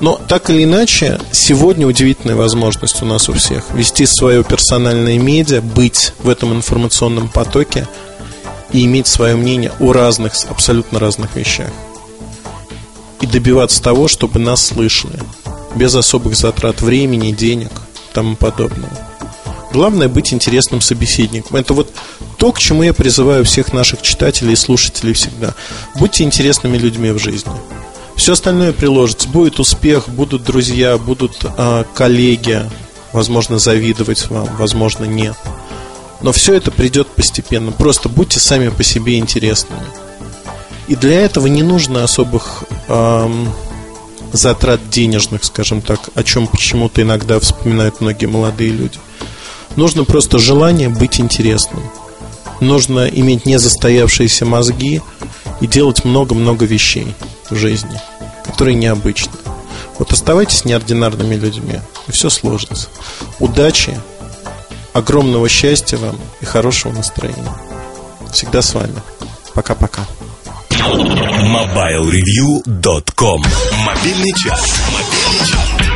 Но 0.00 0.20
так 0.28 0.50
или 0.50 0.64
иначе, 0.64 1.18
сегодня 1.32 1.86
удивительная 1.86 2.36
возможность 2.36 3.02
у 3.02 3.06
нас 3.06 3.28
у 3.28 3.32
всех 3.32 3.64
вести 3.72 4.04
свое 4.06 4.44
персональное 4.44 5.18
медиа, 5.18 5.62
быть 5.62 6.12
в 6.18 6.28
этом 6.28 6.52
информационном 6.52 7.28
потоке 7.28 7.88
и 8.72 8.84
иметь 8.84 9.06
свое 9.06 9.36
мнение 9.36 9.72
о 9.80 9.92
разных, 9.92 10.34
абсолютно 10.48 10.98
разных 10.98 11.34
вещах. 11.34 11.70
И 13.22 13.26
добиваться 13.26 13.82
того, 13.82 14.06
чтобы 14.06 14.38
нас 14.38 14.66
слышали, 14.66 15.18
без 15.74 15.94
особых 15.94 16.36
затрат 16.36 16.82
времени, 16.82 17.32
денег 17.32 17.70
и 17.70 18.14
тому 18.14 18.36
подобного. 18.36 19.15
Главное 19.72 20.08
быть 20.08 20.32
интересным 20.32 20.80
собеседником. 20.80 21.56
Это 21.56 21.74
вот 21.74 21.92
то, 22.38 22.52
к 22.52 22.58
чему 22.58 22.82
я 22.82 22.94
призываю 22.94 23.44
всех 23.44 23.72
наших 23.72 24.02
читателей 24.02 24.52
и 24.52 24.56
слушателей 24.56 25.12
всегда. 25.12 25.54
Будьте 25.96 26.24
интересными 26.24 26.76
людьми 26.78 27.10
в 27.10 27.18
жизни. 27.18 27.52
Все 28.16 28.32
остальное 28.32 28.72
приложится. 28.72 29.28
Будет 29.28 29.60
успех, 29.60 30.08
будут 30.08 30.44
друзья, 30.44 30.96
будут 30.96 31.44
э, 31.44 31.84
коллеги, 31.94 32.62
возможно, 33.12 33.58
завидовать 33.58 34.28
вам, 34.30 34.48
возможно, 34.56 35.04
нет. 35.04 35.36
Но 36.22 36.32
все 36.32 36.54
это 36.54 36.70
придет 36.70 37.08
постепенно. 37.08 37.72
Просто 37.72 38.08
будьте 38.08 38.40
сами 38.40 38.68
по 38.68 38.82
себе 38.82 39.18
интересными. 39.18 39.82
И 40.88 40.94
для 40.94 41.20
этого 41.20 41.46
не 41.46 41.62
нужно 41.62 42.04
особых 42.04 42.64
эм, 42.88 43.52
затрат 44.32 44.88
денежных, 44.88 45.44
скажем 45.44 45.82
так, 45.82 46.10
о 46.14 46.22
чем 46.22 46.46
почему-то 46.46 47.02
иногда 47.02 47.40
вспоминают 47.40 48.00
многие 48.00 48.26
молодые 48.26 48.70
люди. 48.70 48.98
Нужно 49.76 50.04
просто 50.04 50.38
желание 50.38 50.88
быть 50.88 51.20
интересным. 51.20 51.82
Нужно 52.60 53.06
иметь 53.06 53.44
незастоявшиеся 53.44 54.46
мозги 54.46 55.02
и 55.60 55.66
делать 55.66 56.04
много-много 56.04 56.64
вещей 56.64 57.14
в 57.50 57.56
жизни, 57.56 58.00
которые 58.44 58.74
необычны. 58.74 59.32
Вот 59.98 60.12
оставайтесь 60.12 60.64
неординарными 60.64 61.34
людьми, 61.34 61.80
и 62.08 62.12
все 62.12 62.30
сложится. 62.30 62.88
Удачи, 63.38 64.00
огромного 64.92 65.48
счастья 65.48 65.98
вам 65.98 66.18
и 66.40 66.46
хорошего 66.46 66.92
настроения. 66.92 67.54
Всегда 68.32 68.62
с 68.62 68.74
вами. 68.74 68.94
Пока-пока. 69.54 70.06
MobileReview.com 70.70 73.44
Мобильный 73.84 74.32
час. 74.34 74.74
Мобильный 74.92 75.46
час. 75.46 75.95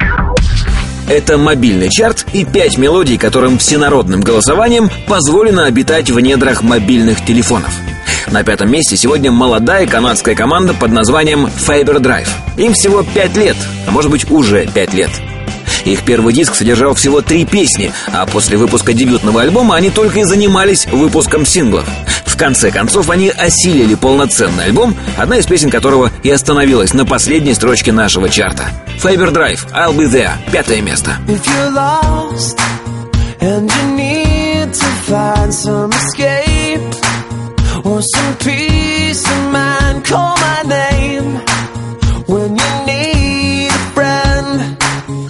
Это 1.10 1.38
мобильный 1.38 1.90
чарт 1.90 2.24
и 2.32 2.44
пять 2.44 2.78
мелодий, 2.78 3.18
которым 3.18 3.58
всенародным 3.58 4.20
голосованием 4.20 4.88
позволено 5.08 5.64
обитать 5.64 6.08
в 6.08 6.20
недрах 6.20 6.62
мобильных 6.62 7.24
телефонов. 7.24 7.72
На 8.30 8.44
пятом 8.44 8.70
месте 8.70 8.96
сегодня 8.96 9.32
молодая 9.32 9.88
канадская 9.88 10.36
команда 10.36 10.72
под 10.72 10.92
названием 10.92 11.46
Fiber 11.46 11.96
Drive. 11.96 12.28
Им 12.58 12.74
всего 12.74 13.02
пять 13.02 13.36
лет, 13.36 13.56
а 13.88 13.90
может 13.90 14.08
быть 14.08 14.30
уже 14.30 14.68
пять 14.68 14.94
лет. 14.94 15.10
Их 15.84 16.04
первый 16.04 16.32
диск 16.32 16.54
содержал 16.54 16.94
всего 16.94 17.22
три 17.22 17.44
песни, 17.44 17.92
а 18.12 18.24
после 18.26 18.56
выпуска 18.56 18.92
дебютного 18.92 19.42
альбома 19.42 19.74
они 19.74 19.90
только 19.90 20.20
и 20.20 20.24
занимались 20.24 20.86
выпуском 20.86 21.44
синглов. 21.44 21.88
Конце 22.40 22.70
концов, 22.70 23.10
они 23.10 23.28
осилили 23.28 23.94
полноценный 23.94 24.64
альбом, 24.64 24.96
одна 25.18 25.36
из 25.36 25.44
песен 25.44 25.68
которого 25.68 26.10
и 26.22 26.30
остановилась 26.30 26.94
на 26.94 27.04
последней 27.04 27.52
строчке 27.52 27.92
нашего 27.92 28.30
чарта. 28.30 28.64
Fiber 28.98 29.30
Drive, 29.30 29.70
I'll 29.74 29.94
Be 29.94 30.10
There, 30.10 30.32
пятое 30.50 30.80
место. 30.80 31.18
If 31.28 31.46
you're 31.46 31.70
lost 31.70 32.58
and 33.42 33.70
you 33.70 33.94
need 33.94 34.72
to 34.72 34.86
find 35.06 35.52
some 35.52 35.90
escape 35.92 36.80
or 37.84 38.00
some 38.00 38.36
peace 38.38 39.22
of 39.22 39.52
mind, 39.52 40.06
call 40.06 40.34
my 40.38 40.62
name. 40.66 41.42
When 42.26 42.56
you 42.56 42.86
need 42.86 43.68
a 43.68 43.92
friend, 43.92 44.78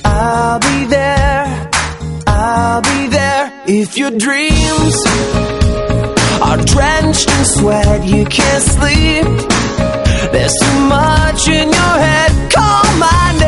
I'll 0.05 0.61
be 0.61 0.85
there. 0.85 1.71
I'll 2.29 2.83
be 2.83 3.09
there. 3.09 3.53
If 3.67 3.99
your 3.99 4.13
dreams 4.13 5.60
are 6.51 6.65
drenched 6.65 7.31
in 7.31 7.45
sweat, 7.45 8.05
you 8.05 8.25
can't 8.25 8.65
sleep. 8.65 9.25
There's 10.33 10.55
too 10.63 10.81
much 10.99 11.47
in 11.47 11.69
your 11.69 11.95
head. 12.07 12.51
Call 12.51 12.85
my 12.99 13.40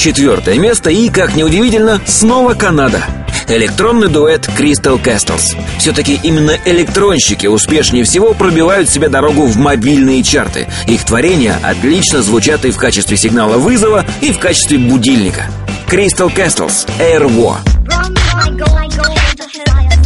Четвертое 0.00 0.58
место 0.58 0.88
и, 0.88 1.10
как 1.10 1.36
неудивительно, 1.36 2.00
снова 2.06 2.54
Канада. 2.54 3.04
Электронный 3.48 4.08
дуэт 4.08 4.48
Crystal 4.58 4.98
Castles. 4.98 5.54
Все-таки 5.78 6.18
именно 6.22 6.56
электронщики 6.64 7.46
успешнее 7.46 8.04
всего 8.04 8.32
пробивают 8.32 8.88
себе 8.88 9.10
дорогу 9.10 9.44
в 9.44 9.58
мобильные 9.58 10.22
чарты. 10.22 10.68
Их 10.86 11.04
творения 11.04 11.58
отлично 11.62 12.22
звучат 12.22 12.64
и 12.64 12.70
в 12.70 12.78
качестве 12.78 13.18
сигнала 13.18 13.58
вызова, 13.58 14.06
и 14.22 14.32
в 14.32 14.38
качестве 14.38 14.78
будильника. 14.78 15.44
Crystal 15.86 16.34
Castles 16.34 16.88
Air 16.98 17.26
War. 17.26 17.58
Run, 17.84 18.16
I 18.16 18.50
go, 18.56 18.64
I 18.72 18.88
go, 18.88 19.04
the 19.36 19.46
hell 19.52 19.68
I 19.68 19.84
am 19.84 20.02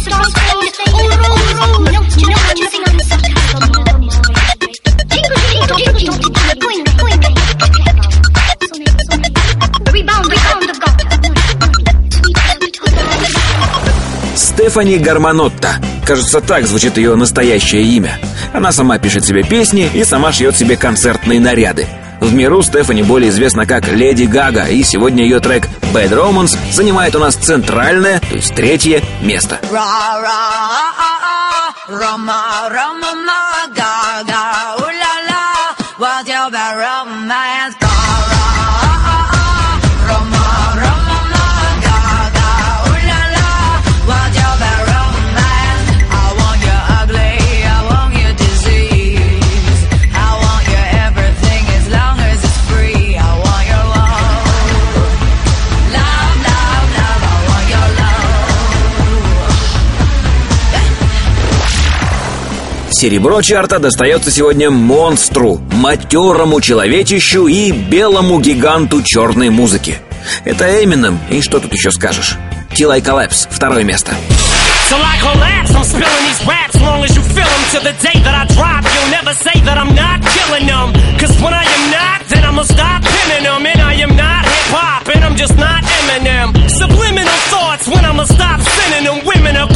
Stars 0.00 0.34
all 0.38 0.64
over, 1.00 1.20
all 1.20 1.32
over, 1.32 1.60
all 1.60 1.74
over. 1.74 1.90
You 1.90 2.26
know, 2.28 2.36
you 2.56 2.64
know, 2.64 2.70
you 2.70 2.84
know. 2.84 2.89
Стефани 14.60 14.98
Гарманотта. 14.98 15.76
Кажется, 16.04 16.42
так 16.42 16.66
звучит 16.66 16.98
ее 16.98 17.14
настоящее 17.14 17.82
имя. 17.82 18.18
Она 18.52 18.72
сама 18.72 18.98
пишет 18.98 19.24
себе 19.24 19.42
песни 19.42 19.90
и 19.94 20.04
сама 20.04 20.32
шьет 20.32 20.54
себе 20.54 20.76
концертные 20.76 21.40
наряды. 21.40 21.86
В 22.20 22.34
миру 22.34 22.62
Стефани 22.62 23.02
более 23.02 23.30
известна 23.30 23.64
как 23.64 23.88
Леди 23.88 24.24
Гага, 24.24 24.66
и 24.66 24.82
сегодня 24.82 25.24
ее 25.24 25.40
трек 25.40 25.66
Bad 25.94 26.10
Romance 26.10 26.58
занимает 26.70 27.16
у 27.16 27.20
нас 27.20 27.36
центральное, 27.36 28.20
то 28.20 28.34
есть 28.34 28.54
третье 28.54 29.02
место. 29.22 29.58
Roma, 31.88 32.68
Roma, 32.68 33.14
ma, 33.26 33.66
ga, 33.74 34.22
ga, 34.24 34.76
ooh 34.76 34.92
la 35.02 35.14
la, 35.26 35.74
what's 35.98 36.28
your 36.28 36.50
bad 36.50 36.76
romance? 36.76 37.89
Серебро 63.00 63.40
чарта 63.40 63.78
достается 63.78 64.30
сегодня 64.30 64.70
монстру, 64.70 65.58
матерому 65.72 66.60
человечищу 66.60 67.46
и 67.46 67.72
белому 67.72 68.38
гиганту 68.40 69.00
черной 69.02 69.48
музыки. 69.48 69.96
Это 70.44 70.84
Эминем, 70.84 71.18
и 71.30 71.40
что 71.40 71.60
тут 71.60 71.72
еще 71.72 71.92
скажешь? 71.92 72.36
Till 72.76 72.90
I 72.90 73.00
Collapse, 73.00 73.48
второе 73.50 73.84
место. 73.84 74.14
And 86.10 86.26
and. 86.26 86.70
Subliminal 86.70 87.38
thoughts 87.52 87.86
when 87.86 88.04
I'ma 88.04 88.24
stop 88.24 88.60
sending 88.60 89.04
them. 89.04 89.24
Women 89.24 89.56
are 89.56 89.69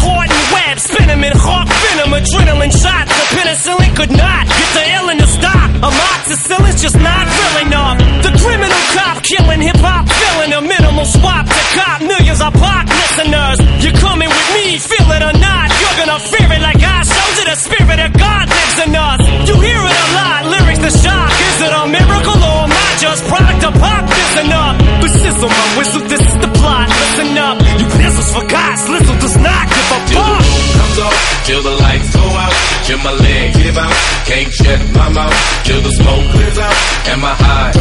in 1.10 1.36
hawk 1.36 1.68
venom, 1.68 2.16
adrenaline 2.16 2.72
shots. 2.72 3.10
The 3.12 3.24
penicillin 3.36 3.92
could 3.96 4.12
not 4.12 4.46
get 4.48 4.70
the 4.72 4.84
illin 4.96 5.18
to 5.20 5.28
stop. 5.28 5.68
Amoxicillin's 5.84 6.80
just 6.80 6.96
not 6.96 7.24
real 7.28 7.68
enough. 7.68 7.96
The 8.24 8.32
criminal 8.40 8.82
cop 8.96 9.20
killing 9.22 9.60
hip 9.60 9.76
hop, 9.84 10.08
filling 10.08 10.52
a 10.52 10.60
minimal 10.64 11.04
swap 11.04 11.44
to 11.44 11.62
cop 11.76 12.00
millions 12.00 12.40
of 12.40 12.52
pop 12.56 12.88
listeners. 12.88 13.58
You're 13.84 13.98
coming 14.00 14.28
with 14.28 14.48
me, 14.56 14.78
feel 14.78 15.08
it 15.12 15.22
or 15.22 15.36
not. 15.36 15.66
You're 15.76 15.96
gonna 16.00 16.20
fear 16.20 16.48
it 16.48 16.62
like 16.62 16.80
I 16.80 17.04
showed 17.04 17.34
you. 17.36 17.44
The 17.52 17.56
spirit 17.58 18.00
of 18.00 18.10
God 18.16 18.44
lives 18.48 18.78
in 18.88 18.92
us. 18.96 19.20
You 19.48 19.54
hear 19.60 19.82
it 19.84 19.96
a 20.04 20.08
lot, 20.16 20.40
lyrics 20.48 20.82
to 20.88 20.92
shock. 21.04 21.30
Is 21.52 21.58
it 21.68 21.72
a 21.72 21.84
miracle 21.84 22.38
or 22.40 22.64
am 22.64 22.72
I 22.72 22.88
just 22.96 23.20
product 23.28 23.62
of 23.68 23.74
pop? 23.76 24.02
Listen 24.08 24.48
up, 24.52 24.74
but 25.04 25.10
sizzle 25.12 25.52
my 25.52 25.66
whistle. 25.76 26.04
This 26.08 26.24
is 26.24 26.36
the 26.40 26.50
plot. 26.58 26.88
Listen 26.88 27.36
up, 27.36 27.56
you 27.76 27.86
pistols 27.98 28.30
for 28.32 28.44
God's 28.48 28.88
little 28.88 29.16
does 29.20 29.36
not 29.36 29.64
give 29.68 29.90
a 29.92 30.00
fuck. 30.16 30.73
Comes 30.94 31.06
off, 31.06 31.46
till 31.46 31.62
the 31.62 31.70
lights 31.70 32.14
go 32.14 32.22
out, 32.22 32.52
till 32.86 32.98
my 32.98 33.12
leg 33.12 33.54
give 33.54 33.76
out. 33.76 33.94
Can't 34.26 34.52
shut 34.52 34.80
my 34.94 35.08
mouth, 35.10 35.34
till 35.64 35.80
the 35.80 35.90
smoke 35.90 36.24
clears 36.32 36.58
out. 36.58 36.76
And 37.10 37.20
my 37.20 37.34
high, 37.34 37.72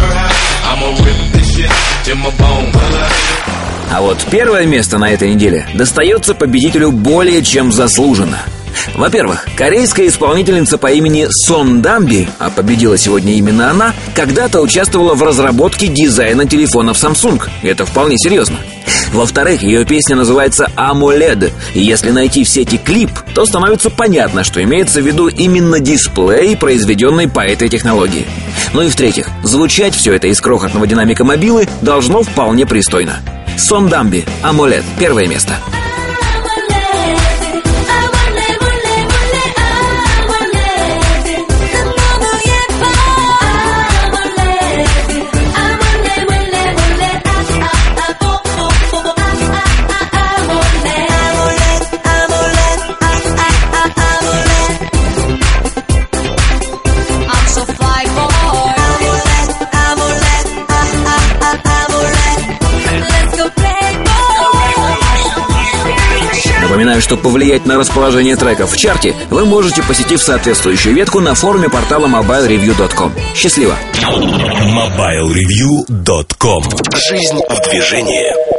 I'ma 0.70 0.88
rip 1.04 1.34
this 1.34 1.56
shit 1.56 1.72
till 2.04 2.18
my 2.18 2.32
bone. 2.38 2.72
А 3.92 4.02
вот 4.02 4.26
первое 4.32 4.66
место 4.66 4.98
на 4.98 5.12
этой 5.12 5.34
неделе 5.36 5.68
достается 5.76 6.34
победителю 6.34 6.92
более 6.92 7.44
чем 7.44 7.72
заслуженно. 7.72 8.40
Во-первых, 8.96 9.48
корейская 9.56 10.08
исполнительница 10.08 10.78
по 10.78 10.92
имени 10.92 11.28
Сон 11.30 11.82
Дамби, 11.82 12.28
а 12.40 12.50
победила 12.50 12.98
сегодня 12.98 13.34
именно 13.34 13.70
она, 13.72 13.94
когда-то 14.16 14.62
участвовала 14.62 15.14
в 15.14 15.24
разработке 15.24 15.88
дизайна 15.88 16.46
телефонов 16.46 16.98
Samsung. 16.98 17.42
Это 17.62 17.86
вполне 17.86 18.18
серьезно. 18.18 18.58
Во-вторых, 19.14 19.62
ее 19.62 19.86
песня 19.86 20.16
называется 20.16 20.72
AMOLED, 20.76 21.52
и 21.74 21.82
если 21.82 22.10
найти 22.10 22.44
в 22.44 22.50
сети 22.50 22.78
клип, 22.78 23.12
то 23.36 23.46
становится 23.46 23.90
понятно, 23.90 24.44
что 24.44 24.62
имеется 24.64 25.02
в 25.02 25.06
виду 25.06 25.28
именно 25.28 25.80
дисплей, 25.80 26.58
произведенный 26.58 27.30
по 27.30 27.42
этой 27.42 27.70
технологии. 27.70 28.26
Ну 28.74 28.82
и 28.82 28.90
в-третьих, 28.90 29.30
звучать 29.44 29.96
все 29.96 30.14
это 30.14 30.28
из 30.28 30.42
крохотного 30.42 30.88
динамика 30.88 31.24
мобилы 31.24 31.68
должно 31.82 32.24
вполне 32.24 32.66
пристойно. 32.66 33.22
Сон 33.58 33.88
Дамби, 33.88 34.26
AMOLED, 34.42 34.84
первое 34.98 35.28
место. 35.28 35.54
Напоминаю, 66.74 67.04
что 67.04 67.18
повлиять 67.18 67.68
на 67.68 67.78
расположение 67.78 68.36
треков 68.36 68.72
в 68.72 68.78
чарте 68.78 69.14
вы 69.30 69.46
можете, 69.46 69.84
посетив 69.84 70.24
соответствующую 70.24 70.96
ветку 70.96 71.20
на 71.20 71.36
форуме 71.36 71.70
портала 71.70 72.08
mobilereview.com. 72.08 73.14
Счастливо! 73.36 73.76
MobileReview.com 74.02 76.64
Жизнь 76.96 77.42
в 77.48 77.70
движении 77.70 78.53